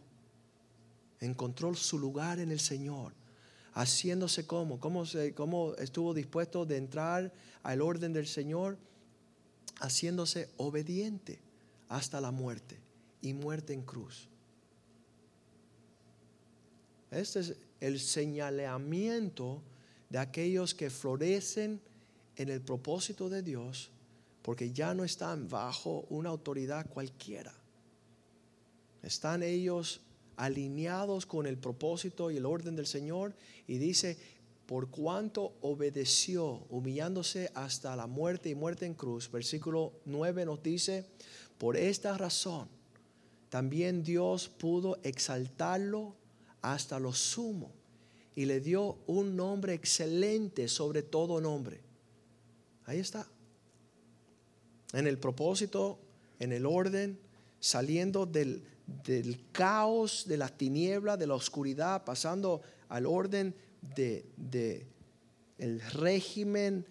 Encontró 1.20 1.76
su 1.76 2.00
lugar 2.00 2.40
en 2.40 2.50
el 2.50 2.62
Señor. 2.62 3.14
Haciéndose 3.74 4.48
como, 4.48 4.80
cómo, 4.80 5.04
cómo 5.36 5.76
estuvo 5.76 6.14
dispuesto 6.14 6.66
de 6.66 6.78
entrar 6.78 7.34
al 7.62 7.82
orden 7.82 8.14
del 8.14 8.26
Señor, 8.26 8.78
haciéndose 9.80 10.50
obediente 10.58 11.40
hasta 11.90 12.22
la 12.22 12.32
muerte 12.32 12.80
y 13.22 13.34
muerte 13.34 13.74
en 13.74 13.84
cruz. 13.84 14.28
Este 17.12 17.40
es 17.40 17.56
el 17.80 18.00
señalamiento 18.00 19.62
de 20.10 20.20
aquellos 20.20 20.74
que 20.74 20.90
florecen 20.90 21.82
en 22.36 22.50
el 22.50 22.62
propósito 22.62 23.30
de 23.30 23.42
Dios 23.44 23.92
porque 24.42 24.72
ya 24.72 24.94
no 24.94 25.04
están 25.04 25.48
bajo 25.50 26.06
una 26.10 26.30
autoridad 26.30 26.90
cualquiera. 26.90 27.54
Están 29.04 29.44
ellos 29.44 30.02
alineados 30.36 31.26
con 31.26 31.46
el 31.46 31.58
propósito 31.58 32.32
y 32.32 32.38
el 32.38 32.46
orden 32.46 32.76
del 32.76 32.88
Señor 32.88 33.36
y 33.68 33.78
dice, 33.78 34.18
por 34.72 34.90
cuanto 34.90 35.58
obedeció, 35.60 36.66
humillándose 36.70 37.52
hasta 37.56 37.94
la 37.98 38.08
muerte 38.08 38.48
y 38.48 38.56
muerte 38.56 38.86
en 38.86 38.94
cruz, 38.94 39.30
versículo 39.30 39.92
9 40.06 40.46
nos 40.46 40.64
dice, 40.64 41.08
por 41.58 41.76
esta 41.76 42.18
razón 42.18 42.70
también 43.50 44.02
Dios 44.02 44.48
pudo 44.48 44.98
exaltarlo 45.04 46.16
hasta 46.62 47.02
lo 47.02 47.12
sumo 47.12 47.74
y 48.34 48.46
le 48.46 48.62
dio 48.62 49.00
un 49.08 49.36
nombre 49.36 49.74
excelente 49.74 50.70
sobre 50.70 51.04
todo 51.04 51.42
nombre. 51.42 51.82
Ahí 52.86 53.00
está. 53.00 53.28
En 54.94 55.06
el 55.06 55.18
propósito, 55.18 56.00
en 56.40 56.54
el 56.54 56.66
orden, 56.66 57.20
saliendo 57.60 58.26
del, 58.26 58.64
del 59.04 59.38
caos, 59.52 60.24
de 60.30 60.38
las 60.38 60.58
tinieblas, 60.58 61.20
de 61.20 61.28
la 61.28 61.36
oscuridad, 61.36 62.06
pasando 62.06 62.62
al 62.88 63.06
orden 63.06 63.54
de, 63.82 64.26
de 64.38 64.86
el 65.58 65.82
régimen, 65.82 66.86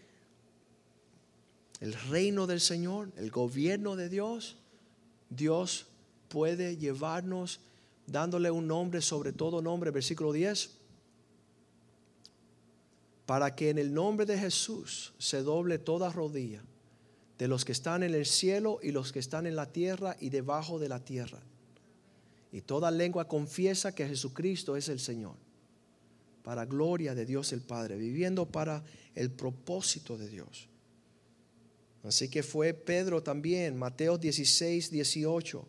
el 1.80 1.94
reino 1.94 2.46
del 2.46 2.60
Señor, 2.60 3.10
el 3.16 3.30
gobierno 3.30 3.96
de 3.96 4.08
Dios, 4.08 4.56
Dios 5.30 5.86
puede 6.28 6.76
llevarnos 6.76 7.60
dándole 8.06 8.50
un 8.50 8.66
nombre 8.66 9.00
sobre 9.00 9.32
todo 9.32 9.62
nombre, 9.62 9.90
versículo 9.90 10.32
10, 10.32 10.70
para 13.26 13.54
que 13.54 13.70
en 13.70 13.78
el 13.78 13.94
nombre 13.94 14.26
de 14.26 14.36
Jesús 14.36 15.12
se 15.18 15.42
doble 15.42 15.78
toda 15.78 16.10
rodilla 16.10 16.62
de 17.38 17.48
los 17.48 17.64
que 17.64 17.72
están 17.72 18.02
en 18.02 18.14
el 18.14 18.26
cielo 18.26 18.80
y 18.82 18.90
los 18.90 19.12
que 19.12 19.18
están 19.18 19.46
en 19.46 19.56
la 19.56 19.66
tierra 19.66 20.16
y 20.20 20.30
debajo 20.30 20.78
de 20.78 20.88
la 20.88 20.98
tierra. 21.00 21.38
Y 22.52 22.60
toda 22.60 22.90
lengua 22.90 23.28
confiesa 23.28 23.94
que 23.94 24.06
Jesucristo 24.06 24.76
es 24.76 24.88
el 24.88 24.98
Señor, 24.98 25.36
para 26.42 26.64
gloria 26.64 27.14
de 27.14 27.26
Dios 27.26 27.52
el 27.52 27.60
Padre, 27.60 27.96
viviendo 27.96 28.46
para 28.46 28.82
el 29.14 29.30
propósito 29.30 30.16
de 30.16 30.28
Dios. 30.28 30.68
Así 32.02 32.28
que 32.28 32.42
fue 32.42 32.72
Pedro 32.72 33.22
también, 33.22 33.76
Mateo 33.76 34.16
16, 34.16 34.90
18 34.90 35.68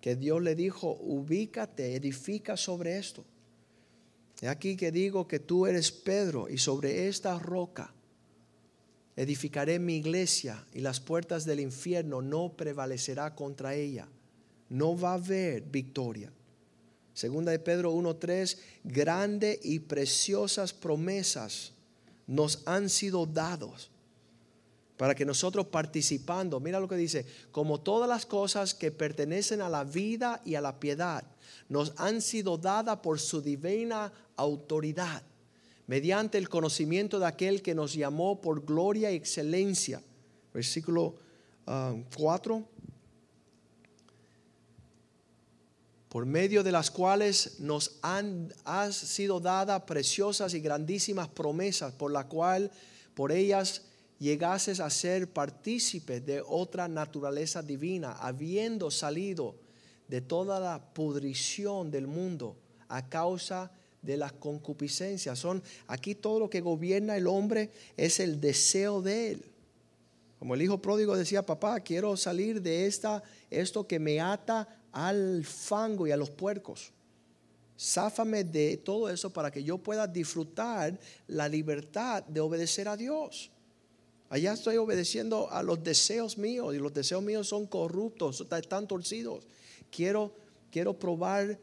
que 0.00 0.16
Dios 0.16 0.42
le 0.42 0.54
dijo, 0.54 0.96
ubícate, 1.00 1.94
edifica 1.94 2.56
sobre 2.56 2.98
esto. 2.98 3.24
He 4.40 4.48
aquí 4.48 4.76
que 4.76 4.90
digo 4.90 5.28
que 5.28 5.38
tú 5.38 5.66
eres 5.66 5.92
Pedro 5.92 6.48
y 6.48 6.56
sobre 6.56 7.08
esta 7.08 7.38
roca 7.38 7.92
edificaré 9.16 9.78
mi 9.78 9.96
iglesia 9.96 10.64
y 10.72 10.80
las 10.80 10.98
puertas 10.98 11.44
del 11.44 11.60
infierno 11.60 12.22
no 12.22 12.56
prevalecerá 12.56 13.34
contra 13.34 13.74
ella. 13.74 14.08
No 14.70 14.98
va 14.98 15.10
a 15.10 15.14
haber 15.14 15.62
victoria. 15.62 16.32
Segunda 17.14 17.52
de 17.52 17.58
Pedro 17.58 17.92
1:3, 17.92 18.58
grande 18.84 19.58
y 19.62 19.80
preciosas 19.80 20.72
promesas 20.72 21.72
nos 22.26 22.62
han 22.66 22.88
sido 22.88 23.26
dados 23.26 23.90
para 25.00 25.14
que 25.14 25.24
nosotros 25.24 25.66
participando, 25.68 26.60
mira 26.60 26.78
lo 26.78 26.86
que 26.86 26.94
dice, 26.94 27.24
como 27.52 27.80
todas 27.80 28.06
las 28.06 28.26
cosas 28.26 28.74
que 28.74 28.92
pertenecen 28.92 29.62
a 29.62 29.68
la 29.70 29.82
vida 29.82 30.42
y 30.44 30.56
a 30.56 30.60
la 30.60 30.78
piedad, 30.78 31.24
nos 31.70 31.94
han 31.96 32.20
sido 32.20 32.58
dadas 32.58 32.98
por 32.98 33.18
su 33.18 33.40
divina 33.40 34.12
autoridad, 34.36 35.22
mediante 35.86 36.36
el 36.36 36.50
conocimiento 36.50 37.18
de 37.18 37.26
aquel 37.26 37.62
que 37.62 37.74
nos 37.74 37.94
llamó 37.94 38.42
por 38.42 38.62
gloria 38.62 39.10
y 39.10 39.16
excelencia. 39.16 40.02
Versículo 40.52 41.14
4. 41.64 41.66
Ah, 41.66 42.79
por 46.10 46.26
medio 46.26 46.64
de 46.64 46.72
las 46.72 46.90
cuales 46.90 47.60
nos 47.60 48.00
han 48.02 48.52
sido 48.90 49.38
dadas 49.38 49.82
preciosas 49.82 50.52
y 50.54 50.60
grandísimas 50.60 51.28
promesas, 51.28 51.92
por 51.92 52.10
la 52.10 52.26
cual 52.26 52.72
por 53.14 53.30
ellas 53.30 53.82
llegases 54.18 54.80
a 54.80 54.90
ser 54.90 55.32
partícipe 55.32 56.20
de 56.20 56.42
otra 56.44 56.88
naturaleza 56.88 57.62
divina, 57.62 58.14
habiendo 58.14 58.90
salido 58.90 59.54
de 60.08 60.20
toda 60.20 60.58
la 60.58 60.92
pudrición 60.92 61.92
del 61.92 62.08
mundo 62.08 62.56
a 62.88 63.08
causa 63.08 63.70
de 64.02 64.16
las 64.16 64.32
concupiscencias. 64.32 65.38
Son 65.38 65.62
aquí 65.86 66.16
todo 66.16 66.40
lo 66.40 66.50
que 66.50 66.60
gobierna 66.60 67.16
el 67.16 67.28
hombre 67.28 67.70
es 67.96 68.18
el 68.18 68.40
deseo 68.40 69.00
de 69.00 69.30
él. 69.30 69.44
Como 70.40 70.54
el 70.54 70.62
hijo 70.62 70.82
pródigo 70.82 71.16
decía, 71.16 71.46
papá, 71.46 71.78
quiero 71.78 72.16
salir 72.16 72.60
de 72.60 72.86
esta, 72.86 73.22
esto 73.48 73.86
que 73.86 74.00
me 74.00 74.20
ata 74.20 74.79
al 74.92 75.44
fango 75.44 76.06
y 76.06 76.10
a 76.10 76.16
los 76.16 76.30
puercos. 76.30 76.92
Sáfame 77.76 78.44
de 78.44 78.76
todo 78.76 79.08
eso 79.08 79.30
para 79.30 79.50
que 79.50 79.64
yo 79.64 79.78
pueda 79.78 80.06
disfrutar 80.06 80.98
la 81.28 81.48
libertad 81.48 82.22
de 82.24 82.40
obedecer 82.40 82.88
a 82.88 82.96
Dios. 82.96 83.50
Allá 84.28 84.52
estoy 84.52 84.76
obedeciendo 84.76 85.50
a 85.50 85.62
los 85.62 85.82
deseos 85.82 86.38
míos 86.38 86.74
y 86.74 86.78
los 86.78 86.92
deseos 86.92 87.22
míos 87.22 87.48
son 87.48 87.66
corruptos, 87.66 88.46
están 88.50 88.86
torcidos. 88.86 89.46
Quiero, 89.90 90.32
quiero 90.70 90.98
probar 90.98 91.58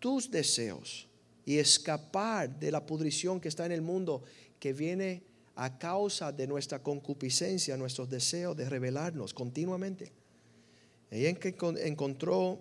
tus 0.00 0.30
deseos 0.30 1.06
y 1.46 1.58
escapar 1.58 2.58
de 2.58 2.72
la 2.72 2.84
pudrición 2.84 3.40
que 3.40 3.48
está 3.48 3.66
en 3.66 3.72
el 3.72 3.82
mundo 3.82 4.22
que 4.58 4.72
viene 4.72 5.22
a 5.56 5.78
causa 5.78 6.32
de 6.32 6.46
nuestra 6.46 6.82
concupiscencia, 6.82 7.76
nuestros 7.76 8.08
deseos 8.08 8.56
de 8.56 8.68
rebelarnos 8.68 9.34
continuamente. 9.34 10.10
Ahí 11.10 11.26
en 11.26 11.36
que 11.36 11.54
encontró 11.84 12.58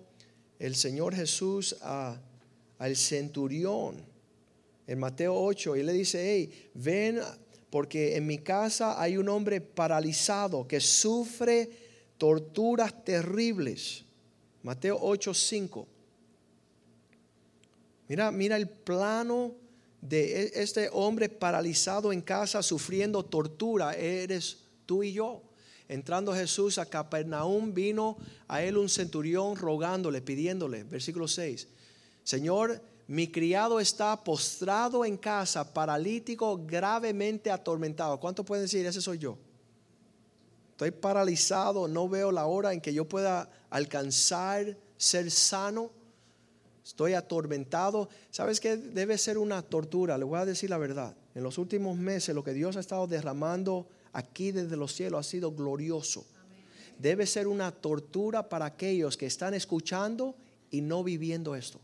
el 0.60 0.76
Señor 0.76 1.16
Jesús 1.16 1.76
al 1.82 2.96
centurión 2.96 4.04
en 4.88 5.00
Mateo 5.00 5.36
8 5.36 5.76
y 5.76 5.84
le 5.84 5.94
dice, 5.94 6.22
hey, 6.24 6.70
ven 6.74 7.20
porque 7.70 8.16
en 8.16 8.28
mi 8.28 8.38
casa 8.38 9.02
hay 9.02 9.18
un 9.18 9.28
hombre 9.30 9.60
paralizado 9.60 10.68
que 10.68 10.80
sufre 10.80 11.70
torturas 12.20 13.04
terribles. 13.04 14.06
Mateo 14.62 15.00
8:5. 15.00 15.88
Mira, 18.08 18.32
mira 18.32 18.58
el 18.58 18.70
plano 18.70 19.56
de 20.02 20.44
e, 20.44 20.52
este 20.62 20.88
hombre 20.92 21.30
paralizado 21.30 22.14
en 22.14 22.22
casa 22.22 22.62
sufriendo 22.62 23.24
tortura. 23.24 23.94
Eres 23.96 24.60
tú 24.86 25.02
y 25.02 25.14
yo. 25.14 25.42
Entrando 25.88 26.34
Jesús 26.34 26.78
a 26.78 26.86
Capernaum, 26.86 27.74
vino 27.74 28.18
a 28.48 28.64
él 28.64 28.78
un 28.78 28.90
centurión 28.90 29.56
rogándole, 29.56 30.22
pidiéndole, 30.22 30.84
versículo 30.84 31.28
6, 31.28 31.68
Señor, 32.24 32.82
mi 33.08 33.28
criado 33.28 33.80
está 33.80 34.24
postrado 34.24 35.04
en 35.04 35.18
casa, 35.18 35.74
paralítico, 35.74 36.62
gravemente 36.66 37.52
atormentado. 37.52 38.20
¿Cuánto 38.20 38.46
pueden 38.46 38.64
decir? 38.64 38.86
Ese 38.86 39.02
soy 39.02 39.18
yo. 39.18 39.38
Estoy 40.72 40.92
paralizado, 40.92 41.88
no 41.88 42.08
veo 42.08 42.32
la 42.32 42.46
hora 42.46 42.74
en 42.74 42.82
que 42.82 42.94
yo 42.94 43.08
pueda 43.08 43.50
alcanzar 43.70 44.78
ser 44.98 45.30
sano. 45.32 45.92
Estoy 46.84 47.14
atormentado. 47.14 48.10
¿Sabes 48.32 48.60
qué? 48.60 48.78
Debe 48.78 49.18
ser 49.18 49.38
una 49.38 49.62
tortura. 49.62 50.18
Le 50.18 50.24
voy 50.24 50.40
a 50.40 50.46
decir 50.46 50.70
la 50.70 50.78
verdad. 50.78 51.16
En 51.36 51.44
los 51.44 51.58
últimos 51.58 51.98
meses 51.98 52.34
lo 52.34 52.44
que 52.44 52.54
Dios 52.54 52.78
ha 52.78 52.80
estado 52.80 53.06
derramando 53.06 53.88
aquí 54.14 54.52
desde 54.52 54.78
los 54.78 54.94
cielos 54.94 55.26
ha 55.26 55.30
sido 55.30 55.52
glorioso. 55.52 56.26
Debe 56.98 57.26
ser 57.26 57.48
una 57.48 57.72
tortura 57.72 58.48
para 58.48 58.66
aquellos 58.66 59.18
que 59.18 59.26
están 59.26 59.54
escuchando 59.54 60.36
y 60.72 60.82
no 60.82 61.04
viviendo 61.04 61.56
esto. 61.56 61.80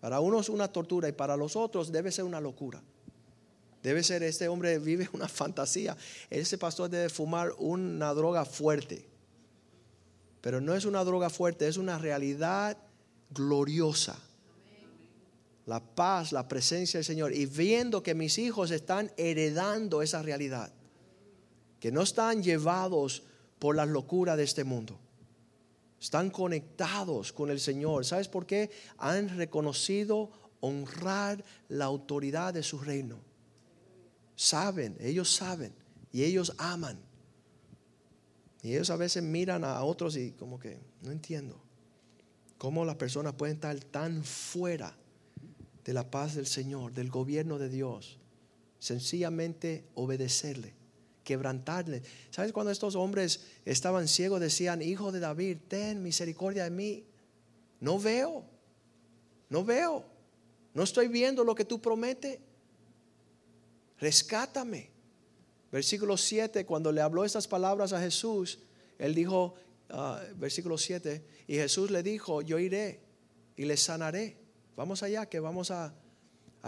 Para 0.00 0.20
unos 0.20 0.48
una 0.48 0.68
tortura 0.68 1.08
y 1.08 1.12
para 1.12 1.36
los 1.36 1.56
otros 1.56 1.92
debe 1.92 2.10
ser 2.10 2.24
una 2.24 2.40
locura. 2.40 2.82
Debe 3.82 4.02
ser, 4.02 4.22
este 4.22 4.48
hombre 4.48 4.78
vive 4.78 5.08
una 5.12 5.28
fantasía. 5.28 5.96
Ese 6.28 6.58
pastor 6.58 6.90
debe 6.90 7.08
fumar 7.08 7.52
una 7.58 8.12
droga 8.12 8.44
fuerte. 8.44 9.06
Pero 10.40 10.60
no 10.60 10.74
es 10.74 10.84
una 10.84 11.04
droga 11.04 11.30
fuerte, 11.30 11.68
es 11.68 11.76
una 11.76 11.98
realidad 11.98 12.76
gloriosa. 13.30 14.18
La 15.70 15.78
paz, 15.78 16.32
la 16.32 16.48
presencia 16.48 16.98
del 16.98 17.04
Señor. 17.04 17.32
Y 17.32 17.46
viendo 17.46 18.02
que 18.02 18.16
mis 18.16 18.38
hijos 18.38 18.72
están 18.72 19.12
heredando 19.16 20.02
esa 20.02 20.20
realidad. 20.20 20.72
Que 21.78 21.92
no 21.92 22.02
están 22.02 22.42
llevados 22.42 23.22
por 23.60 23.76
las 23.76 23.88
locuras 23.88 24.36
de 24.36 24.42
este 24.42 24.64
mundo 24.64 24.98
están 26.00 26.30
conectados 26.30 27.32
con 27.32 27.50
el 27.50 27.60
Señor. 27.60 28.04
¿Sabes 28.06 28.26
por 28.26 28.46
qué? 28.46 28.70
Han 28.96 29.36
reconocido 29.36 30.30
honrar 30.60 31.44
la 31.68 31.84
autoridad 31.84 32.54
de 32.54 32.62
su 32.62 32.78
reino. 32.78 33.18
Saben, 34.34 34.96
ellos 34.98 35.30
saben 35.30 35.74
y 36.10 36.24
ellos 36.24 36.54
aman. 36.56 36.98
Y 38.62 38.72
ellos 38.72 38.88
a 38.88 38.96
veces 38.96 39.22
miran 39.22 39.62
a 39.62 39.82
otros 39.84 40.16
y 40.16 40.32
como 40.32 40.58
que 40.58 40.80
no 41.02 41.12
entiendo. 41.12 41.62
cómo 42.56 42.84
las 42.84 42.96
personas 42.96 43.34
pueden 43.34 43.56
estar 43.56 43.78
tan 43.84 44.22
fuera 44.22 44.94
de 45.90 45.94
la 45.94 46.08
paz 46.08 46.36
del 46.36 46.46
Señor, 46.46 46.92
del 46.92 47.10
gobierno 47.10 47.58
de 47.58 47.68
Dios. 47.68 48.16
Sencillamente 48.78 49.88
obedecerle, 49.96 50.72
quebrantarle. 51.24 52.04
¿Sabes 52.30 52.52
cuando 52.52 52.70
estos 52.70 52.94
hombres 52.94 53.40
estaban 53.64 54.06
ciegos 54.06 54.40
decían, 54.40 54.82
Hijo 54.82 55.10
de 55.10 55.18
David, 55.18 55.56
ten 55.66 56.00
misericordia 56.00 56.62
de 56.62 56.70
mí? 56.70 57.04
No 57.80 57.98
veo, 57.98 58.44
no 59.48 59.64
veo, 59.64 60.04
no 60.74 60.84
estoy 60.84 61.08
viendo 61.08 61.42
lo 61.42 61.56
que 61.56 61.64
tú 61.64 61.82
prometes. 61.82 62.38
Rescátame. 63.98 64.90
Versículo 65.72 66.16
7, 66.16 66.64
cuando 66.66 66.92
le 66.92 67.00
habló 67.00 67.24
estas 67.24 67.48
palabras 67.48 67.92
a 67.92 68.00
Jesús, 68.00 68.60
él 68.96 69.12
dijo, 69.12 69.56
ah, 69.88 70.22
versículo 70.36 70.78
7, 70.78 71.24
y 71.48 71.54
Jesús 71.56 71.90
le 71.90 72.04
dijo, 72.04 72.42
yo 72.42 72.60
iré 72.60 73.00
y 73.56 73.64
le 73.64 73.76
sanaré. 73.76 74.39
Vamos 74.80 75.02
allá, 75.02 75.26
que 75.26 75.40
vamos 75.40 75.70
a, 75.70 75.92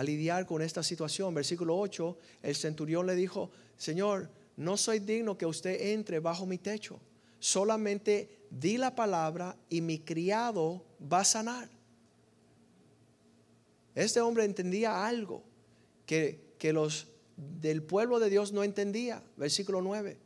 lidiar 0.02 0.44
con 0.44 0.60
esta 0.60 0.82
situación. 0.82 1.32
Versículo 1.32 1.78
8, 1.78 2.18
el 2.42 2.54
centurión 2.54 3.06
le 3.06 3.14
dijo, 3.14 3.50
Señor, 3.78 4.28
no 4.58 4.76
soy 4.76 4.98
digno 4.98 5.38
que 5.38 5.46
usted 5.46 5.80
entre 5.94 6.20
bajo 6.20 6.44
mi 6.44 6.58
techo. 6.58 7.00
Solamente 7.38 8.44
di 8.50 8.76
la 8.76 8.94
palabra 8.94 9.56
y 9.70 9.80
mi 9.80 9.98
criado 9.98 10.84
va 11.10 11.20
a 11.20 11.24
sanar. 11.24 11.70
Este 13.94 14.20
hombre 14.20 14.44
entendía 14.44 15.06
algo 15.06 15.42
que, 16.04 16.52
que 16.58 16.74
los 16.74 17.06
del 17.38 17.82
pueblo 17.82 18.20
de 18.20 18.28
Dios 18.28 18.52
no 18.52 18.62
entendía. 18.62 19.22
Versículo 19.38 19.80
9. 19.80 20.18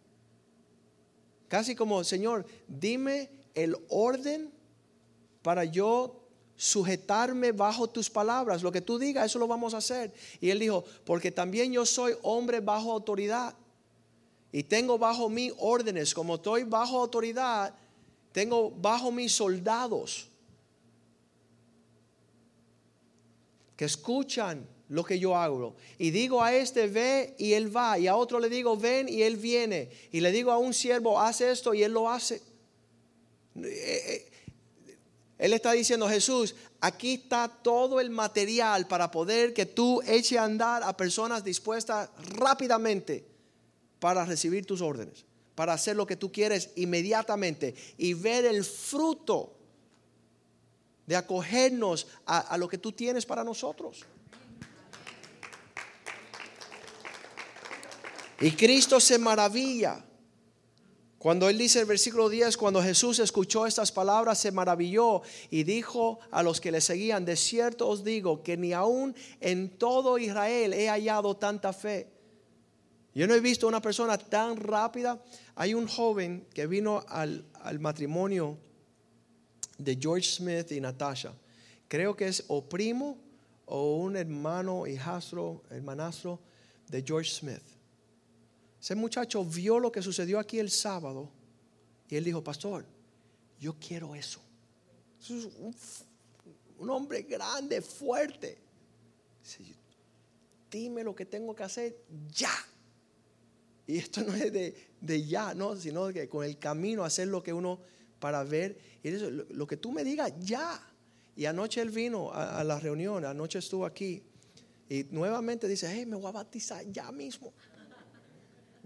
Casi 1.47 1.77
como, 1.77 2.03
Señor, 2.03 2.47
dime 2.67 3.31
el 3.55 3.77
orden 3.89 4.51
para 5.43 5.65
yo 5.65 6.26
sujetarme 6.57 7.53
bajo 7.53 7.89
tus 7.89 8.09
palabras. 8.11 8.63
Lo 8.63 8.73
que 8.73 8.81
tú 8.81 8.99
digas, 8.99 9.27
eso 9.27 9.39
lo 9.39 9.47
vamos 9.47 9.75
a 9.75 9.79
hacer. 9.79 10.13
Y 10.41 10.51
él 10.51 10.59
dijo, 10.59 10.85
porque 11.05 11.31
también 11.31 11.73
yo 11.73 11.85
soy 11.85 12.15
hombre 12.23 12.61
bajo 12.61 12.93
autoridad. 12.93 13.55
Y 14.53 14.63
tengo 14.63 14.99
bajo 14.99 15.29
mí 15.29 15.53
órdenes. 15.59 16.15
Como 16.15 16.37
estoy 16.37 16.65
bajo 16.65 17.01
autoridad, 17.01 17.75
tengo 18.33 18.71
bajo 18.71 19.13
mis 19.13 19.33
soldados 19.33 20.29
que 23.77 23.85
escuchan 23.85 24.67
lo 24.89 25.05
que 25.05 25.19
yo 25.19 25.37
hago. 25.37 25.75
Y 25.99 26.11
digo 26.11 26.43
a 26.43 26.55
este, 26.55 26.87
ve 26.87 27.35
y 27.39 27.53
él 27.53 27.75
va. 27.75 27.99
Y 27.99 28.07
a 28.07 28.17
otro 28.17 28.41
le 28.41 28.49
digo, 28.49 28.77
ven 28.77 29.09
y 29.09 29.23
él 29.23 29.37
viene. 29.37 29.91
Y 30.13 30.21
le 30.21 30.33
digo 30.33 30.51
a 30.51 30.59
un 30.59 30.73
siervo, 30.73 31.21
hace 31.21 31.51
esto 31.51 31.75
y 31.75 31.83
él 31.83 31.93
lo 31.93 32.09
hace. 32.09 32.41
Él 35.39 35.53
está 35.53 35.73
diciendo, 35.73 36.09
Jesús, 36.09 36.55
aquí 36.81 37.15
está 37.15 37.49
todo 37.49 38.01
el 38.01 38.11
material 38.11 38.87
para 38.87 39.11
poder 39.11 39.53
que 39.53 39.67
tú 39.67 40.01
eche 40.07 40.39
a 40.39 40.45
andar 40.45 40.83
a 40.83 40.97
personas 40.97 41.45
dispuestas 41.45 42.09
rápidamente 42.37 43.27
para 43.99 44.25
recibir 44.25 44.65
tus 44.65 44.81
órdenes, 44.81 45.25
para 45.55 45.75
hacer 45.75 45.97
lo 45.97 46.07
que 46.07 46.17
tú 46.17 46.33
quieres 46.33 46.71
inmediatamente 46.77 47.75
y 47.99 48.15
ver 48.15 48.47
el 48.47 48.65
fruto 48.65 49.53
de 51.07 51.17
acogernos 51.17 52.07
a 52.25 52.57
lo 52.57 52.69
que 52.69 52.79
tú 52.79 52.93
tienes 52.93 53.27
para 53.27 53.45
nosotros. 53.45 54.05
Y 58.41 58.51
Cristo 58.53 59.01
se 59.01 59.19
maravilla. 59.19 60.05
Cuando 61.27 61.49
él 61.49 61.59
dice 61.59 61.81
el 61.81 61.87
versículo 61.87 62.29
10, 62.29 62.57
cuando 62.57 62.81
Jesús 62.81 63.19
escuchó 63.19 63.67
estas 63.67 63.91
palabras, 63.91 64.39
se 64.39 64.53
maravilló 64.53 65.23
y 65.51 65.65
dijo 65.65 66.21
a 66.31 66.41
los 66.45 66.61
que 66.61 66.71
le 66.71 66.81
seguían, 66.81 67.25
de 67.25 67.35
cierto 67.35 67.89
os 67.89 68.05
digo 68.05 68.45
que 68.45 68.57
ni 68.57 68.73
aún 68.73 69.13
en 69.41 69.71
todo 69.71 70.19
Israel 70.19 70.73
he 70.73 70.89
hallado 70.89 71.37
tanta 71.37 71.73
fe. 71.73 72.07
Yo 73.13 73.27
no 73.27 73.35
he 73.35 73.41
visto 73.41 73.67
una 73.67 73.83
persona 73.83 74.17
tan 74.17 74.57
rápida. 74.57 75.21
Hay 75.57 75.75
un 75.75 75.89
joven 75.89 76.47
que 76.55 76.69
vino 76.69 77.05
al, 77.09 77.45
al 77.55 77.81
matrimonio 77.81 78.57
de 79.79 79.99
George 80.01 80.31
Smith 80.31 80.71
y 80.71 80.81
Natasha. 80.81 81.33
Creo 81.89 82.15
que 82.15 82.29
es 82.29 82.45
o 82.47 82.63
primo 82.63 83.19
o 83.65 83.97
un 83.97 84.15
hermano, 84.17 84.87
hijastro, 84.87 85.65
hermanastro 85.71 86.39
de 86.87 87.03
George 87.05 87.33
Smith. 87.33 87.76
Ese 88.87 88.95
muchacho 88.95 89.45
vio 89.45 89.81
lo 89.81 89.91
que 89.91 90.01
sucedió 90.01 90.39
aquí 90.39 90.61
el 90.61 90.71
sábado 90.71 91.29
y 92.09 92.15
él 92.15 92.23
dijo, 92.23 92.45
pastor, 92.45 92.87
yo 93.59 93.75
quiero 93.81 94.15
eso. 94.15 94.41
un, 96.79 96.89
hombre 96.89 97.23
grande, 97.23 97.83
fuerte. 97.83 98.59
Dime 100.71 101.03
lo 101.03 101.17
que 101.17 101.27
tengo 101.27 101.53
que 101.53 101.65
hacer 101.65 101.97
ya. 102.33 102.53
Y 103.89 103.99
esto 103.99 104.23
no 104.23 104.33
es 104.37 104.53
de, 104.53 105.27
ya, 105.27 105.53
no, 105.53 105.75
sino 105.75 106.13
que 106.13 106.29
con 106.29 106.45
el 106.45 106.57
camino 106.57 107.03
hacer 107.03 107.27
lo 107.27 107.43
que 107.43 107.53
uno 107.53 107.81
para 108.21 108.45
ver. 108.45 108.79
Y 109.03 109.09
eso, 109.09 109.29
lo, 109.29 109.67
que 109.67 109.77
tú 109.77 109.91
me 109.91 110.05
digas, 110.05 110.33
ya. 110.39 110.81
Y 111.35 111.47
anoche 111.47 111.81
él 111.81 111.91
vino 111.91 112.31
a, 112.31 112.61
a, 112.61 112.63
la 112.63 112.79
reunión, 112.79 113.25
anoche 113.25 113.59
estuvo 113.59 113.85
aquí. 113.85 114.23
Y 114.89 115.09
nuevamente 115.11 115.67
dice, 115.67 115.91
hey, 115.93 116.07
me 116.07 116.15
voy 116.15 116.29
a 116.29 116.31
bautizar 116.31 116.89
ya 116.93 117.11
mismo 117.11 117.53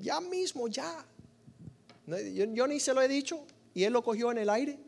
ya 0.00 0.20
mismo, 0.20 0.68
ya. 0.68 1.06
Yo, 2.06 2.66
ni 2.66 2.80
se 2.80 2.92
lo 2.92 3.02
he 3.02 3.08
dicho 3.08 3.46
y 3.74 3.84
él 3.84 3.92
lo 3.92 4.02
cogió 4.02 4.32
en 4.32 4.38
el 4.38 4.50
aire. 4.50 4.78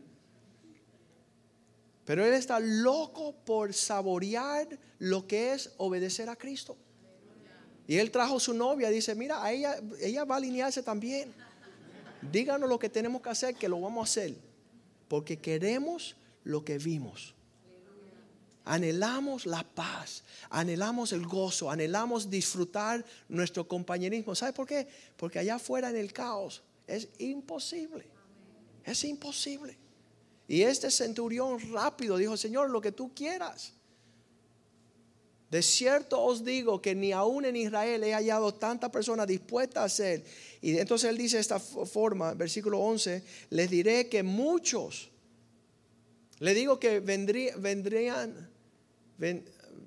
Pero 2.05 2.25
él 2.25 2.35
está 2.35 2.59
loco 2.59 3.33
por 3.45 3.73
saborear 3.73 4.67
lo 4.99 5.27
que 5.27 5.53
es 5.53 5.73
obedecer 5.77 6.29
a 6.29 6.37
Cristo. 6.37 6.77
Y 7.87 7.99
él 7.99 8.11
trajo 8.11 8.41
su 8.41 8.55
novia, 8.55 8.91
dice, 8.91 9.15
mira, 9.15 9.51
ella, 9.53 9.77
ella 10.01 10.25
va 10.25 10.37
a 10.37 10.39
alinearse 10.39 10.83
también. 10.83 11.33
Díganos 12.31 12.69
lo 12.69 12.79
que 12.79 12.89
tenemos 12.89 13.23
que 13.23 13.29
hacer, 13.29 13.55
que 13.55 13.69
lo 13.69 13.81
vamos 13.81 14.09
a 14.09 14.11
hacer. 14.11 14.35
Porque 15.09 15.39
queremos 15.39 16.17
lo 16.45 16.65
que 16.65 16.79
vimos. 16.79 17.35
Anhelamos 18.65 19.47
la 19.47 19.65
paz, 19.65 20.23
anhelamos 20.51 21.13
el 21.13 21.27
gozo, 21.27 21.71
anhelamos 21.71 22.31
disfrutar 22.31 23.05
nuestro 23.29 23.67
compañerismo. 23.67 24.35
¿Sabe 24.35 24.53
por 24.53 24.67
qué? 24.67 24.87
Porque 25.17 25.39
allá 25.39 25.57
afuera 25.57 25.91
en 25.91 25.97
el 25.97 26.13
caos 26.13 26.63
es 26.87 27.09
imposible. 27.19 28.07
Es 28.85 29.05
imposible. 29.05 29.77
Y 30.47 30.63
este 30.63 30.91
centurión 30.91 31.59
rápido 31.73 32.17
dijo, 32.17 32.37
Señor, 32.37 32.71
lo 32.71 32.81
que 32.81 32.93
tú 32.93 33.13
quieras. 33.15 33.73
De 35.51 35.61
cierto 35.61 36.21
os 36.23 36.45
digo 36.45 36.81
que 36.81 36.95
ni 36.95 37.13
aún 37.13 37.45
en 37.45 37.57
Israel 37.57 38.03
he 38.05 38.15
hallado 38.15 38.55
tanta 38.55 38.91
persona 38.91 39.27
dispuesta 39.27 39.83
a 39.83 39.85
hacer. 39.85 40.25
Y 40.63 40.79
entonces 40.79 41.11
él 41.11 41.19
dice 41.19 41.37
de 41.37 41.43
esta 41.43 41.61
forma, 41.61 42.33
versículo 42.35 42.81
11, 42.81 43.23
les 43.51 43.71
diré 43.71 44.09
que 44.09 44.23
muchos, 44.23 45.11
le 46.39 46.55
digo 46.55 46.81
que 46.81 47.01
vendrían 47.01 48.52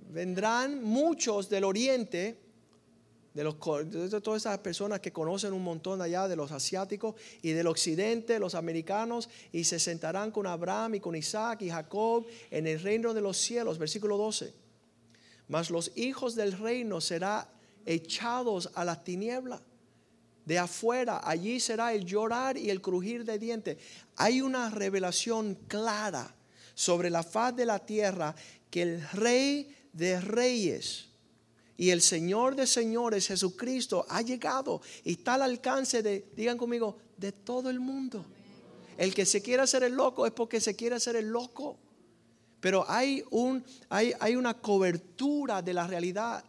vendrán 0.09 0.81
muchos 0.81 1.49
del 1.49 1.65
oriente, 1.65 2.39
de, 3.33 3.43
los, 3.43 3.55
de 3.89 4.21
todas 4.21 4.43
esas 4.43 4.57
personas 4.59 5.01
que 5.01 5.11
conocen 5.11 5.51
un 5.51 5.63
montón 5.63 6.01
allá, 6.01 6.27
de 6.27 6.37
los 6.37 6.51
asiáticos 6.51 7.15
y 7.41 7.51
del 7.51 7.67
occidente, 7.67 8.39
los 8.39 8.55
americanos, 8.55 9.29
y 9.51 9.65
se 9.65 9.77
sentarán 9.77 10.31
con 10.31 10.47
Abraham 10.47 10.95
y 10.95 10.99
con 11.01 11.15
Isaac 11.15 11.61
y 11.63 11.69
Jacob 11.69 12.25
en 12.49 12.65
el 12.65 12.79
reino 12.79 13.13
de 13.13 13.21
los 13.21 13.37
cielos, 13.37 13.77
versículo 13.77 14.17
12. 14.17 14.53
Mas 15.49 15.69
los 15.69 15.91
hijos 15.95 16.35
del 16.35 16.53
reino 16.53 17.01
serán 17.01 17.45
echados 17.85 18.71
a 18.73 18.85
la 18.85 19.03
tiniebla 19.03 19.61
de 20.45 20.59
afuera, 20.59 21.21
allí 21.23 21.59
será 21.59 21.93
el 21.93 22.05
llorar 22.05 22.57
y 22.57 22.69
el 22.69 22.81
crujir 22.81 23.25
de 23.25 23.39
dientes. 23.39 23.77
Hay 24.15 24.41
una 24.41 24.69
revelación 24.69 25.55
clara 25.67 26.35
sobre 26.75 27.09
la 27.09 27.23
faz 27.23 27.55
de 27.55 27.65
la 27.65 27.79
tierra 27.79 28.35
que 28.75 28.81
el 28.81 29.09
rey 29.11 29.73
de 29.93 30.19
reyes 30.19 31.05
y 31.77 31.91
el 31.91 32.01
Señor 32.01 32.57
de 32.57 32.67
señores, 32.67 33.25
Jesucristo, 33.25 34.05
ha 34.09 34.21
llegado 34.21 34.81
y 35.05 35.13
está 35.13 35.35
al 35.35 35.43
alcance 35.43 36.03
de, 36.03 36.27
digan 36.35 36.57
conmigo, 36.57 36.97
de 37.15 37.31
todo 37.31 37.69
el 37.69 37.79
mundo. 37.79 38.25
El 38.97 39.15
que 39.15 39.25
se 39.25 39.41
quiera 39.41 39.63
hacer 39.63 39.83
el 39.83 39.93
loco 39.93 40.25
es 40.25 40.33
porque 40.33 40.59
se 40.59 40.75
quiere 40.75 40.97
hacer 40.97 41.15
el 41.15 41.29
loco. 41.29 41.77
Pero 42.59 42.83
hay, 42.89 43.23
un, 43.31 43.63
hay, 43.87 44.11
hay 44.19 44.35
una 44.35 44.55
cobertura 44.55 45.61
de 45.61 45.73
la 45.73 45.87
realidad. 45.87 46.43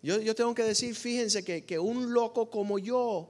Yo, 0.00 0.20
yo 0.20 0.36
tengo 0.36 0.54
que 0.54 0.62
decir, 0.62 0.94
fíjense 0.94 1.42
que, 1.42 1.64
que 1.64 1.76
un 1.76 2.12
loco 2.12 2.50
como 2.50 2.78
yo 2.78 3.28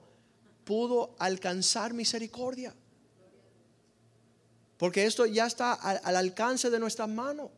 pudo 0.64 1.16
alcanzar 1.18 1.94
misericordia. 1.94 2.74
Porque 4.76 5.06
esto 5.06 5.24
ya 5.24 5.46
está 5.46 5.72
al, 5.72 5.98
al 6.04 6.16
alcance 6.16 6.68
de 6.68 6.78
nuestras 6.78 7.08
manos. 7.08 7.48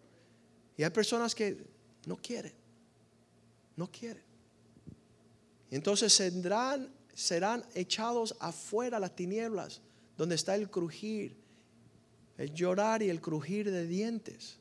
Y 0.77 0.83
hay 0.83 0.91
personas 0.91 1.35
que 1.35 1.64
no 2.07 2.16
quieren, 2.16 2.53
no 3.77 3.91
quieren. 3.91 4.22
Entonces 5.70 6.12
serán, 6.12 6.89
serán 7.14 7.64
echados 7.75 8.37
afuera 8.41 8.99
las 8.99 9.14
tinieblas, 9.14 9.81
donde 10.16 10.35
está 10.35 10.55
el 10.55 10.70
crujir 10.70 11.45
el 12.39 12.53
llorar 12.53 13.03
y 13.03 13.11
el 13.11 13.20
crujir 13.20 13.70
de 13.70 13.87
dientes. 13.87 14.59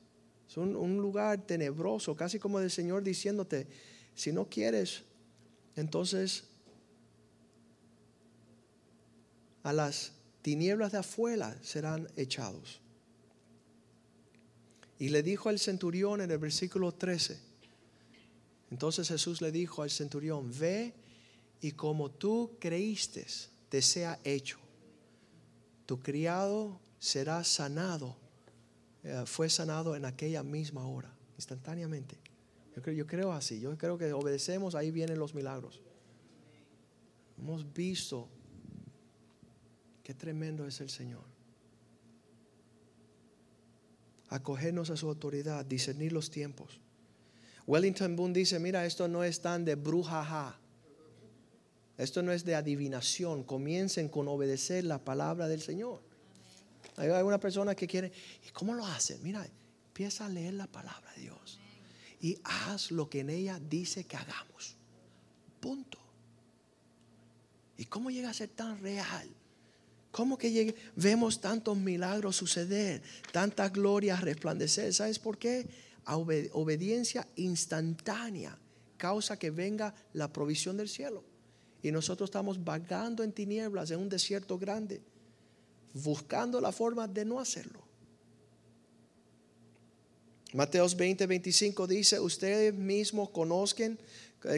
Es 0.47 0.57
un, 0.57 0.76
un 0.76 0.97
lugar 0.97 1.45
tenebroso, 1.45 2.16
casi 2.16 2.39
como 2.39 2.59
el 2.59 2.70
Señor 2.70 3.03
diciéndote, 3.03 3.68
si 4.14 4.32
no 4.32 4.47
quieres, 4.47 5.01
entonces 5.76 6.43
a 9.64 9.74
las 9.74 10.11
tinieblas 10.41 10.91
de 10.91 10.99
afuera 10.99 11.57
serán 11.61 12.07
echados. 12.16 12.80
Y 15.00 15.10
le 15.10 15.24
dijo 15.24 15.50
al 15.50 15.60
centurión 15.60 16.22
en 16.22 16.32
el 16.32 16.38
versículo 16.38 16.94
13, 16.94 17.39
entonces 18.72 19.08
Jesús 19.08 19.41
le 19.41 19.52
dijo 19.52 19.84
al 19.84 19.91
centurión, 19.91 20.52
ve 20.58 20.94
y 21.62 21.74
como 21.74 22.10
tú 22.10 22.58
creíste, 22.60 23.26
te 23.70 23.82
sea 23.82 24.20
hecho. 24.24 24.58
Tu 25.86 26.02
criado 26.02 26.80
será 27.00 27.44
sanado. 27.44 28.18
Eh, 29.04 29.24
fue 29.26 29.50
sanado 29.50 29.96
en 29.96 30.06
aquella 30.06 30.41
misma 30.41 30.88
hora, 30.88 31.16
instantáneamente. 31.38 32.18
Yo 32.76 32.82
creo, 32.82 32.96
yo 32.96 33.06
creo 33.08 33.32
así, 33.32 33.60
yo 33.60 33.78
creo 33.78 33.98
que 33.98 34.12
obedecemos, 34.12 34.74
ahí 34.74 34.89
vienen 34.89 35.20
los 35.20 35.36
milagros. 35.36 35.80
Hemos 37.38 37.72
visto 37.74 38.28
qué 40.04 40.14
tremendo 40.14 40.66
es 40.66 40.82
el 40.82 40.89
Señor. 40.89 41.32
Acogernos 44.34 44.89
a 44.89 44.97
su 44.97 45.07
autoridad, 45.07 45.63
discernir 45.63 46.11
los 46.11 46.31
tiempos. 46.31 46.79
Wellington 47.67 48.15
Boone 48.15 48.34
dice, 48.34 48.57
mira, 48.57 48.84
esto 48.84 49.07
no 49.07 49.23
es 49.23 49.41
tan 49.41 49.63
de 49.63 49.75
brujaja. 49.75 50.59
Esto 51.99 52.23
no 52.23 52.31
es 52.31 52.43
de 52.43 52.55
adivinación. 52.55 53.43
Comiencen 53.43 54.09
con 54.09 54.27
obedecer 54.27 54.86
la 54.86 54.97
palabra 54.97 55.47
del 55.47 55.61
Señor. 55.61 56.01
Hay 56.97 57.09
alguna 57.09 57.39
persona 57.39 57.75
que 57.75 57.86
quiere, 57.86 58.11
¿y 58.43 58.49
cómo 58.49 58.73
lo 58.73 58.84
hacen? 58.88 59.21
Mira, 59.21 59.47
empieza 59.86 60.25
a 60.25 60.29
leer 60.29 60.55
la 60.55 60.65
palabra 60.65 61.13
de 61.15 61.21
Dios 61.21 61.59
y 62.19 62.39
haz 62.43 62.89
lo 62.89 63.07
que 63.11 63.19
en 63.19 63.29
ella 63.29 63.59
dice 63.59 64.05
que 64.05 64.17
hagamos. 64.17 64.77
Punto. 65.59 65.99
¿Y 67.77 67.86
cómo 67.86 68.09
llega 68.09 68.31
a 68.31 68.34
ser 68.34 68.49
tan 68.49 68.79
real? 68.81 69.29
¿Cómo 70.14 70.38
que 70.38 70.76
vemos 70.95 71.41
tantos 71.41 71.76
milagros 71.76 72.36
suceder, 72.36 73.01
tanta 73.32 73.68
gloria 73.70 74.16
resplandecer? 74.16 74.93
¿Sabes 74.93 75.18
por 75.18 75.39
qué? 75.39 75.68
obediencia 76.05 77.28
instantánea 77.36 78.55
causa 78.95 79.39
que 79.39 79.49
venga 79.49 79.95
la 80.14 80.32
provisión 80.32 80.78
del 80.78 80.88
cielo. 80.88 81.24
Y 81.82 81.91
nosotros 81.91 82.28
estamos 82.28 82.64
vagando 82.64 83.24
en 83.24 83.32
tinieblas 83.32 83.89
en 83.89 84.01
un 84.01 84.07
desierto 84.07 84.59
grande, 84.59 85.01
buscando 85.95 86.61
la 86.61 86.72
forma 86.72 87.07
de 87.07 87.26
no 87.26 87.39
hacerlo. 87.39 87.82
Mateos 90.53 90.95
20, 90.95 91.26
25 91.26 91.88
dice, 91.88 92.20
ustedes 92.20 92.72
mismos 92.76 93.32
conozcan 93.32 93.97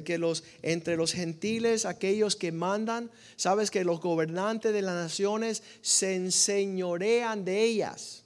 que 0.04 0.18
los 0.18 0.44
entre 0.62 0.96
los 0.98 1.14
gentiles, 1.14 1.86
aquellos 1.86 2.36
que 2.36 2.52
mandan, 2.52 3.12
sabes 3.36 3.72
que 3.72 3.84
los 3.84 4.00
gobernantes 4.00 4.74
de 4.74 4.82
las 4.82 4.96
naciones 4.96 5.64
se 5.82 6.16
enseñorean 6.16 7.46
de 7.46 7.64
ellas. 7.64 8.24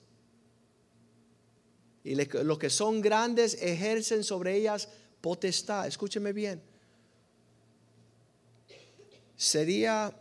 Y 2.04 2.16
los 2.16 2.58
que 2.58 2.70
son 2.70 3.02
grandes 3.02 3.62
ejercen 3.62 4.24
sobre 4.24 4.56
ellas 4.56 4.90
potestad. 5.22 5.88
Escúcheme 5.88 6.34
bien 6.34 6.62
sería 9.40 10.14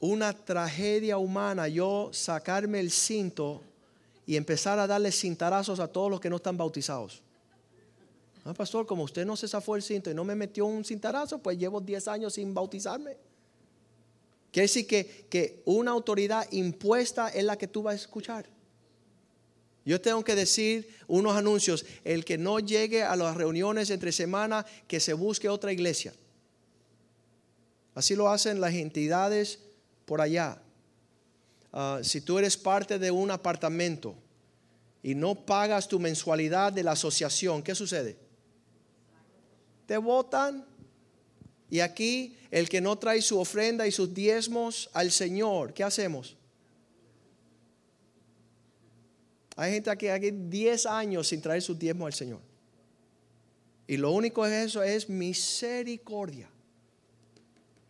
una 0.00 0.32
tragedia 0.32 1.16
humana 1.16 1.68
yo 1.68 2.10
sacarme 2.12 2.80
el 2.80 2.90
cinto 2.90 3.62
y 4.26 4.34
empezar 4.34 4.80
a 4.80 4.88
darle 4.88 5.12
cintarazos 5.12 5.78
a 5.78 5.86
todos 5.86 6.10
los 6.10 6.20
que 6.20 6.28
no 6.28 6.36
están 6.36 6.56
bautizados. 6.56 7.22
Ah, 8.44 8.52
pastor, 8.52 8.86
como 8.86 9.04
usted 9.04 9.24
no 9.24 9.36
se 9.36 9.48
zafó 9.48 9.74
el 9.74 9.82
cinto 9.82 10.10
y 10.10 10.14
no 10.14 10.22
me 10.22 10.34
metió 10.34 10.66
un 10.66 10.84
cintarazo, 10.84 11.38
pues 11.38 11.58
llevo 11.58 11.80
10 11.80 12.08
años 12.08 12.34
sin 12.34 12.52
bautizarme. 12.52 13.16
Quiere 14.52 14.64
decir 14.64 14.86
que, 14.86 15.26
que 15.30 15.62
una 15.64 15.92
autoridad 15.92 16.46
impuesta 16.52 17.28
es 17.30 17.42
la 17.42 17.56
que 17.56 17.66
tú 17.66 17.82
vas 17.82 17.94
a 17.94 17.96
escuchar. 17.96 18.46
Yo 19.84 20.00
tengo 20.00 20.22
que 20.22 20.34
decir 20.34 20.88
unos 21.06 21.36
anuncios. 21.36 21.84
El 22.04 22.24
que 22.24 22.38
no 22.38 22.58
llegue 22.58 23.02
a 23.02 23.16
las 23.16 23.36
reuniones 23.36 23.90
entre 23.90 24.12
semana, 24.12 24.64
que 24.86 25.00
se 25.00 25.14
busque 25.14 25.48
otra 25.48 25.72
iglesia. 25.72 26.14
Así 27.94 28.14
lo 28.14 28.28
hacen 28.28 28.60
las 28.60 28.74
entidades 28.74 29.58
por 30.04 30.20
allá. 30.20 30.60
Ah, 31.72 32.00
si 32.02 32.20
tú 32.20 32.38
eres 32.38 32.56
parte 32.56 32.98
de 32.98 33.10
un 33.10 33.30
apartamento 33.30 34.14
y 35.02 35.14
no 35.14 35.34
pagas 35.34 35.88
tu 35.88 35.98
mensualidad 35.98 36.72
de 36.72 36.82
la 36.82 36.92
asociación, 36.92 37.62
¿qué 37.62 37.74
sucede? 37.74 38.23
Te 39.86 39.96
votan. 39.96 40.64
Y 41.70 41.80
aquí 41.80 42.36
el 42.50 42.68
que 42.68 42.80
no 42.80 42.96
trae 42.96 43.20
su 43.22 43.38
ofrenda 43.38 43.86
y 43.86 43.92
sus 43.92 44.12
diezmos 44.12 44.90
al 44.92 45.10
Señor, 45.10 45.72
¿qué 45.74 45.82
hacemos? 45.82 46.36
Hay 49.56 49.72
gente 49.72 49.90
aquí, 49.90 50.08
aquí 50.08 50.30
10 50.30 50.86
años 50.86 51.28
sin 51.28 51.40
traer 51.40 51.62
sus 51.62 51.78
diezmos 51.78 52.06
al 52.06 52.14
Señor. 52.14 52.40
Y 53.86 53.96
lo 53.96 54.12
único 54.12 54.46
es 54.46 54.52
eso 54.52 54.82
es 54.82 55.08
misericordia 55.08 56.48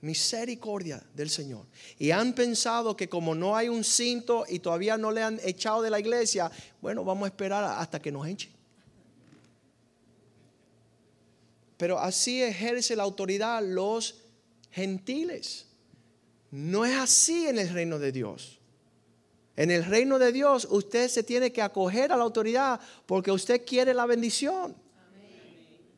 misericordia 0.05 1.03
del 1.15 1.31
Señor. 1.31 1.67
Y 1.99 2.11
han 2.11 2.35
pensado 2.35 2.95
que 2.95 3.09
como 3.09 3.35
no 3.35 3.57
hay 3.57 3.71
un 3.71 3.83
cinto 3.83 4.45
y 4.49 4.59
todavía 4.59 4.99
no 4.99 5.11
le 5.11 5.23
han 5.23 5.41
echado 5.43 5.81
de 5.81 5.91
la 5.91 5.99
iglesia, 5.99 6.51
bueno, 6.83 7.05
vamos 7.05 7.25
a 7.25 7.29
esperar 7.29 7.65
hasta 7.65 8.01
que 8.01 8.13
nos 8.13 8.27
echen. 8.29 8.53
Pero 11.77 11.99
así 11.99 12.43
ejerce 12.43 12.97
la 12.97 13.03
autoridad 13.03 13.63
los 13.63 14.23
gentiles. 14.71 15.67
No 16.51 16.85
es 16.85 16.97
así 16.97 17.47
en 17.47 17.59
el 17.59 17.69
reino 17.71 17.99
de 17.99 18.13
Dios. 18.13 18.61
En 19.57 19.71
el 19.71 19.85
reino 19.85 20.19
de 20.19 20.33
Dios 20.33 20.67
usted 20.71 21.09
se 21.09 21.23
tiene 21.23 21.53
que 21.53 21.63
acoger 21.63 22.13
a 22.13 22.17
la 22.17 22.25
autoridad 22.25 22.81
porque 23.07 23.31
usted 23.31 23.65
quiere 23.65 23.95
la 23.95 24.07
bendición. 24.07 24.77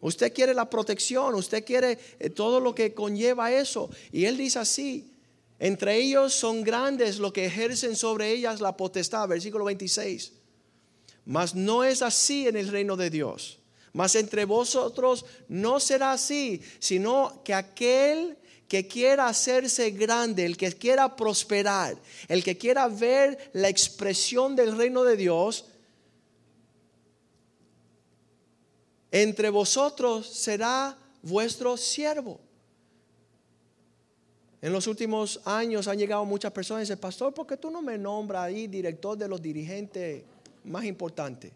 Usted 0.00 0.32
quiere 0.32 0.54
la 0.54 0.68
protección, 0.68 1.34
usted 1.34 1.64
quiere 1.64 1.98
eh, 2.18 2.30
todo 2.30 2.60
lo 2.60 2.74
que 2.74 2.92
conlleva 2.94 3.50
eso. 3.50 3.90
Y 4.12 4.26
él 4.26 4.36
dice 4.36 4.58
así, 4.58 5.10
entre 5.58 5.96
ellos 5.96 6.34
son 6.34 6.62
grandes 6.62 7.18
los 7.18 7.32
que 7.32 7.46
ejercen 7.46 7.96
sobre 7.96 8.30
ellas 8.30 8.60
la 8.60 8.76
potestad, 8.76 9.26
versículo 9.26 9.64
26. 9.64 10.32
Mas 11.24 11.54
no 11.54 11.82
es 11.82 12.02
así 12.02 12.46
en 12.46 12.56
el 12.56 12.68
reino 12.68 12.96
de 12.96 13.10
Dios. 13.10 13.58
Mas 13.96 14.14
entre 14.14 14.44
vosotros 14.44 15.24
no 15.48 15.80
será 15.80 16.12
así, 16.12 16.60
sino 16.78 17.40
que 17.42 17.54
aquel 17.54 18.36
que 18.68 18.86
quiera 18.86 19.26
hacerse 19.26 19.90
grande, 19.90 20.44
el 20.44 20.58
que 20.58 20.70
quiera 20.72 21.16
prosperar, 21.16 21.96
el 22.28 22.44
que 22.44 22.58
quiera 22.58 22.88
ver 22.88 23.50
la 23.54 23.70
expresión 23.70 24.54
del 24.54 24.76
reino 24.76 25.02
de 25.02 25.16
Dios, 25.16 25.64
entre 29.10 29.48
vosotros 29.48 30.26
será 30.26 30.98
vuestro 31.22 31.78
siervo. 31.78 32.38
En 34.60 34.74
los 34.74 34.86
últimos 34.86 35.40
años 35.46 35.88
han 35.88 35.96
llegado 35.96 36.26
muchas 36.26 36.52
personas 36.52 36.82
y 36.82 36.84
dicen, 36.84 36.98
pastor, 36.98 37.32
¿por 37.32 37.46
qué 37.46 37.56
tú 37.56 37.70
no 37.70 37.80
me 37.80 37.96
nombras 37.96 38.42
ahí 38.42 38.66
director 38.66 39.16
de 39.16 39.26
los 39.26 39.40
dirigentes 39.40 40.22
más 40.64 40.84
importantes? 40.84 41.50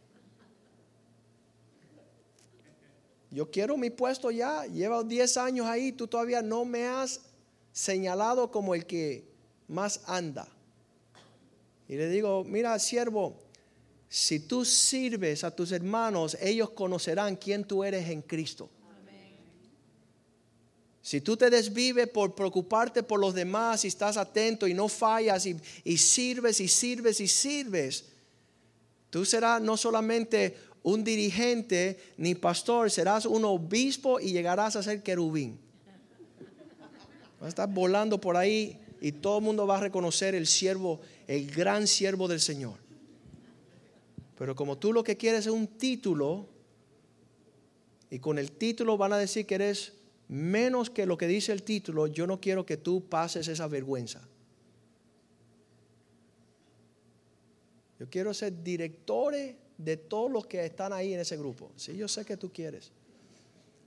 Yo 3.31 3.51
quiero 3.51 3.77
mi 3.77 3.91
puesto 3.91 4.31
ya, 4.31 4.67
llevo 4.67 5.05
10 5.05 5.37
años 5.37 5.67
ahí, 5.67 5.93
tú 5.93 6.09
todavía 6.09 6.43
no 6.43 6.65
me 6.65 6.87
has 6.87 7.21
señalado 7.73 8.51
como 8.51 8.75
el 8.75 8.87
que 8.87 9.25
más 9.69 10.01
anda. 10.07 10.49
Y 11.89 11.97
le 11.97 12.09
digo, 12.09 12.45
mira, 12.45 12.79
siervo, 12.79 13.37
si 14.09 14.41
tú 14.41 14.65
sirves 14.65 15.45
a 15.45 15.55
tus 15.55 15.71
hermanos, 15.71 16.37
ellos 16.41 16.71
conocerán 16.71 17.37
quién 17.37 17.65
tú 17.65 17.85
eres 17.85 18.09
en 18.11 18.23
Cristo. 18.23 18.69
Si 21.03 21.21
tú 21.21 21.37
te 21.37 21.49
desvives 21.49 22.09
por 22.09 22.35
preocuparte 22.35 23.03
por 23.03 23.19
los 23.19 23.35
demás 23.35 23.85
y 23.85 23.89
estás 23.89 24.17
atento 24.17 24.67
y 24.67 24.75
no 24.75 24.89
fallas 24.89 25.47
y, 25.47 25.57
y, 25.83 25.97
sirves 25.97 26.61
y 26.61 26.69
sirves 26.69 27.21
y 27.21 27.27
sirves, 27.27 28.05
tú 29.09 29.25
serás 29.25 29.63
no 29.63 29.77
solamente 29.77 30.57
un 30.83 31.05
dirigente 31.05 31.99
ni 32.17 32.35
pastor, 32.35 32.91
serás 32.91 33.27
un 33.27 33.45
obispo 33.45 34.21
y 34.21 34.33
llegarás 34.33 34.77
a 34.77 34.83
ser 34.83 35.03
querubín. 35.03 35.59
Vas 37.39 37.47
a 37.47 37.49
estar 37.49 37.69
volando 37.69 38.21
por 38.21 38.37
ahí 38.37 38.79
y 39.01 39.13
todo 39.13 39.39
el 39.39 39.45
mundo 39.45 39.67
va 39.67 39.79
a 39.79 39.81
reconocer 39.81 40.35
el 40.35 40.47
siervo, 40.47 41.01
el 41.27 41.51
gran 41.51 41.87
siervo 41.87 42.29
del 42.29 42.41
Señor. 42.41 42.79
Pero 44.37 44.55
como 44.55 44.79
tú 44.79 44.93
lo 44.93 45.05
que 45.05 45.17
quieres 45.17 45.47
es 45.47 45.53
un 45.53 45.67
título, 45.67 46.49
y 48.11 48.19
con 48.19 48.39
el 48.39 48.53
título 48.53 48.97
van 48.97 49.13
a 49.13 49.19
decir 49.19 49.47
que 49.47 49.55
eres 49.55 49.95
menos 50.29 50.91
que 50.91 51.07
lo 51.07 51.17
que 51.19 51.27
dice 51.27 51.53
el 51.53 51.63
título, 51.63 52.07
yo 52.07 52.27
no 52.27 52.41
quiero 52.41 52.65
que 52.65 52.77
tú 52.77 53.09
pases 53.09 53.49
esa 53.49 53.69
vergüenza. 53.69 54.27
Yo 57.99 58.09
quiero 58.09 58.33
ser 58.33 58.63
directores 58.63 59.57
de 59.85 59.97
todos 59.97 60.31
los 60.31 60.47
que 60.47 60.65
están 60.65 60.93
ahí 60.93 61.15
en 61.15 61.21
ese 61.21 61.37
grupo. 61.37 61.73
Sí, 61.77 61.97
yo 61.97 62.07
sé 62.07 62.25
que 62.25 62.37
tú 62.37 62.53
quieres. 62.53 62.91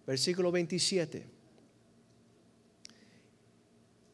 Versículo 0.06 0.52
27. 0.52 1.26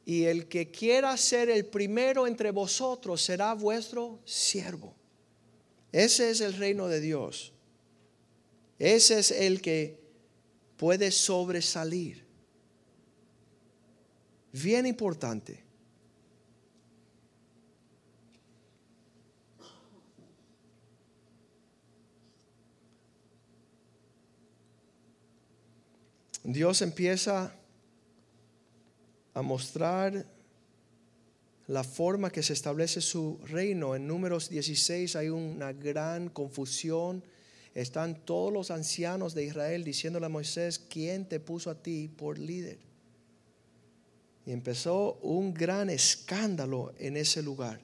Y 0.05 0.25
el 0.25 0.47
que 0.47 0.71
quiera 0.71 1.15
ser 1.17 1.49
el 1.49 1.65
primero 1.65 2.27
entre 2.27 2.51
vosotros 2.51 3.21
será 3.21 3.53
vuestro 3.53 4.19
siervo. 4.25 4.93
Ese 5.91 6.31
es 6.31 6.41
el 6.41 6.53
reino 6.53 6.87
de 6.87 6.99
Dios. 6.99 7.53
Ese 8.77 9.19
es 9.19 9.31
el 9.31 9.61
que 9.61 9.99
puede 10.77 11.11
sobresalir. 11.11 12.25
Bien 14.51 14.85
importante. 14.85 15.68
Dios 26.43 26.81
empieza 26.81 27.53
a 29.33 29.41
mostrar 29.41 30.25
la 31.67 31.83
forma 31.83 32.31
que 32.31 32.41
se 32.41 32.53
establece 32.53 33.01
su 33.01 33.39
reino. 33.45 33.95
En 33.95 34.07
números 34.07 34.49
16 34.49 35.15
hay 35.15 35.29
una 35.29 35.71
gran 35.73 36.29
confusión. 36.29 37.23
Están 37.75 38.25
todos 38.25 38.51
los 38.51 38.71
ancianos 38.71 39.35
de 39.35 39.45
Israel 39.45 39.83
diciéndole 39.83 40.25
a 40.25 40.29
Moisés, 40.29 40.79
¿quién 40.79 41.27
te 41.27 41.39
puso 41.39 41.69
a 41.69 41.75
ti 41.75 42.07
por 42.07 42.39
líder? 42.39 42.79
Y 44.45 44.51
empezó 44.51 45.19
un 45.21 45.53
gran 45.53 45.89
escándalo 45.89 46.93
en 46.97 47.17
ese 47.17 47.43
lugar. 47.43 47.79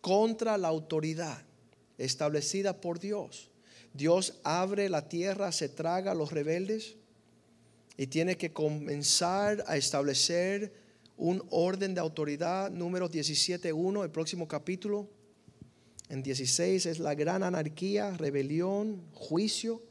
Contra 0.00 0.56
la 0.56 0.68
autoridad 0.68 1.42
establecida 1.98 2.80
por 2.80 3.00
Dios. 3.00 3.50
Dios 3.92 4.40
abre 4.44 4.88
la 4.88 5.08
tierra, 5.08 5.50
se 5.52 5.68
traga 5.68 6.12
a 6.12 6.14
los 6.14 6.32
rebeldes 6.32 6.96
y 7.96 8.06
tiene 8.06 8.36
que 8.36 8.52
comenzar 8.52 9.64
a 9.66 9.76
establecer 9.76 10.72
un 11.16 11.42
orden 11.50 11.94
de 11.94 12.00
autoridad, 12.00 12.70
número 12.70 13.10
17.1, 13.10 14.04
el 14.04 14.10
próximo 14.10 14.46
capítulo. 14.48 15.08
En 16.08 16.22
16 16.22 16.86
es 16.86 16.98
la 16.98 17.14
gran 17.14 17.42
anarquía, 17.42 18.16
rebelión, 18.16 19.02
juicio. 19.12 19.82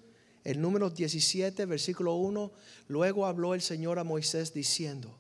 El 0.44 0.62
número 0.62 0.90
17, 0.90 1.66
versículo 1.66 2.16
1, 2.16 2.52
luego 2.88 3.26
habló 3.26 3.54
el 3.54 3.62
Señor 3.62 4.00
a 4.00 4.06
Moisés 4.06 4.54
diciendo, 4.54 5.16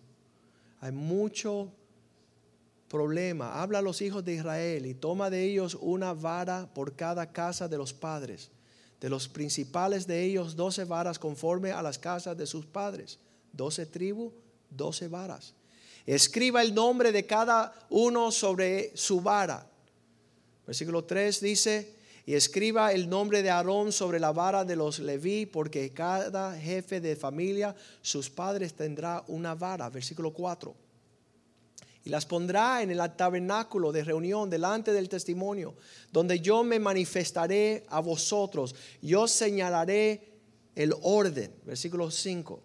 hay 0.79 0.93
mucho 0.93 1.73
problema, 2.87 3.61
habla 3.61 3.79
a 3.79 3.81
los 3.81 4.01
hijos 4.01 4.23
de 4.23 4.35
Israel 4.35 4.85
y 4.85 4.95
toma 4.95 5.29
de 5.29 5.43
ellos 5.43 5.77
una 5.79 6.13
vara 6.13 6.73
por 6.73 6.95
cada 6.95 7.31
casa 7.31 7.67
de 7.67 7.77
los 7.77 7.93
padres 7.93 8.49
de 8.99 9.09
los 9.09 9.27
principales 9.27 10.05
de 10.05 10.23
ellos 10.23 10.55
doce 10.55 10.83
varas 10.83 11.19
conforme 11.19 11.71
a 11.71 11.81
las 11.81 11.97
casas 11.97 12.37
de 12.37 12.45
sus 12.45 12.65
padres. 12.65 13.19
Doce 13.53 13.85
tribus, 13.85 14.33
doce 14.69 15.07
varas. 15.07 15.53
Escriba 16.05 16.61
el 16.61 16.73
nombre 16.73 17.11
de 17.11 17.25
cada 17.25 17.73
uno 17.89 18.31
sobre 18.31 18.95
su 18.95 19.21
vara. 19.21 19.69
Versículo 20.65 21.03
3 21.03 21.41
dice, 21.41 21.95
y 22.25 22.35
escriba 22.35 22.93
el 22.93 23.09
nombre 23.09 23.41
de 23.41 23.49
Aarón 23.49 23.91
sobre 23.91 24.19
la 24.19 24.31
vara 24.31 24.63
de 24.63 24.75
los 24.75 24.99
Leví, 24.99 25.45
porque 25.45 25.91
cada 25.93 26.55
jefe 26.55 27.01
de 27.01 27.15
familia, 27.15 27.75
sus 28.01 28.29
padres 28.29 28.75
tendrá 28.75 29.23
una 29.27 29.55
vara. 29.55 29.89
Versículo 29.89 30.31
4 30.31 30.88
las 32.09 32.25
pondrá 32.25 32.81
en 32.81 32.91
el 32.91 32.99
tabernáculo 33.15 33.91
de 33.91 34.03
reunión 34.03 34.49
delante 34.49 34.91
del 34.91 35.09
testimonio, 35.09 35.75
donde 36.11 36.39
yo 36.39 36.63
me 36.63 36.79
manifestaré 36.79 37.85
a 37.89 37.99
vosotros. 37.99 38.75
Yo 39.01 39.27
señalaré 39.27 40.33
el 40.75 40.93
orden, 41.01 41.53
versículo 41.65 42.11
5. 42.11 42.61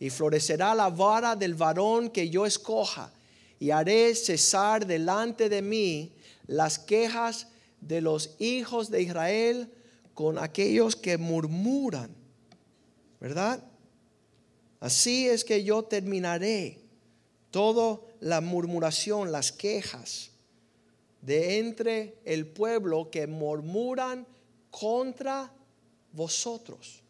Y 0.00 0.10
florecerá 0.10 0.74
la 0.74 0.90
vara 0.90 1.36
del 1.36 1.54
varón 1.54 2.10
que 2.10 2.28
yo 2.28 2.46
escoja, 2.46 3.12
y 3.58 3.70
haré 3.70 4.14
cesar 4.14 4.86
delante 4.86 5.48
de 5.48 5.62
mí 5.62 6.12
las 6.46 6.78
quejas 6.78 7.48
de 7.80 8.00
los 8.00 8.34
hijos 8.38 8.90
de 8.90 9.02
Israel 9.02 9.72
con 10.12 10.38
aquellos 10.38 10.96
que 10.96 11.18
murmuran. 11.18 12.14
¿Verdad? 13.20 13.64
Así 14.80 15.28
es 15.28 15.44
que 15.44 15.64
yo 15.64 15.84
terminaré 15.84 16.83
todo 17.54 18.08
la 18.18 18.40
murmuración, 18.40 19.30
las 19.30 19.52
quejas 19.52 20.32
de 21.22 21.60
entre 21.60 22.18
el 22.24 22.48
pueblo 22.48 23.12
que 23.12 23.28
murmuran 23.28 24.26
contra 24.72 25.54
vosotros. 26.10 27.00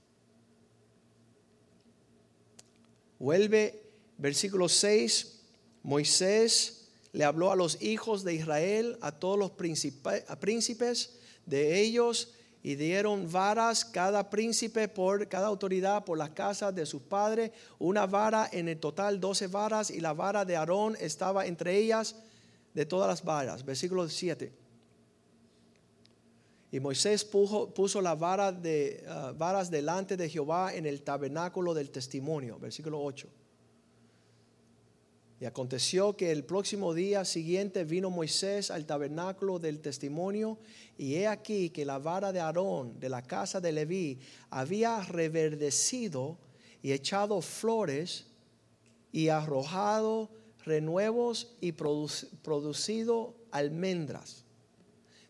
Vuelve 3.18 3.84
versículo 4.18 4.68
6, 4.68 5.40
Moisés 5.82 6.88
le 7.12 7.24
habló 7.24 7.50
a 7.50 7.56
los 7.56 7.80
hijos 7.80 8.22
de 8.22 8.34
Israel, 8.34 8.98
a 9.00 9.12
todos 9.12 9.38
los 9.38 9.52
príncipes 9.52 11.18
de 11.46 11.80
ellos, 11.80 12.34
y 12.64 12.76
dieron 12.76 13.30
varas 13.30 13.84
cada 13.84 14.30
príncipe 14.30 14.88
por 14.88 15.28
cada 15.28 15.48
autoridad 15.48 16.02
por 16.02 16.16
las 16.16 16.30
casas 16.30 16.74
de 16.74 16.86
sus 16.86 17.02
padres, 17.02 17.50
una 17.78 18.06
vara 18.06 18.48
en 18.50 18.70
el 18.70 18.80
total, 18.80 19.20
doce 19.20 19.48
varas, 19.48 19.90
y 19.90 20.00
la 20.00 20.14
vara 20.14 20.46
de 20.46 20.56
Aarón 20.56 20.96
estaba 20.98 21.44
entre 21.44 21.76
ellas 21.76 22.16
de 22.72 22.86
todas 22.86 23.06
las 23.06 23.22
varas. 23.22 23.66
Versículo 23.66 24.08
7. 24.08 24.50
Y 26.72 26.80
Moisés 26.80 27.22
puso, 27.22 27.68
puso 27.68 28.00
la 28.00 28.14
vara 28.14 28.50
de 28.50 29.04
ah, 29.08 29.34
varas 29.36 29.70
delante 29.70 30.16
de 30.16 30.30
Jehová 30.30 30.74
en 30.74 30.86
el 30.86 31.02
tabernáculo 31.02 31.74
del 31.74 31.90
testimonio. 31.90 32.58
Versículo 32.58 32.98
8. 33.04 33.28
Y 35.40 35.46
aconteció 35.46 36.16
que 36.16 36.30
el 36.30 36.44
próximo 36.44 36.94
día 36.94 37.24
siguiente 37.24 37.84
vino 37.84 38.08
Moisés 38.08 38.70
al 38.70 38.86
tabernáculo 38.86 39.58
del 39.58 39.80
testimonio, 39.80 40.58
y 40.96 41.16
he 41.16 41.26
aquí 41.26 41.70
que 41.70 41.84
la 41.84 41.98
vara 41.98 42.32
de 42.32 42.40
Aarón 42.40 43.00
de 43.00 43.08
la 43.08 43.22
casa 43.22 43.60
de 43.60 43.72
Leví 43.72 44.18
había 44.50 45.02
reverdecido 45.02 46.38
y 46.82 46.92
echado 46.92 47.40
flores 47.40 48.26
y 49.10 49.28
arrojado 49.28 50.30
renuevos 50.64 51.56
y 51.60 51.72
producido 51.72 53.34
almendras. 53.50 54.44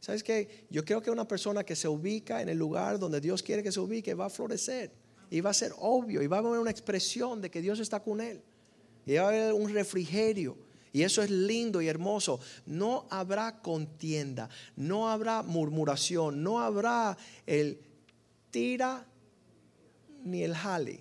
¿Sabes 0.00 0.22
qué? 0.22 0.66
Yo 0.70 0.84
creo 0.84 1.00
que 1.00 1.10
una 1.10 1.26
persona 1.26 1.64
que 1.64 1.74
se 1.74 1.88
ubica 1.88 2.42
en 2.42 2.50
el 2.50 2.58
lugar 2.58 2.98
donde 2.98 3.20
Dios 3.20 3.42
quiere 3.42 3.62
que 3.62 3.72
se 3.72 3.80
ubique 3.80 4.14
va 4.14 4.26
a 4.26 4.30
florecer 4.30 4.92
y 5.30 5.40
va 5.40 5.50
a 5.50 5.54
ser 5.54 5.72
obvio 5.78 6.22
y 6.22 6.26
va 6.26 6.36
a 6.36 6.40
haber 6.40 6.58
una 6.58 6.70
expresión 6.70 7.40
de 7.40 7.50
que 7.50 7.62
Dios 7.62 7.80
está 7.80 8.00
con 8.00 8.20
él 8.20 8.42
y 9.06 9.14
va 9.14 9.24
a 9.24 9.28
haber 9.28 9.52
un 9.52 9.72
refrigerio. 9.72 10.56
Y 10.92 11.02
eso 11.02 11.22
es 11.22 11.30
lindo 11.30 11.82
y 11.82 11.88
hermoso. 11.88 12.38
No 12.66 13.06
habrá 13.10 13.60
contienda, 13.60 14.48
no 14.76 15.10
habrá 15.10 15.42
murmuración, 15.42 16.42
no 16.42 16.60
habrá 16.60 17.16
el 17.46 17.80
tira 18.50 19.04
ni 20.24 20.44
el 20.44 20.54
jale. 20.54 21.00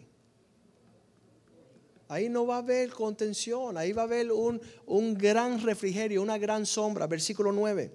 Ahí 2.08 2.28
no 2.28 2.46
va 2.46 2.56
a 2.56 2.60
haber 2.60 2.90
contención, 2.92 3.78
ahí 3.78 3.92
va 3.92 4.02
a 4.02 4.06
haber 4.06 4.32
un, 4.32 4.62
un 4.88 5.14
gran 5.14 5.62
refrigerio, 5.62 6.22
una 6.22 6.38
gran 6.38 6.66
sombra. 6.66 7.08
Versículo 7.08 7.52
9. 7.52 7.92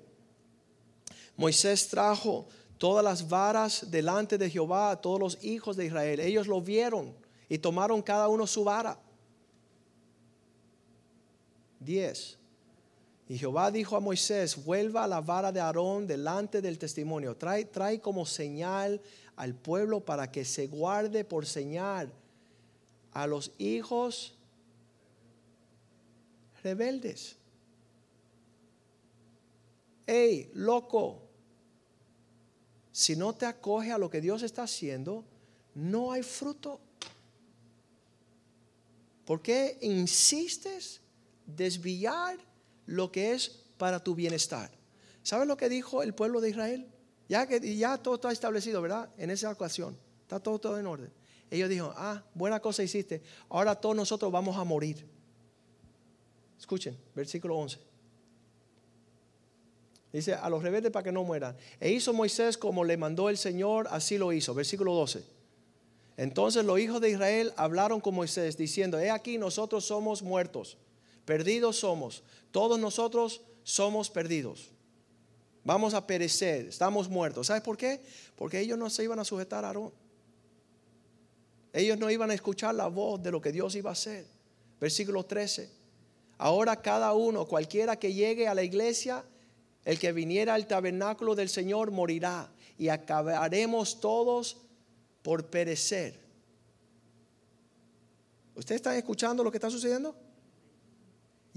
Moisés 1.36 1.88
trajo 1.88 2.46
todas 2.78 3.04
las 3.04 3.28
varas 3.28 3.90
delante 3.90 4.38
de 4.38 4.48
Jehová 4.48 4.92
a 4.92 5.00
todos 5.00 5.20
los 5.20 5.44
hijos 5.44 5.76
de 5.76 5.86
Israel. 5.86 6.20
Ellos 6.20 6.46
lo 6.46 6.60
vieron 6.60 7.14
y 7.48 7.58
tomaron 7.58 8.02
cada 8.02 8.28
uno 8.28 8.46
su 8.46 8.64
vara. 8.64 9.00
10. 11.80 12.38
Y 13.28 13.38
Jehová 13.38 13.70
dijo 13.70 13.96
a 13.96 14.00
Moisés, 14.00 14.64
vuelva 14.64 15.04
a 15.04 15.08
la 15.08 15.20
vara 15.20 15.52
de 15.52 15.60
Aarón 15.60 16.06
delante 16.06 16.62
del 16.62 16.78
testimonio. 16.78 17.36
Trae, 17.36 17.66
trae 17.66 18.00
como 18.00 18.24
señal 18.24 19.00
al 19.36 19.54
pueblo 19.54 20.00
para 20.00 20.32
que 20.32 20.44
se 20.44 20.66
guarde 20.66 21.24
por 21.24 21.44
señal 21.44 22.10
a 23.12 23.26
los 23.26 23.52
hijos 23.58 24.34
rebeldes. 26.62 27.36
Hey, 30.06 30.50
loco, 30.54 31.28
si 32.92 33.14
no 33.14 33.34
te 33.34 33.44
acoge 33.44 33.92
a 33.92 33.98
lo 33.98 34.08
que 34.08 34.22
Dios 34.22 34.42
está 34.42 34.62
haciendo, 34.62 35.24
no 35.74 36.12
hay 36.12 36.22
fruto. 36.22 36.80
¿Por 39.26 39.42
qué 39.42 39.76
insistes 39.82 41.02
desviar 41.48 42.38
lo 42.86 43.10
que 43.10 43.32
es 43.32 43.64
para 43.76 44.02
tu 44.02 44.14
bienestar. 44.14 44.70
¿Sabes 45.22 45.48
lo 45.48 45.56
que 45.56 45.68
dijo 45.68 46.02
el 46.02 46.14
pueblo 46.14 46.40
de 46.40 46.50
Israel? 46.50 46.86
Ya 47.28 47.46
que 47.46 47.76
ya 47.76 47.98
todo 47.98 48.14
está 48.14 48.30
establecido, 48.30 48.80
¿verdad? 48.80 49.10
En 49.18 49.30
esa 49.30 49.50
ocasión, 49.50 49.96
está 50.22 50.40
todo, 50.40 50.58
todo 50.58 50.78
en 50.78 50.86
orden. 50.86 51.12
Ellos 51.50 51.68
dijeron, 51.68 51.92
ah, 51.96 52.22
buena 52.34 52.60
cosa 52.60 52.82
hiciste, 52.82 53.22
ahora 53.48 53.74
todos 53.74 53.96
nosotros 53.96 54.30
vamos 54.30 54.56
a 54.56 54.64
morir. 54.64 55.04
Escuchen, 56.58 56.96
versículo 57.14 57.56
11. 57.56 57.78
Dice, 60.12 60.34
a 60.34 60.48
los 60.48 60.62
rebeldes 60.62 60.90
para 60.90 61.04
que 61.04 61.12
no 61.12 61.22
mueran. 61.24 61.56
E 61.80 61.90
hizo 61.90 62.12
Moisés 62.12 62.56
como 62.56 62.84
le 62.84 62.96
mandó 62.96 63.28
el 63.28 63.36
Señor, 63.36 63.88
así 63.90 64.16
lo 64.16 64.32
hizo. 64.32 64.54
Versículo 64.54 64.94
12. 64.94 65.22
Entonces 66.16 66.64
los 66.64 66.80
hijos 66.80 67.00
de 67.00 67.10
Israel 67.10 67.52
hablaron 67.56 68.00
con 68.00 68.14
Moisés 68.14 68.56
diciendo, 68.56 68.98
he 68.98 69.10
aquí 69.10 69.38
nosotros 69.38 69.84
somos 69.84 70.22
muertos, 70.22 70.76
perdidos 71.28 71.76
somos, 71.76 72.22
todos 72.50 72.80
nosotros 72.80 73.42
somos 73.62 74.08
perdidos. 74.08 74.70
Vamos 75.62 75.92
a 75.92 76.06
perecer, 76.06 76.68
estamos 76.68 77.06
muertos. 77.06 77.48
¿Sabes 77.48 77.62
por 77.62 77.76
qué? 77.76 78.00
Porque 78.34 78.58
ellos 78.60 78.78
no 78.78 78.88
se 78.88 79.04
iban 79.04 79.18
a 79.18 79.26
sujetar 79.26 79.62
a 79.62 79.66
Aarón. 79.66 79.92
Ellos 81.74 81.98
no 81.98 82.10
iban 82.10 82.30
a 82.30 82.34
escuchar 82.34 82.74
la 82.74 82.86
voz 82.86 83.22
de 83.22 83.30
lo 83.30 83.42
que 83.42 83.52
Dios 83.52 83.74
iba 83.74 83.90
a 83.90 83.92
hacer. 83.92 84.26
Versículo 84.80 85.26
13. 85.26 85.70
Ahora 86.38 86.80
cada 86.80 87.12
uno, 87.12 87.44
cualquiera 87.44 87.98
que 87.98 88.14
llegue 88.14 88.48
a 88.48 88.54
la 88.54 88.62
iglesia, 88.62 89.22
el 89.84 89.98
que 89.98 90.12
viniera 90.12 90.54
al 90.54 90.66
tabernáculo 90.66 91.34
del 91.34 91.50
Señor 91.50 91.90
morirá 91.90 92.50
y 92.78 92.88
acabaremos 92.88 94.00
todos 94.00 94.56
por 95.20 95.44
perecer. 95.50 96.18
¿Ustedes 98.54 98.78
están 98.78 98.96
escuchando 98.96 99.44
lo 99.44 99.50
que 99.50 99.58
está 99.58 99.68
sucediendo? 99.68 100.27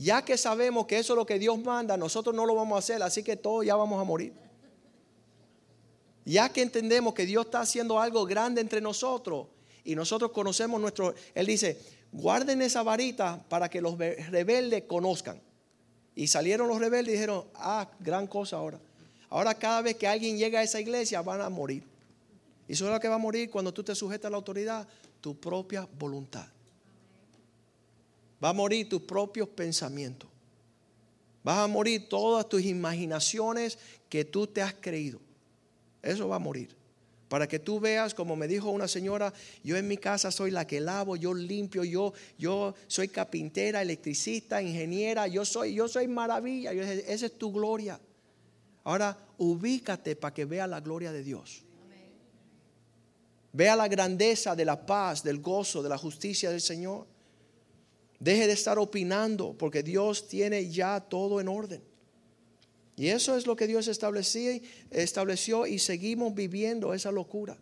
Ya 0.02 0.26
que 0.26 0.36
sabemos 0.36 0.88
que 0.88 0.98
eso 0.98 1.14
es 1.14 1.18
lo 1.18 1.28
que 1.28 1.38
Dios 1.38 1.60
manda, 1.60 1.96
nosotros 1.96 2.36
no 2.36 2.48
lo 2.48 2.56
vamos 2.56 2.76
a 2.76 2.80
hacer, 2.80 3.04
así 3.04 3.22
que 3.22 3.36
todos 3.36 3.64
ya 3.64 3.76
vamos 3.76 4.02
a 4.02 4.04
morir. 4.04 4.34
Ya 6.26 6.50
que 6.50 6.64
entendemos 6.64 7.14
que 7.14 7.28
Dios 7.28 7.46
está 7.46 7.62
haciendo 7.62 8.00
algo 8.00 8.26
grande 8.26 8.62
entre 8.62 8.82
nosotros 8.82 9.46
y 9.84 9.94
nosotros 9.94 10.32
conocemos 10.32 10.82
nuestro, 10.82 11.14
Él 11.36 11.46
dice, 11.46 11.80
guarden 12.12 12.64
esa 12.64 12.82
varita 12.82 13.46
para 13.48 13.70
que 13.70 13.80
los 13.80 13.96
rebeldes 13.96 14.86
conozcan. 14.86 15.40
Y 16.16 16.26
salieron 16.26 16.68
los 16.68 16.80
rebeldes 16.80 17.10
y 17.10 17.18
dijeron, 17.18 17.46
ah, 17.54 17.88
gran 18.00 18.26
cosa 18.26 18.58
ahora. 18.58 18.80
Ahora 19.30 19.54
cada 19.54 19.84
vez 19.84 19.98
que 19.98 20.08
alguien 20.08 20.36
llega 20.36 20.62
a 20.62 20.64
esa 20.64 20.80
iglesia 20.80 21.22
van 21.22 21.42
a 21.42 21.50
morir. 21.50 21.84
Y 22.68 22.74
solo 22.74 23.00
que 23.00 23.08
va 23.08 23.16
a 23.16 23.20
morir 23.20 23.52
cuando 23.52 23.72
tú 23.72 23.84
te 23.84 23.94
sujetas 23.94 24.30
a 24.30 24.32
la 24.32 24.38
autoridad, 24.38 24.88
tu 25.22 25.40
propia 25.40 25.88
voluntad. 26.00 26.48
Va 28.44 28.50
a 28.50 28.54
morir 28.54 28.90
tus 28.90 29.02
propios 29.02 29.48
pensamientos. 29.50 30.30
Vas 31.44 31.60
a 31.60 31.68
morir 31.68 32.08
todas 32.08 32.48
tus 32.48 32.62
imaginaciones 32.64 33.78
que 34.10 34.26
tú 34.26 34.48
te 34.48 34.62
has 34.62 34.74
creído. 34.74 35.20
Eso 36.02 36.28
va 36.28 36.36
a 36.36 36.40
morir. 36.40 36.76
Para 37.30 37.48
que 37.48 37.60
tú 37.60 37.80
veas, 37.80 38.14
como 38.14 38.36
me 38.36 38.48
dijo 38.48 38.70
una 38.70 38.88
señora, 38.88 39.34
yo 39.64 39.78
en 39.78 39.88
mi 39.88 39.96
casa 39.96 40.32
soy 40.32 40.52
la 40.52 40.68
que 40.68 40.82
lavo, 40.82 41.16
yo 41.16 41.34
limpio, 41.34 41.84
yo, 41.84 42.14
yo 42.38 42.76
soy 42.88 43.08
carpintera, 43.08 43.82
electricista, 43.82 44.62
ingeniera, 44.62 45.28
yo 45.28 45.46
soy, 45.46 45.74
yo 45.74 45.88
soy 45.88 46.08
maravilla. 46.08 46.74
esa 46.74 47.26
es 47.26 47.38
tu 47.38 47.54
gloria. 47.54 48.00
Ahora 48.84 49.18
ubícate 49.38 50.16
para 50.16 50.34
que 50.34 50.46
vea 50.46 50.68
la 50.68 50.82
gloria 50.82 51.12
de 51.12 51.24
Dios. 51.24 51.64
Vea 53.54 53.76
la 53.76 53.88
grandeza 53.88 54.56
de 54.56 54.66
la 54.66 54.86
paz, 54.86 55.24
del 55.24 55.40
gozo, 55.40 55.82
de 55.82 55.90
la 55.90 55.98
justicia 55.98 56.50
del 56.50 56.62
Señor. 56.62 57.06
Deje 58.22 58.46
de 58.46 58.54
estar 58.54 58.78
opinando 58.78 59.58
porque 59.58 59.82
Dios 59.82 60.28
tiene 60.28 60.70
ya 60.70 61.00
todo 61.02 61.42
en 61.42 61.48
orden. 61.48 61.82
Y 62.96 63.08
eso 63.08 63.36
es 63.36 63.48
lo 63.48 63.56
que 63.56 63.66
Dios 63.66 63.88
estableció, 63.88 65.66
y 65.66 65.80
seguimos 65.80 66.36
viviendo 66.36 66.94
esa 66.94 67.12
locura. 67.12 67.58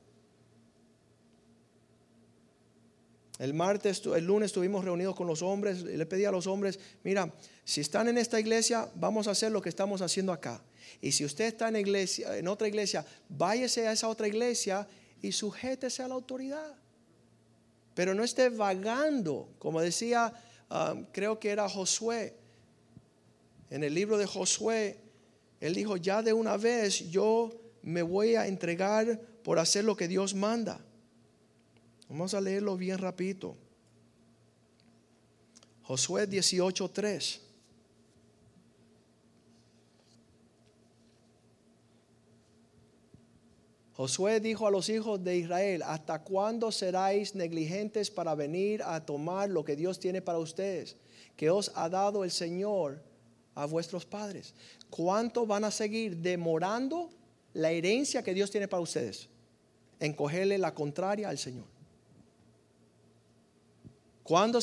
El 3.37 3.53
martes, 3.53 4.01
el 4.05 4.25
lunes 4.25 4.47
estuvimos 4.47 4.83
reunidos 4.83 5.15
con 5.15 5.27
los 5.27 5.41
hombres 5.41 5.79
y 5.79 5.95
le 5.95 6.05
pedí 6.05 6.25
a 6.25 6.31
los 6.31 6.45
hombres, 6.45 6.77
mira, 7.05 7.33
si 7.63 7.79
están 7.79 8.09
en 8.09 8.17
esta 8.17 8.37
iglesia, 8.37 8.89
vamos 8.95 9.29
a 9.29 9.31
hacer 9.31 9.53
lo 9.53 9.61
que 9.61 9.69
estamos 9.69 10.01
haciendo 10.01 10.33
acá. 10.33 10.61
Y 10.99 11.13
si 11.13 11.23
usted 11.23 11.45
está 11.45 11.69
en, 11.69 11.77
iglesia, 11.77 12.37
en 12.37 12.49
otra 12.49 12.67
iglesia, 12.67 13.05
váyase 13.29 13.87
a 13.87 13.93
esa 13.93 14.09
otra 14.09 14.27
iglesia 14.27 14.85
y 15.21 15.31
sujétese 15.31 16.03
a 16.03 16.09
la 16.09 16.15
autoridad. 16.15 16.75
Pero 17.95 18.13
no 18.13 18.25
esté 18.25 18.49
vagando, 18.49 19.53
como 19.57 19.79
decía, 19.79 20.33
ah, 20.69 20.95
creo 21.11 21.39
que 21.39 21.49
era 21.49 21.67
Josué. 21.69 22.35
En 23.69 23.83
el 23.83 23.93
libro 23.93 24.17
de 24.17 24.25
Josué, 24.25 24.99
él 25.59 25.75
dijo, 25.75 25.97
ya 25.97 26.21
de 26.21 26.33
una 26.33 26.57
vez 26.57 27.09
yo 27.09 27.51
me 27.81 28.01
voy 28.01 28.35
a 28.35 28.47
entregar 28.47 29.19
por 29.43 29.59
hacer 29.59 29.83
lo 29.83 29.95
que 29.95 30.07
Dios 30.07 30.33
manda. 30.33 30.79
Vamos 32.07 32.33
a 32.33 32.41
leerlo 32.41 32.75
bien 32.77 32.97
rapidito. 32.97 33.55
Josué 35.83 36.27
18:3. 36.27 37.48
Josué 43.99 44.39
dijo 44.39 44.65
a 44.65 44.71
los 44.71 44.87
hijos 44.87 45.21
de 45.25 45.35
Israel, 45.35 45.83
¿hasta 45.83 46.23
cuándo 46.23 46.71
seráis 46.71 47.35
negligentes 47.35 48.09
para 48.09 48.33
venir 48.33 48.81
a 48.81 49.05
tomar 49.05 49.49
lo 49.49 49.65
que 49.65 49.75
Dios 49.75 49.99
tiene 49.99 50.21
para 50.21 50.37
ustedes, 50.37 50.95
que 51.35 51.49
os 51.49 51.69
ha 51.75 51.89
dado 51.89 52.23
el 52.23 52.31
Señor 52.31 53.03
a 53.55 53.65
vuestros 53.65 54.05
padres? 54.05 54.55
¿Cuánto 54.89 55.45
van 55.45 55.65
a 55.65 55.69
seguir 55.69 56.15
demorando 56.15 57.09
la 57.51 57.71
herencia 57.71 58.23
que 58.23 58.33
Dios 58.33 58.49
tiene 58.49 58.69
para 58.69 58.81
ustedes? 58.81 59.27
En 59.99 60.13
cogerle 60.13 60.57
la 60.57 60.73
contraria 60.73 61.27
al 61.27 61.37
Señor. 61.37 61.65
¿Cuándo 64.23 64.59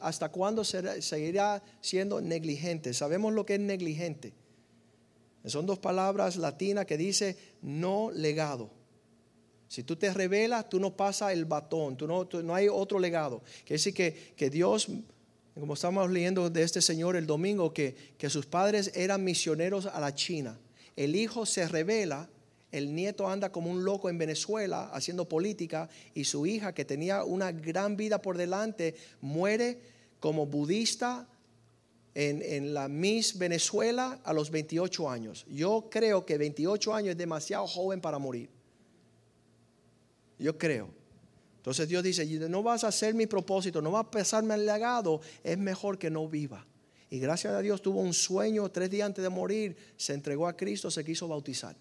hasta 0.00 0.28
cuándo 0.30 0.64
seguirá 0.64 1.62
siendo 1.82 2.22
negligente? 2.22 2.94
Sabemos 2.94 3.34
lo 3.34 3.44
que 3.44 3.56
es 3.56 3.60
negligente. 3.60 4.32
Son 5.44 5.66
dos 5.66 5.78
palabras 5.78 6.36
latinas 6.36 6.86
que 6.86 6.96
dice 6.96 7.36
no 7.62 8.10
legado. 8.10 8.70
Si 9.68 9.84
tú 9.84 9.96
te 9.96 10.12
revelas, 10.12 10.68
tú 10.68 10.80
no 10.80 10.96
pasas 10.96 11.32
el 11.32 11.44
batón, 11.44 11.96
tú 11.96 12.06
no, 12.06 12.28
no 12.42 12.54
hay 12.54 12.68
otro 12.68 12.98
legado. 12.98 13.42
Quiere 13.64 13.74
decir 13.74 13.94
que, 13.94 14.32
que 14.36 14.50
Dios 14.50 14.88
como 15.60 15.74
estamos 15.74 16.10
leyendo 16.10 16.48
de 16.48 16.62
este 16.62 16.80
señor 16.80 17.16
el 17.16 17.26
domingo, 17.26 17.72
que, 17.72 17.94
que 18.16 18.30
sus 18.30 18.46
padres 18.46 18.92
eran 18.94 19.24
misioneros 19.24 19.86
a 19.86 20.00
la 20.00 20.14
China. 20.14 20.58
El 20.96 21.16
hijo 21.16 21.44
se 21.44 21.68
revela, 21.68 22.28
el 22.72 22.94
nieto 22.94 23.28
anda 23.28 23.50
como 23.50 23.70
un 23.70 23.84
loco 23.84 24.08
en 24.08 24.18
Venezuela 24.18 24.90
haciendo 24.92 25.28
política 25.28 25.88
y 26.14 26.24
su 26.24 26.46
hija, 26.46 26.72
que 26.72 26.84
tenía 26.84 27.24
una 27.24 27.52
gran 27.52 27.96
vida 27.96 28.22
por 28.22 28.38
delante, 28.38 28.94
muere 29.20 29.80
como 30.20 30.46
budista 30.46 31.28
en, 32.14 32.74
la 32.74 32.88
Miss 32.88 33.38
Venezuela 33.38 34.20
a 34.24 34.32
los 34.32 34.50
28 34.50 35.08
años. 35.08 35.46
Yo 35.48 35.88
creo 35.90 36.24
que 36.26 36.38
28 36.38 36.94
años 36.94 37.10
es 37.10 37.18
demasiado 37.18 37.66
joven 37.66 38.00
para 38.00 38.18
morir. 38.18 38.48
Yo 40.38 40.56
creo. 40.56 40.88
Entonces 41.56 41.88
Dios 41.88 42.02
dice, 42.02 42.26
no 42.48 42.62
vas 42.62 42.84
a 42.84 42.88
hacer 42.88 43.14
mi 43.14 43.26
propósito, 43.26 43.82
no 43.82 43.90
vas 43.90 44.06
a 44.06 44.10
pesarme 44.10 44.54
el 44.54 44.64
legado, 44.64 45.20
es 45.44 45.58
mejor 45.58 45.98
que 45.98 46.10
no 46.10 46.26
viva. 46.26 46.66
Y 47.10 47.18
gracias 47.18 47.52
a 47.52 47.60
Dios 47.60 47.82
tuvo 47.82 48.00
un 48.00 48.14
sueño 48.14 48.70
tres 48.70 48.88
días 48.88 49.06
antes 49.06 49.22
de 49.22 49.28
morir, 49.28 49.76
se 49.96 50.14
entregó 50.14 50.46
a 50.46 50.56
Cristo, 50.56 50.90
se 50.90 51.04
quiso 51.04 51.28
bautizar. 51.28 51.76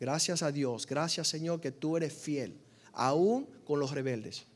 Gracias 0.00 0.42
a 0.42 0.52
Dios, 0.52 0.86
gracias 0.86 1.28
Señor 1.28 1.60
que 1.60 1.72
tú 1.72 1.96
eres 1.96 2.14
fiel, 2.14 2.56
aún 2.92 3.46
con 3.66 3.80
los 3.80 3.90
rebeldes, 3.90 4.46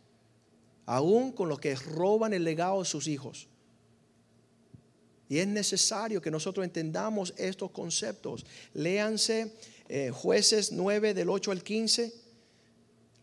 aún 0.87 1.33
con 1.33 1.49
los 1.49 1.59
que 1.59 1.75
roban 1.75 2.33
el 2.33 2.45
legado 2.45 2.79
de 2.79 2.87
sus 2.87 3.09
hijos. 3.09 3.49
Y 5.33 5.39
es 5.39 5.49
necesario 5.49 6.21
que 6.21 6.31
nosotros 6.31 6.63
entendamos 6.63 7.33
estos 7.39 7.71
conceptos. 7.71 8.45
Léanse 8.75 9.51
eh, 9.89 10.11
jueces 10.11 10.73
9 10.73 11.15
del 11.15 11.31
8 11.31 11.53
al 11.53 11.63
15 11.63 12.13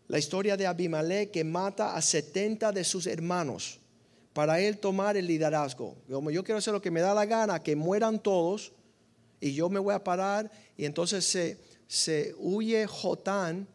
la 0.08 0.18
historia 0.18 0.56
de 0.56 0.66
Abimelech 0.66 1.30
que 1.30 1.44
mata 1.44 1.94
a 1.94 2.02
70 2.02 2.72
de 2.72 2.82
sus 2.82 3.06
hermanos 3.06 3.78
para 4.32 4.58
él 4.58 4.78
tomar 4.78 5.16
el 5.16 5.28
liderazgo. 5.28 5.94
Como 6.10 6.32
yo 6.32 6.42
quiero 6.42 6.58
hacer 6.58 6.72
lo 6.72 6.82
que 6.82 6.90
me 6.90 7.00
da 7.00 7.14
la 7.14 7.26
gana, 7.26 7.62
que 7.62 7.76
mueran 7.76 8.18
todos 8.18 8.72
y 9.40 9.54
yo 9.54 9.68
me 9.68 9.78
voy 9.78 9.94
a 9.94 10.02
parar 10.02 10.50
y 10.76 10.86
entonces 10.86 11.24
se, 11.24 11.58
se 11.86 12.34
huye 12.38 12.88
Jotán 12.88 13.68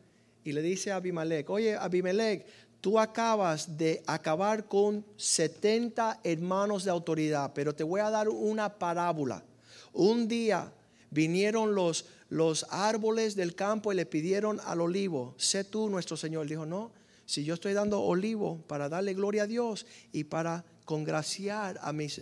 y 0.43 0.51
le 0.51 0.61
dice 0.61 0.91
a 0.91 0.97
Abimelech, 0.97 1.49
oye 1.49 1.77
Abimelech, 1.77 2.45
tú 2.85 2.99
acabas 2.99 3.79
de 3.79 4.03
acabar 4.05 4.67
con 4.67 5.03
70 5.17 6.19
hermanos 6.23 6.83
de 6.83 6.91
autoridad, 6.91 7.51
pero 7.55 7.73
te 7.73 7.83
voy 7.83 7.99
a 7.99 8.11
dar 8.11 8.29
una 8.29 8.77
parábola. 8.77 9.43
Un 9.91 10.27
día 10.27 10.71
vinieron 11.09 11.73
los, 11.73 12.05
los 12.29 12.63
árboles 12.69 13.35
del 13.35 13.55
campo 13.55 13.91
y 13.91 13.95
le 13.95 14.05
pidieron 14.05 14.61
al 14.65 14.81
olivo, 14.81 15.33
sé 15.35 15.63
tú 15.63 15.89
nuestro 15.89 16.15
Señor. 16.15 16.45
Dijo, 16.45 16.67
no, 16.67 16.91
si 17.25 17.43
yo 17.43 17.55
estoy 17.55 17.73
dando 17.73 18.01
olivo 18.01 18.61
para 18.67 18.87
darle 18.87 19.15
gloria 19.15 19.43
a 19.43 19.47
Dios 19.47 19.87
y 20.11 20.25
para 20.25 20.63
congraciar 20.85 21.79
a 21.81 21.91
mis, 21.91 22.21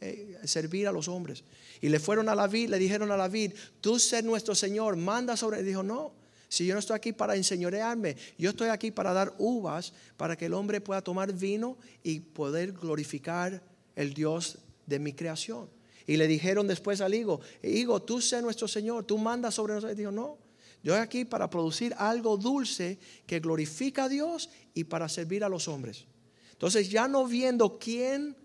eh, 0.00 0.40
servir 0.42 0.88
a 0.88 0.92
los 0.92 1.06
hombres. 1.06 1.44
Y 1.80 1.88
le 1.88 2.00
fueron 2.00 2.28
a 2.28 2.34
la 2.34 2.48
vid, 2.48 2.68
le 2.68 2.80
dijeron 2.80 3.12
a 3.12 3.16
la 3.16 3.28
vid, 3.28 3.52
tú 3.80 4.00
sé 4.00 4.24
nuestro 4.24 4.56
Señor, 4.56 4.96
manda 4.96 5.36
sobre. 5.36 5.62
Dijo, 5.62 5.84
no, 5.84 6.23
si 6.54 6.66
yo 6.66 6.74
no 6.74 6.78
estoy 6.78 6.94
aquí 6.94 7.12
para 7.12 7.34
enseñorearme, 7.34 8.16
yo 8.38 8.50
estoy 8.50 8.68
aquí 8.68 8.92
para 8.92 9.12
dar 9.12 9.34
uvas 9.38 9.92
para 10.16 10.36
que 10.36 10.46
el 10.46 10.54
hombre 10.54 10.80
pueda 10.80 11.02
tomar 11.02 11.32
vino 11.32 11.76
y 12.04 12.20
poder 12.20 12.72
glorificar 12.72 13.60
el 13.96 14.14
Dios 14.14 14.58
de 14.86 15.00
mi 15.00 15.12
creación. 15.12 15.68
Y 16.06 16.16
le 16.16 16.28
dijeron 16.28 16.68
después 16.68 17.00
al 17.00 17.12
higo, 17.14 17.40
higo, 17.62 18.00
tú 18.02 18.20
sé 18.20 18.40
nuestro 18.40 18.68
Señor, 18.68 19.04
tú 19.04 19.18
mandas 19.18 19.54
sobre 19.54 19.74
nosotros. 19.74 19.96
Y 19.96 20.00
dijo, 20.00 20.12
no, 20.12 20.38
yo 20.84 20.94
estoy 20.94 21.02
aquí 21.02 21.24
para 21.24 21.50
producir 21.50 21.92
algo 21.98 22.36
dulce 22.36 22.98
que 23.26 23.40
glorifica 23.40 24.04
a 24.04 24.08
Dios 24.08 24.48
y 24.74 24.84
para 24.84 25.08
servir 25.08 25.42
a 25.42 25.48
los 25.48 25.66
hombres. 25.66 26.04
Entonces 26.52 26.88
ya 26.88 27.08
no 27.08 27.26
viendo 27.26 27.80
quién 27.80 28.36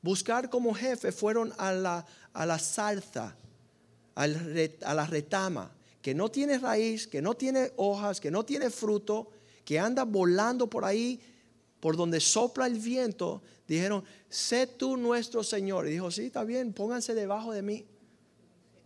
buscar 0.00 0.48
como 0.48 0.74
jefe, 0.74 1.10
fueron 1.10 1.52
a 1.58 1.72
la, 1.72 2.06
a 2.34 2.46
la 2.46 2.58
zarza, 2.58 3.34
a 4.14 4.26
la 4.28 5.06
retama, 5.06 5.72
que 6.02 6.14
no 6.14 6.30
tiene 6.30 6.58
raíz, 6.58 7.06
que 7.06 7.22
no 7.22 7.34
tiene 7.34 7.72
hojas, 7.76 8.20
que 8.20 8.30
no 8.30 8.44
tiene 8.44 8.70
fruto, 8.70 9.30
que 9.64 9.78
anda 9.78 10.04
volando 10.04 10.68
por 10.68 10.84
ahí, 10.84 11.20
por 11.80 11.96
donde 11.96 12.20
sopla 12.20 12.66
el 12.66 12.78
viento, 12.78 13.42
dijeron, 13.66 14.04
sé 14.28 14.66
tú 14.66 14.96
nuestro 14.96 15.42
Señor. 15.42 15.86
Y 15.86 15.92
dijo, 15.92 16.10
sí, 16.10 16.26
está 16.26 16.44
bien, 16.44 16.72
pónganse 16.72 17.14
debajo 17.14 17.52
de 17.52 17.62
mí 17.62 17.86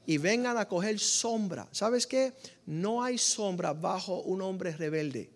y 0.07 0.19
vengan 0.19 0.59
a 0.59 0.67
coger 0.67 0.99
sombra. 0.99 1.69
¿Sabes 1.73 2.07
qué? 2.07 2.35
No 2.67 3.03
hay 3.03 3.19
sombra 3.19 3.73
bajo 3.73 4.21
un 4.23 4.43
hombre 4.43 4.73
rebelde. 4.73 5.31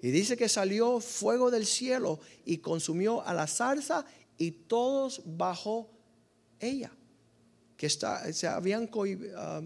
Y 0.00 0.10
dice 0.10 0.36
que 0.36 0.48
salió 0.48 1.00
fuego 1.00 1.50
del 1.50 1.66
cielo 1.66 2.18
y 2.44 2.58
consumió 2.58 3.24
a 3.24 3.34
la 3.34 3.46
zarza 3.46 4.04
y 4.36 4.50
todos 4.50 5.22
bajo 5.24 5.90
ella, 6.58 6.90
que 7.76 7.86
está, 7.86 8.32
se 8.32 8.48
habían 8.48 8.90
ah, 9.36 9.62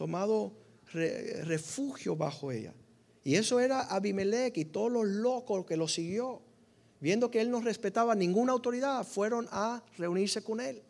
tomado 0.00 0.54
refugio 0.94 2.16
bajo 2.16 2.50
ella. 2.50 2.72
Y 3.22 3.34
eso 3.34 3.60
era 3.60 3.82
Abimelech 3.82 4.56
y 4.56 4.64
todos 4.64 4.90
los 4.90 5.06
locos 5.06 5.66
que 5.66 5.76
lo 5.76 5.86
siguió, 5.86 6.40
viendo 7.00 7.30
que 7.30 7.42
él 7.42 7.50
no 7.50 7.60
respetaba 7.60 8.14
ninguna 8.14 8.52
autoridad, 8.52 9.04
fueron 9.06 9.46
a 9.50 9.84
reunirse 9.98 10.42
con 10.42 10.58
él. 10.58 10.80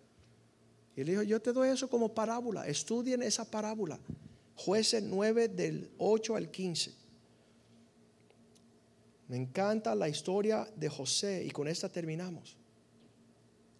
Y 0.94 1.00
él 1.00 1.08
dijo, 1.08 1.22
yo 1.24 1.42
te 1.42 1.52
doy 1.52 1.70
eso 1.70 1.90
como 1.90 2.14
parábola, 2.14 2.68
estudien 2.68 3.20
esa 3.24 3.50
parábola. 3.50 3.98
Jueces 4.54 5.02
9 5.02 5.48
del 5.48 5.90
8 5.98 6.36
al 6.36 6.48
15. 6.48 6.94
Me 9.26 9.38
encanta 9.38 9.96
la 9.96 10.08
historia 10.08 10.72
de 10.76 10.88
José 10.88 11.42
y 11.44 11.50
con 11.50 11.66
esta 11.66 11.88
terminamos. 11.88 12.56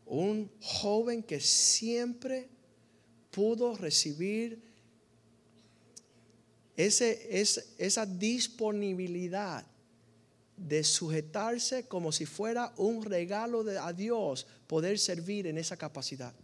Un 0.07 0.51
joven 0.61 1.23
que 1.23 1.39
siempre 1.39 2.49
pudo 3.31 3.77
recibir 3.77 4.70
esa 6.87 8.07
disponibilidad 8.07 9.67
de 10.57 10.85
sujetarse 10.85 11.89
como 11.89 12.13
si 12.13 12.27
fuera 12.27 12.73
un 12.77 13.03
regalo 13.03 13.65
de, 13.65 13.79
a 13.79 13.93
Dios 13.93 14.47
poder 14.67 14.99
servir 14.99 15.47
en 15.47 15.59
esa 15.59 15.77
capacidad. 15.77 16.35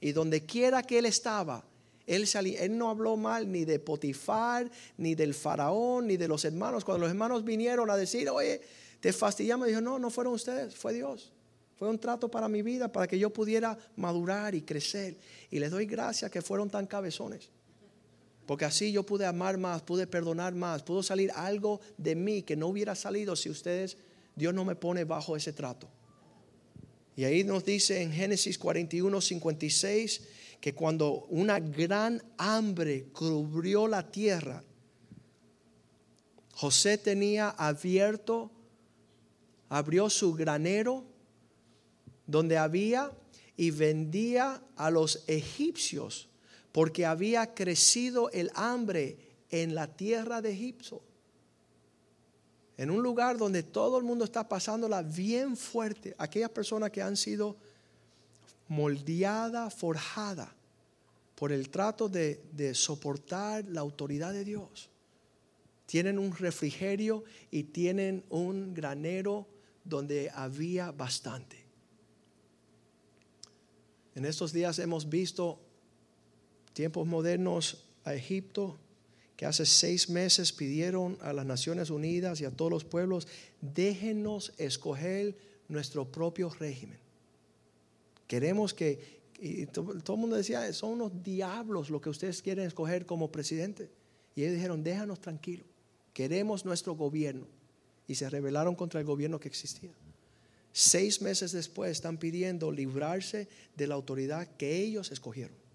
Y 0.00 0.12
donde 0.12 0.44
quiera 0.44 0.82
que 0.82 0.98
él 0.98 1.06
estaba, 1.06 1.64
él, 2.06 2.28
él 2.34 2.78
no 2.78 2.90
habló 2.90 3.16
mal 3.16 3.50
ni 3.50 3.64
de 3.64 3.78
Potifar, 3.78 4.70
ni 4.96 5.14
del 5.14 5.34
faraón, 5.34 6.06
ni 6.06 6.16
de 6.16 6.28
los 6.28 6.44
hermanos. 6.44 6.84
Cuando 6.84 7.00
los 7.00 7.10
hermanos 7.10 7.44
vinieron 7.44 7.90
a 7.90 7.96
decir, 7.96 8.28
oye, 8.28 8.60
te 9.00 9.12
fastidiamos, 9.12 9.68
dijo, 9.68 9.80
no, 9.80 9.98
no 9.98 10.10
fueron 10.10 10.34
ustedes, 10.34 10.74
fue 10.74 10.92
Dios. 10.92 11.32
Fue 11.76 11.88
un 11.88 11.98
trato 11.98 12.28
para 12.28 12.48
mi 12.48 12.62
vida, 12.62 12.90
para 12.90 13.06
que 13.06 13.18
yo 13.18 13.30
pudiera 13.30 13.78
madurar 13.96 14.54
y 14.54 14.62
crecer. 14.62 15.16
Y 15.50 15.58
les 15.58 15.70
doy 15.70 15.86
gracias 15.86 16.30
que 16.30 16.42
fueron 16.42 16.68
tan 16.68 16.86
cabezones. 16.86 17.50
Porque 18.48 18.64
así 18.64 18.92
yo 18.92 19.02
pude 19.04 19.26
amar 19.26 19.58
más, 19.58 19.82
pude 19.82 20.06
perdonar 20.06 20.54
más, 20.54 20.82
pudo 20.82 21.02
salir 21.02 21.30
algo 21.32 21.82
de 21.98 22.14
mí 22.14 22.40
que 22.42 22.56
no 22.56 22.68
hubiera 22.68 22.94
salido 22.94 23.36
si 23.36 23.50
ustedes, 23.50 23.98
Dios 24.34 24.54
no 24.54 24.64
me 24.64 24.74
pone 24.74 25.04
bajo 25.04 25.36
ese 25.36 25.52
trato. 25.52 25.86
Y 27.14 27.24
ahí 27.24 27.44
nos 27.44 27.66
dice 27.66 28.00
en 28.00 28.10
Génesis 28.10 28.56
41, 28.56 29.20
56, 29.20 30.22
que 30.62 30.74
cuando 30.74 31.26
una 31.28 31.60
gran 31.60 32.22
hambre 32.38 33.08
cubrió 33.12 33.86
la 33.86 34.10
tierra, 34.10 34.64
José 36.54 36.96
tenía 36.96 37.50
abierto, 37.50 38.50
abrió 39.68 40.08
su 40.08 40.32
granero 40.32 41.04
donde 42.26 42.56
había 42.56 43.12
y 43.58 43.72
vendía 43.72 44.62
a 44.74 44.90
los 44.90 45.24
egipcios 45.26 46.27
porque 46.78 47.04
había 47.04 47.54
crecido 47.54 48.30
el 48.30 48.52
hambre 48.54 49.18
en 49.50 49.74
la 49.74 49.88
tierra 49.88 50.40
de 50.40 50.52
Egipto. 50.52 51.02
En 52.76 52.92
un 52.92 53.02
lugar 53.02 53.36
donde 53.36 53.64
todo 53.64 53.98
el 53.98 54.04
mundo 54.04 54.24
está 54.24 54.48
pasándola 54.48 55.02
bien 55.02 55.56
fuerte. 55.56 56.14
Aquellas 56.18 56.50
personas 56.50 56.92
que 56.92 57.02
han 57.02 57.16
sido 57.16 57.56
moldeadas, 58.68 59.74
forjadas 59.74 60.50
por 61.34 61.50
el 61.50 61.68
trato 61.68 62.08
de, 62.08 62.40
de 62.52 62.72
soportar 62.76 63.64
la 63.64 63.80
autoridad 63.80 64.32
de 64.32 64.44
Dios. 64.44 64.88
Tienen 65.84 66.16
un 66.16 66.32
refrigerio 66.32 67.24
y 67.50 67.64
tienen 67.64 68.22
un 68.30 68.72
granero 68.72 69.48
donde 69.82 70.30
había 70.32 70.92
bastante. 70.92 71.56
En 74.14 74.24
estos 74.24 74.52
días 74.52 74.78
hemos 74.78 75.08
visto 75.08 75.58
tiempos 76.78 77.08
modernos 77.08 77.82
a 78.04 78.14
Egipto, 78.14 78.78
que 79.36 79.46
hace 79.46 79.66
seis 79.66 80.08
meses 80.08 80.52
pidieron 80.52 81.18
a 81.20 81.32
las 81.32 81.44
Naciones 81.44 81.90
Unidas 81.90 82.40
y 82.40 82.44
a 82.44 82.52
todos 82.52 82.70
los 82.70 82.84
pueblos, 82.84 83.26
déjenos 83.60 84.52
escoger 84.58 85.36
nuestro 85.66 86.04
propio 86.04 86.50
régimen. 86.50 87.00
Queremos 88.28 88.74
que, 88.74 89.18
y 89.40 89.66
todo, 89.66 89.92
el 89.92 90.20
mundo 90.20 90.36
decía, 90.36 90.72
son 90.72 90.90
unos 90.90 91.20
diablos 91.24 91.90
lo 91.90 92.00
que 92.00 92.10
ustedes 92.10 92.42
quieren 92.42 92.64
escoger 92.64 93.06
como 93.06 93.32
presidente. 93.32 93.90
Y 94.36 94.42
ellos 94.42 94.54
dijeron, 94.54 94.84
déjanos 94.84 95.20
tranquilos, 95.20 95.66
queremos 96.12 96.64
nuestro 96.64 96.94
gobierno. 96.94 97.48
Y 98.06 98.14
se 98.14 98.30
rebelaron 98.30 98.76
contra 98.76 99.00
el 99.00 99.06
gobierno 99.06 99.40
que 99.40 99.48
existía. 99.48 99.90
Seis 100.72 101.22
meses 101.22 101.50
después 101.50 101.90
están 101.90 102.18
pidiendo 102.18 102.70
librarse 102.70 103.48
de 103.76 103.88
la 103.88 103.96
autoridad 103.96 104.46
que 104.56 104.76
ellos 104.76 105.10
escogieron. 105.10 105.67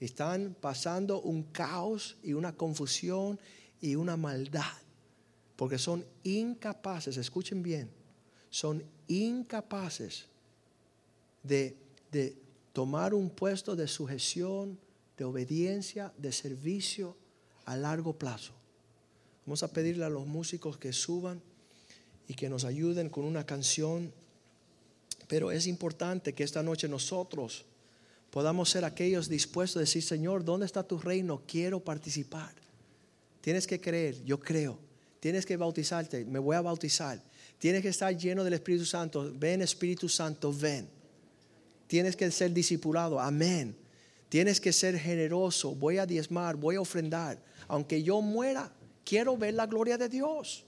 Están 0.00 0.56
pasando 0.60 1.20
un 1.20 1.44
caos 1.44 2.16
y 2.22 2.32
una 2.32 2.56
confusión 2.56 3.38
y 3.80 3.94
una 3.94 4.16
maldad. 4.16 4.72
Porque 5.56 5.78
son 5.78 6.04
incapaces, 6.24 7.16
escuchen 7.16 7.62
bien, 7.62 7.90
son 8.50 8.82
incapaces 9.06 10.26
de, 11.42 11.76
de 12.10 12.36
tomar 12.72 13.14
un 13.14 13.30
puesto 13.30 13.76
de 13.76 13.86
sujeción, 13.86 14.78
de 15.16 15.24
obediencia, 15.24 16.12
de 16.18 16.32
servicio 16.32 17.16
a 17.64 17.76
largo 17.76 18.18
plazo. 18.18 18.52
Vamos 19.46 19.62
a 19.62 19.72
pedirle 19.72 20.04
a 20.04 20.10
los 20.10 20.26
músicos 20.26 20.76
que 20.76 20.92
suban 20.92 21.40
y 22.26 22.34
que 22.34 22.48
nos 22.48 22.64
ayuden 22.64 23.10
con 23.10 23.24
una 23.24 23.44
canción. 23.44 24.12
Pero 25.28 25.50
es 25.50 25.66
importante 25.66 26.32
que 26.32 26.44
esta 26.44 26.62
noche 26.62 26.88
nosotros 26.88 27.64
podamos 28.34 28.68
ser 28.68 28.84
aquellos 28.84 29.28
dispuestos 29.28 29.76
a 29.76 29.80
decir, 29.82 30.02
Señor, 30.02 30.44
¿dónde 30.44 30.66
está 30.66 30.82
tu 30.82 30.98
reino? 30.98 31.42
Quiero 31.46 31.78
participar. 31.78 32.52
Tienes 33.40 33.64
que 33.64 33.80
creer, 33.80 34.24
yo 34.24 34.40
creo. 34.40 34.76
Tienes 35.20 35.46
que 35.46 35.56
bautizarte, 35.56 36.24
me 36.24 36.40
voy 36.40 36.56
a 36.56 36.60
bautizar. 36.60 37.22
Tienes 37.60 37.82
que 37.82 37.90
estar 37.90 38.12
lleno 38.16 38.42
del 38.42 38.54
Espíritu 38.54 38.86
Santo. 38.86 39.32
Ven 39.36 39.62
Espíritu 39.62 40.08
Santo, 40.08 40.52
ven. 40.52 40.88
Tienes 41.86 42.16
que 42.16 42.28
ser 42.32 42.52
discipulado, 42.52 43.20
amén. 43.20 43.76
Tienes 44.28 44.60
que 44.60 44.72
ser 44.72 44.98
generoso, 44.98 45.72
voy 45.76 45.98
a 45.98 46.04
diezmar, 46.04 46.56
voy 46.56 46.74
a 46.74 46.80
ofrendar. 46.80 47.40
Aunque 47.68 48.02
yo 48.02 48.20
muera, 48.20 48.72
quiero 49.04 49.36
ver 49.36 49.54
la 49.54 49.66
gloria 49.66 49.96
de 49.96 50.08
Dios. 50.08 50.64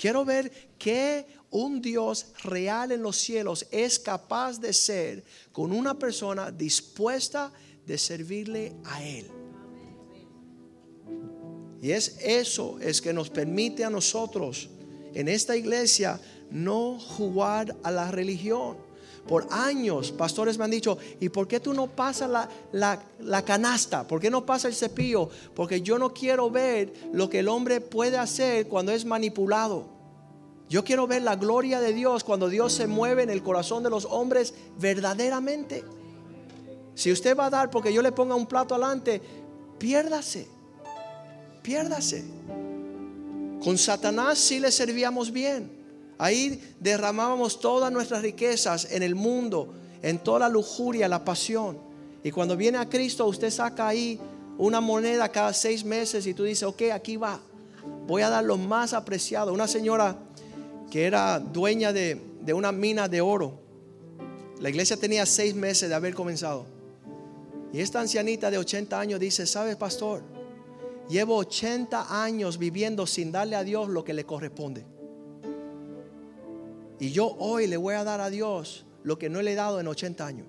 Quiero 0.00 0.24
ver 0.24 0.50
que 0.78 1.26
un 1.50 1.82
Dios 1.82 2.32
real 2.44 2.90
en 2.90 3.02
los 3.02 3.16
cielos 3.16 3.66
es 3.70 3.98
capaz 3.98 4.58
de 4.58 4.72
ser 4.72 5.22
con 5.52 5.72
una 5.72 5.98
persona 5.98 6.50
dispuesta 6.50 7.52
de 7.84 7.98
servirle 7.98 8.72
a 8.84 9.04
Él. 9.04 9.26
Y 11.82 11.90
es 11.90 12.16
eso 12.22 12.78
es 12.80 13.02
que 13.02 13.12
nos 13.12 13.28
permite 13.28 13.84
a 13.84 13.90
nosotros 13.90 14.70
en 15.12 15.28
esta 15.28 15.54
iglesia 15.54 16.18
no 16.50 16.98
jugar 16.98 17.76
a 17.82 17.90
la 17.90 18.10
religión. 18.10 18.78
Por 19.26 19.46
años, 19.50 20.12
pastores 20.12 20.58
me 20.58 20.64
han 20.64 20.70
dicho, 20.70 20.98
¿y 21.20 21.28
por 21.28 21.46
qué 21.46 21.60
tú 21.60 21.72
no 21.72 21.86
pasas 21.86 22.28
la, 22.28 22.48
la, 22.72 23.02
la, 23.20 23.44
canasta? 23.44 24.06
¿Por 24.06 24.20
qué 24.20 24.30
no 24.30 24.44
pasa 24.44 24.66
el 24.66 24.74
cepillo? 24.74 25.28
Porque 25.54 25.82
yo 25.82 25.98
no 25.98 26.12
quiero 26.12 26.50
ver 26.50 26.92
lo 27.12 27.30
que 27.30 27.40
el 27.40 27.48
hombre 27.48 27.80
puede 27.80 28.18
hacer 28.18 28.66
cuando 28.66 28.92
es 28.92 29.04
manipulado. 29.04 30.00
Yo 30.68 30.84
quiero 30.84 31.06
ver 31.06 31.22
la 31.22 31.36
gloria 31.36 31.80
de 31.80 31.92
Dios 31.92 32.22
cuando 32.22 32.48
Dios 32.48 32.72
se 32.72 32.86
mueve 32.86 33.24
en 33.24 33.30
el 33.30 33.42
corazón 33.42 33.82
de 33.82 33.90
los 33.90 34.04
hombres 34.04 34.54
verdaderamente. 34.78 35.84
Si 36.94 37.10
usted 37.10 37.36
va 37.36 37.46
a 37.46 37.50
dar 37.50 37.70
porque 37.70 37.92
yo 37.92 38.02
le 38.02 38.12
ponga 38.12 38.34
un 38.34 38.46
plato 38.46 38.74
adelante, 38.74 39.20
piérdase, 39.78 40.46
piérdase. 41.62 42.24
Con 43.62 43.78
Satanás 43.78 44.38
sí 44.38 44.60
le 44.60 44.70
servíamos 44.70 45.32
bien. 45.32 45.79
Ahí 46.20 46.62
derramábamos 46.78 47.60
todas 47.60 47.90
nuestras 47.90 48.20
riquezas 48.20 48.88
en 48.90 49.02
el 49.02 49.14
mundo 49.14 49.72
en 50.02 50.18
toda 50.18 50.40
la 50.40 50.48
lujuria, 50.48 51.08
la 51.08 51.24
pasión. 51.24 51.78
Y 52.22 52.30
cuando 52.30 52.56
viene 52.56 52.76
a 52.78 52.88
Cristo, 52.88 53.26
usted 53.26 53.50
saca 53.50 53.88
ahí 53.88 54.20
una 54.58 54.80
moneda 54.80 55.30
cada 55.30 55.54
seis 55.54 55.82
meses 55.82 56.26
y 56.26 56.34
tú 56.34 56.44
dices, 56.44 56.64
ok, 56.64 56.82
aquí 56.92 57.16
va. 57.16 57.40
Voy 58.06 58.20
a 58.22 58.28
dar 58.28 58.44
lo 58.44 58.58
más 58.58 58.92
apreciado. 58.92 59.52
Una 59.52 59.66
señora 59.66 60.18
que 60.90 61.06
era 61.06 61.38
dueña 61.38 61.92
de, 61.92 62.20
de 62.42 62.52
una 62.52 62.70
mina 62.70 63.08
de 63.08 63.20
oro. 63.20 63.58
La 64.60 64.68
iglesia 64.68 64.98
tenía 64.98 65.24
seis 65.24 65.54
meses 65.54 65.88
de 65.88 65.94
haber 65.94 66.14
comenzado. 66.14 66.66
Y 67.72 67.80
esta 67.80 68.00
ancianita 68.00 68.50
de 68.50 68.58
80 68.58 69.00
años 69.00 69.20
dice, 69.20 69.46
¿sabes, 69.46 69.76
pastor? 69.76 70.22
Llevo 71.08 71.36
80 71.36 72.22
años 72.22 72.58
viviendo 72.58 73.06
sin 73.06 73.32
darle 73.32 73.56
a 73.56 73.64
Dios 73.64 73.88
lo 73.88 74.04
que 74.04 74.12
le 74.12 74.24
corresponde. 74.26 74.84
Y 77.00 77.12
yo 77.12 77.34
hoy 77.38 77.66
le 77.66 77.78
voy 77.78 77.94
a 77.94 78.04
dar 78.04 78.20
a 78.20 78.28
Dios 78.28 78.84
lo 79.02 79.18
que 79.18 79.30
no 79.30 79.40
le 79.40 79.52
he 79.52 79.54
dado 79.54 79.80
en 79.80 79.88
80 79.88 80.26
años. 80.26 80.46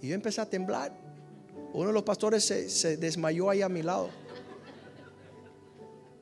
Y 0.00 0.08
yo 0.08 0.14
empecé 0.14 0.40
a 0.40 0.48
temblar. 0.48 0.98
Uno 1.74 1.88
de 1.88 1.92
los 1.92 2.02
pastores 2.02 2.42
se, 2.44 2.96
desmayó 2.96 3.50
ahí 3.50 3.60
a 3.60 3.68
mi 3.68 3.82
lado. 3.82 4.08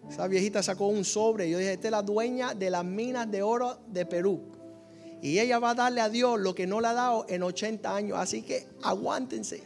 Esa 0.08 0.26
viejita 0.26 0.62
sacó 0.64 0.88
un 0.88 1.04
sobre 1.04 1.46
y 1.46 1.52
yo 1.52 1.58
dije, 1.58 1.74
esta 1.74 1.86
es 1.86 1.92
la 1.92 2.02
dueña 2.02 2.54
de 2.54 2.70
las 2.70 2.84
minas 2.84 3.30
de 3.30 3.42
oro 3.42 3.78
de 3.86 4.04
Perú. 4.04 4.40
Y 5.22 5.38
ella 5.38 5.60
va 5.60 5.70
a 5.70 5.74
darle 5.74 6.00
a 6.00 6.08
Dios 6.08 6.40
lo 6.40 6.52
que 6.52 6.66
no 6.66 6.80
le 6.80 6.88
ha 6.88 6.94
dado 6.94 7.24
en 7.28 7.44
80 7.44 7.94
años. 7.94 8.18
Así 8.18 8.42
que 8.42 8.66
aguántense. 8.82 9.62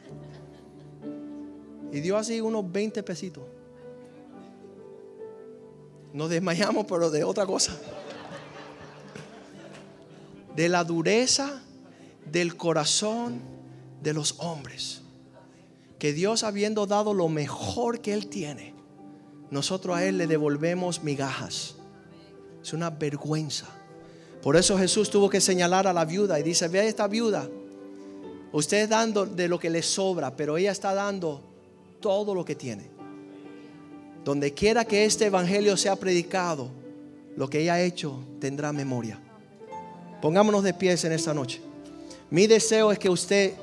Y 1.91 2.01
dio 2.01 2.19
así 2.19 2.41
unos 2.43 2.71
20 2.71 3.03
pesitos. 3.03 3.45
Nos 6.13 6.29
desmayamos, 6.29 6.85
pero 6.87 7.11
de 7.11 7.25
otra 7.25 7.47
cosa. 7.47 7.73
De 10.55 10.69
la 10.69 10.85
dureza 10.85 11.63
del 12.31 12.57
corazón 12.57 13.41
de 14.03 14.13
los 14.13 14.37
hombres. 14.39 15.03
Que 15.99 16.13
Dios 16.13 16.45
habiendo 16.45 16.87
dado 16.87 17.15
lo 17.15 17.29
mejor 17.29 18.01
que 18.01 18.13
Él 18.13 18.27
tiene, 18.27 18.75
nosotros 19.51 19.97
a 19.97 20.05
Él 20.05 20.19
le 20.19 20.27
devolvemos 20.27 21.03
migajas. 21.03 21.77
Es 22.63 22.73
una 22.73 22.91
vergüenza. 22.91 23.67
Por 24.43 24.57
eso 24.57 24.77
Jesús 24.77 25.11
tuvo 25.11 25.31
que 25.31 25.41
señalar 25.41 25.87
a 25.87 25.93
la 25.93 26.05
viuda 26.05 26.39
y 26.39 26.43
dice, 26.43 26.69
ve 26.69 26.81
a 26.81 26.85
esta 26.85 27.09
viuda. 27.09 27.49
Usted 28.53 28.89
dando 28.89 29.27
de 29.27 29.49
lo 29.49 29.59
que 29.59 29.71
le 29.71 29.83
sobra, 29.83 30.37
pero 30.37 30.57
ella 30.57 30.71
está 30.71 30.93
dando 30.93 31.43
todo 32.01 32.35
lo 32.35 32.45
que 32.45 32.55
tiene. 32.55 32.91
Donde 34.25 34.53
quiera 34.53 34.85
que 34.85 35.05
este 35.05 35.27
evangelio 35.27 35.77
sea 35.77 35.97
predicado, 35.97 36.69
lo 37.37 37.49
que 37.49 37.61
ella 37.61 37.75
ha 37.75 37.81
hecho 37.83 38.23
tendrá 38.41 38.73
memoria. 38.73 39.19
Pongámonos 40.21 40.63
de 40.63 40.75
pies 40.75 41.05
en 41.05 41.13
esta 41.13 41.35
noche. 41.35 41.61
Mi 42.31 42.47
deseo 42.47 42.93
es 42.93 42.99
que 42.99 43.11
usted 43.11 43.55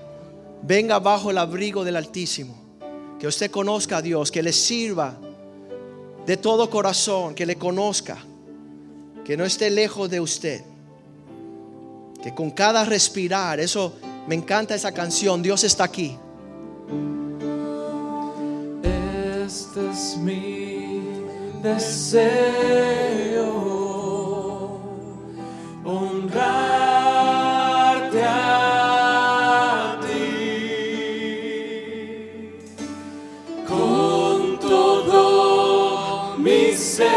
venga 0.61 0.99
bajo 0.99 1.31
el 1.31 1.37
abrigo 1.37 1.83
del 1.83 1.95
Altísimo, 1.95 2.55
que 3.19 3.27
usted 3.27 3.51
conozca 3.51 3.97
a 3.97 4.01
Dios, 4.01 4.31
que 4.31 4.43
le 4.43 4.53
sirva 4.53 5.17
de 6.25 6.37
todo 6.37 6.69
corazón, 6.69 7.33
que 7.33 7.45
le 7.45 7.55
conozca, 7.55 8.17
que 9.25 9.35
no 9.37 9.43
esté 9.45 9.69
lejos 9.69 10.09
de 10.09 10.19
usted, 10.19 10.63
que 12.21 12.33
con 12.33 12.51
cada 12.51 12.85
respirar, 12.85 13.59
eso 13.59 13.93
me 14.27 14.35
encanta 14.35 14.75
esa 14.75 14.91
canción, 14.91 15.41
Dios 15.41 15.63
está 15.63 15.85
aquí. 15.85 16.17
Este 19.45 19.89
es 19.91 20.17
mi 20.17 21.01
deseo, 21.63 22.91
honrarte 25.91 27.03
a 28.23 29.97
ti. 30.01 30.27
Con 33.67 34.57
todo 34.59 36.35
mi 36.37 36.73
ser, 36.73 37.09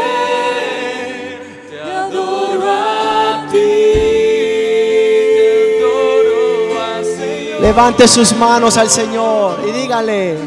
te 1.69 1.79
adoro 1.81 2.69
a 2.69 3.47
ti, 3.51 3.57
te 5.37 5.47
adoro 5.79 6.81
a 6.81 6.85
Señor. 7.03 7.61
Levante 7.61 8.07
sus 8.07 8.33
manos 8.35 8.77
al 8.77 8.89
Señor 8.89 9.59
y 9.67 9.71
dígale 9.71 10.37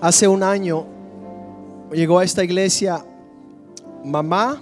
hace 0.08 0.26
un 0.26 0.42
año 0.42 0.86
llegó 1.92 2.18
a 2.18 2.24
esta 2.24 2.42
iglesia 2.42 3.04
mamá, 4.02 4.58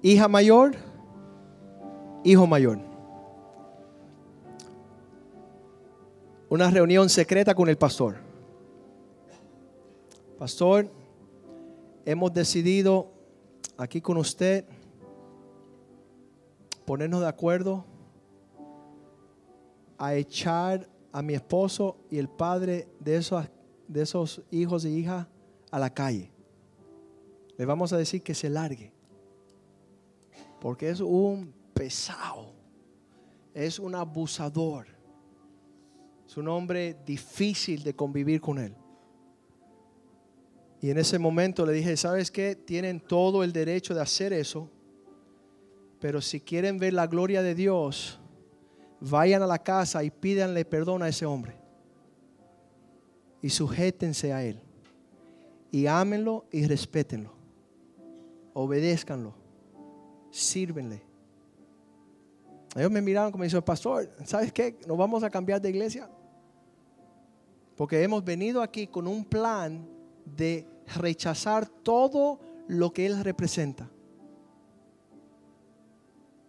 hija 0.00 0.28
mayor, 0.28 0.76
hijo 2.22 2.46
mayor. 2.46 2.78
Una 6.48 6.70
reunión 6.70 7.08
secreta 7.08 7.52
con 7.52 7.68
el 7.68 7.76
pastor. 7.76 8.18
Pastor, 10.38 10.88
hemos 12.04 12.32
decidido 12.32 13.08
aquí 13.76 14.00
con 14.00 14.18
usted 14.18 14.66
ponernos 16.84 17.22
de 17.22 17.26
acuerdo 17.26 17.84
a 19.98 20.14
echar 20.14 20.86
a 21.12 21.22
mi 21.22 21.34
esposo 21.34 21.96
y 22.10 22.18
el 22.18 22.28
padre 22.28 22.88
de 23.00 23.16
esos, 23.16 23.44
de 23.86 24.02
esos 24.02 24.42
hijos 24.50 24.84
y 24.84 24.88
hijas 24.88 25.26
a 25.70 25.78
la 25.78 25.92
calle. 25.92 26.30
Le 27.56 27.64
vamos 27.64 27.92
a 27.92 27.96
decir 27.96 28.22
que 28.22 28.34
se 28.34 28.48
largue. 28.48 28.92
Porque 30.60 30.90
es 30.90 31.00
un 31.00 31.52
pesado. 31.74 32.52
Es 33.54 33.78
un 33.78 33.94
abusador. 33.94 34.86
Es 36.26 36.36
un 36.36 36.48
hombre 36.48 36.96
difícil 37.04 37.82
de 37.82 37.94
convivir 37.94 38.40
con 38.40 38.58
él. 38.58 38.74
Y 40.80 40.90
en 40.90 40.98
ese 40.98 41.18
momento 41.18 41.66
le 41.66 41.72
dije, 41.72 41.96
¿sabes 41.96 42.30
qué? 42.30 42.54
Tienen 42.54 43.00
todo 43.00 43.42
el 43.42 43.52
derecho 43.52 43.94
de 43.94 44.00
hacer 44.00 44.32
eso, 44.32 44.70
pero 45.98 46.20
si 46.20 46.40
quieren 46.40 46.78
ver 46.78 46.92
la 46.92 47.08
gloria 47.08 47.42
de 47.42 47.54
Dios, 47.54 48.17
vayan 49.00 49.42
a 49.42 49.46
la 49.46 49.58
casa 49.58 50.02
y 50.02 50.10
pídanle 50.10 50.64
perdón 50.64 51.02
a 51.02 51.08
ese 51.08 51.26
hombre. 51.26 51.56
Y 53.40 53.50
sujétense 53.50 54.32
a 54.32 54.44
él. 54.44 54.60
Y 55.70 55.86
ámenlo 55.86 56.46
y 56.50 56.66
respétenlo. 56.66 57.32
Obedézcanlo. 58.54 59.34
Sírvenle. 60.30 61.02
Ellos 62.74 62.90
me 62.90 63.00
miraron 63.00 63.32
como 63.32 63.44
dice, 63.44 63.60
pastor, 63.62 64.10
¿sabes 64.24 64.52
qué? 64.52 64.78
Nos 64.86 64.96
vamos 64.96 65.22
a 65.22 65.30
cambiar 65.30 65.60
de 65.60 65.70
iglesia. 65.70 66.08
Porque 67.76 68.02
hemos 68.02 68.24
venido 68.24 68.60
aquí 68.60 68.86
con 68.86 69.06
un 69.06 69.24
plan 69.24 69.88
de 70.24 70.66
rechazar 70.96 71.66
todo 71.66 72.40
lo 72.66 72.92
que 72.92 73.06
Él 73.06 73.22
representa. 73.22 73.88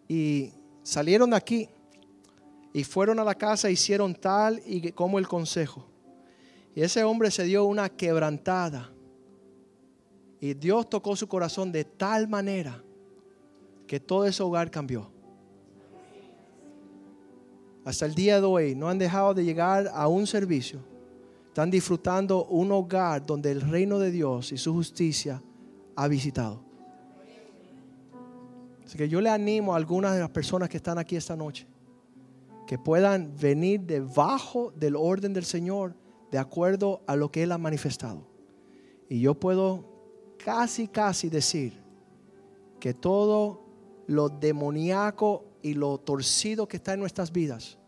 Y 0.08 0.52
salieron 0.82 1.30
de 1.30 1.36
aquí 1.36 1.70
y 2.80 2.84
fueron 2.86 3.20
a 3.20 3.26
la 3.26 3.36
casa, 3.36 3.70
hicieron 3.70 4.16
tal 4.16 4.62
y 4.66 4.94
como 4.94 5.20
el 5.20 5.28
consejo. 5.28 5.86
Y 6.74 6.82
ese 6.82 7.04
hombre 7.04 7.30
se 7.30 7.44
dio 7.44 7.66
una 7.66 7.90
quebrantada. 7.90 8.90
Y 10.40 10.54
Dios 10.54 10.90
tocó 10.90 11.14
su 11.18 11.28
corazón 11.28 11.74
de 11.74 11.84
tal 11.84 12.30
manera 12.30 12.82
que 13.86 14.00
todo 14.00 14.26
ese 14.26 14.42
hogar 14.42 14.72
cambió. 14.72 15.12
Hasta 17.84 18.06
el 18.06 18.16
día 18.16 18.40
de 18.40 18.46
hoy 18.46 18.76
no 18.76 18.88
han 18.88 18.98
dejado 18.98 19.34
de 19.34 19.44
llegar 19.44 19.92
a 19.94 20.08
un 20.08 20.26
servicio 20.26 20.80
están 21.48 21.70
disfrutando 21.70 22.46
un 22.46 22.72
hogar 22.72 23.26
donde 23.26 23.52
el 23.52 23.60
reino 23.60 24.00
de 24.00 24.12
Dios 24.12 24.54
y 24.54 24.58
su 24.58 24.72
justicia 24.72 25.44
ha 25.94 26.08
visitado. 26.08 26.64
Así 28.86 28.98
que 28.98 29.10
yo 29.10 29.20
le 29.20 29.30
animo 29.30 29.74
a 29.74 29.76
algunas 29.76 30.14
de 30.14 30.22
las 30.22 30.30
personas 30.30 30.70
que 30.70 30.78
están 30.78 30.98
aquí 30.98 31.18
esta 31.18 31.36
noche 31.36 31.68
que 32.70 32.78
puedan 32.78 33.36
venir 33.36 33.82
debajo 33.82 34.72
del 34.76 34.96
orden 34.96 35.34
del 35.34 35.44
Señor 35.44 35.96
de 36.30 36.38
acuerdo 36.38 37.02
a 37.08 37.16
lo 37.16 37.32
que 37.32 37.42
Él 37.42 37.52
ha 37.52 37.58
manifestado. 37.58 38.28
Y 39.10 39.22
yo 39.22 39.34
puedo 39.34 40.36
casi, 40.38 40.88
casi 40.88 41.30
decir 41.30 41.82
que 42.80 42.94
todo 42.94 43.66
lo 44.06 44.30
demoníaco 44.30 45.46
y 45.64 45.74
lo 45.74 45.98
torcido 45.98 46.68
que 46.68 46.78
está 46.78 46.94
en 46.94 47.00
nuestras 47.00 47.32
vidas 47.32 47.80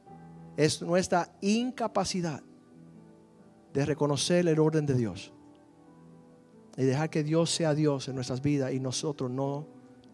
es 0.58 0.82
nuestra 0.82 1.32
incapacidad 1.42 2.42
de 3.74 3.86
reconocer 3.86 4.48
el 4.48 4.58
orden 4.58 4.88
de 4.88 4.96
Dios 4.96 5.32
y 6.76 6.86
dejar 6.86 7.12
que 7.12 7.24
Dios 7.24 7.52
sea 7.52 7.76
Dios 7.76 8.08
en 8.08 8.16
nuestras 8.16 8.42
vidas 8.42 8.74
y 8.74 8.80
nosotros 8.80 9.30
no, 9.30 9.68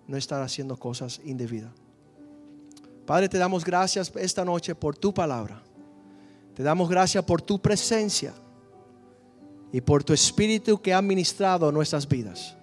no 0.08 0.18
estar 0.18 0.42
haciendo 0.42 0.76
cosas 0.76 1.22
indebidas. 1.24 1.87
Padre, 3.08 3.30
te 3.30 3.38
damos 3.38 3.64
gracias 3.64 4.12
esta 4.18 4.44
noche 4.44 4.76
por 4.76 4.98
tu 4.98 5.14
palabra. 5.14 5.64
Te 6.54 6.62
damos 6.62 6.90
gracias 6.90 7.24
por 7.24 7.42
tu 7.42 7.58
presencia 7.58 8.34
y 9.72 9.80
por 9.80 10.04
tu 10.04 10.12
espíritu 10.12 10.82
que 10.82 10.94
ha 10.94 11.02
ministrado 11.02 11.72
nuestras 11.72 12.06
vidas. 12.06 12.58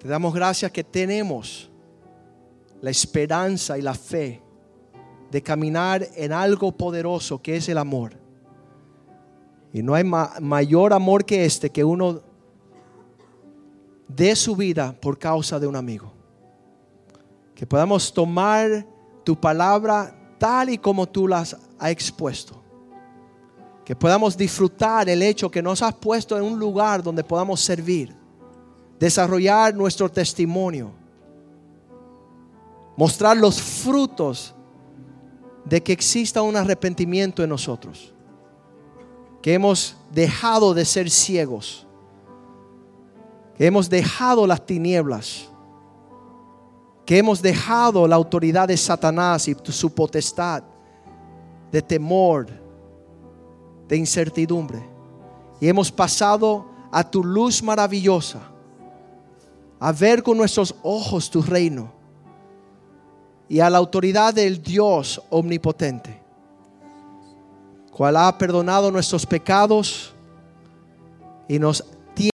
Te 0.00 0.08
damos 0.08 0.34
gracias 0.34 0.72
que 0.72 0.82
tenemos 0.82 1.70
la 2.80 2.90
esperanza 2.90 3.78
y 3.78 3.82
la 3.82 3.94
fe 3.94 4.42
de 5.30 5.40
caminar 5.40 6.04
en 6.16 6.32
algo 6.32 6.72
poderoso 6.72 7.40
que 7.40 7.54
es 7.54 7.68
el 7.68 7.78
amor. 7.78 8.14
Y 9.72 9.84
no 9.84 9.94
hay 9.94 10.02
ma- 10.02 10.32
mayor 10.40 10.92
amor 10.92 11.24
que 11.24 11.44
este 11.44 11.70
que 11.70 11.84
uno 11.84 12.22
dé 14.08 14.34
su 14.34 14.56
vida 14.56 14.92
por 15.00 15.16
causa 15.16 15.60
de 15.60 15.68
un 15.68 15.76
amigo. 15.76 16.12
Que 17.54 17.68
podamos 17.68 18.12
tomar 18.12 18.90
tu 19.24 19.38
palabra 19.38 20.14
tal 20.38 20.70
y 20.70 20.78
como 20.78 21.08
tú 21.08 21.28
las 21.28 21.56
has 21.78 21.90
expuesto. 21.90 22.60
Que 23.84 23.94
podamos 23.94 24.36
disfrutar 24.36 25.08
el 25.08 25.22
hecho 25.22 25.50
que 25.50 25.62
nos 25.62 25.82
has 25.82 25.94
puesto 25.94 26.36
en 26.36 26.44
un 26.44 26.58
lugar 26.58 27.02
donde 27.02 27.24
podamos 27.24 27.60
servir, 27.60 28.14
desarrollar 28.98 29.74
nuestro 29.74 30.08
testimonio, 30.08 30.90
mostrar 32.96 33.36
los 33.36 33.60
frutos 33.60 34.54
de 35.64 35.82
que 35.82 35.92
exista 35.92 36.42
un 36.42 36.56
arrepentimiento 36.56 37.42
en 37.42 37.48
nosotros. 37.48 38.12
Que 39.40 39.54
hemos 39.54 39.96
dejado 40.12 40.74
de 40.74 40.84
ser 40.84 41.10
ciegos, 41.10 41.86
que 43.56 43.66
hemos 43.66 43.88
dejado 43.88 44.46
las 44.46 44.64
tinieblas, 44.64 45.51
que 47.04 47.18
hemos 47.18 47.42
dejado 47.42 48.06
la 48.06 48.16
autoridad 48.16 48.68
de 48.68 48.76
Satanás 48.76 49.48
y 49.48 49.56
su 49.64 49.92
potestad 49.94 50.62
de 51.70 51.82
temor, 51.82 52.46
de 53.88 53.96
incertidumbre, 53.96 54.82
y 55.60 55.68
hemos 55.68 55.90
pasado 55.90 56.66
a 56.90 57.08
tu 57.08 57.24
luz 57.24 57.62
maravillosa, 57.62 58.40
a 59.80 59.92
ver 59.92 60.22
con 60.22 60.36
nuestros 60.36 60.74
ojos 60.82 61.30
tu 61.30 61.42
reino 61.42 61.92
y 63.48 63.60
a 63.60 63.68
la 63.68 63.78
autoridad 63.78 64.34
del 64.34 64.62
Dios 64.62 65.20
omnipotente 65.30 66.22
cual 67.92 68.16
ha 68.16 68.36
perdonado 68.38 68.90
nuestros 68.90 69.26
pecados 69.26 70.12
y 71.46 71.58
nos 71.58 71.84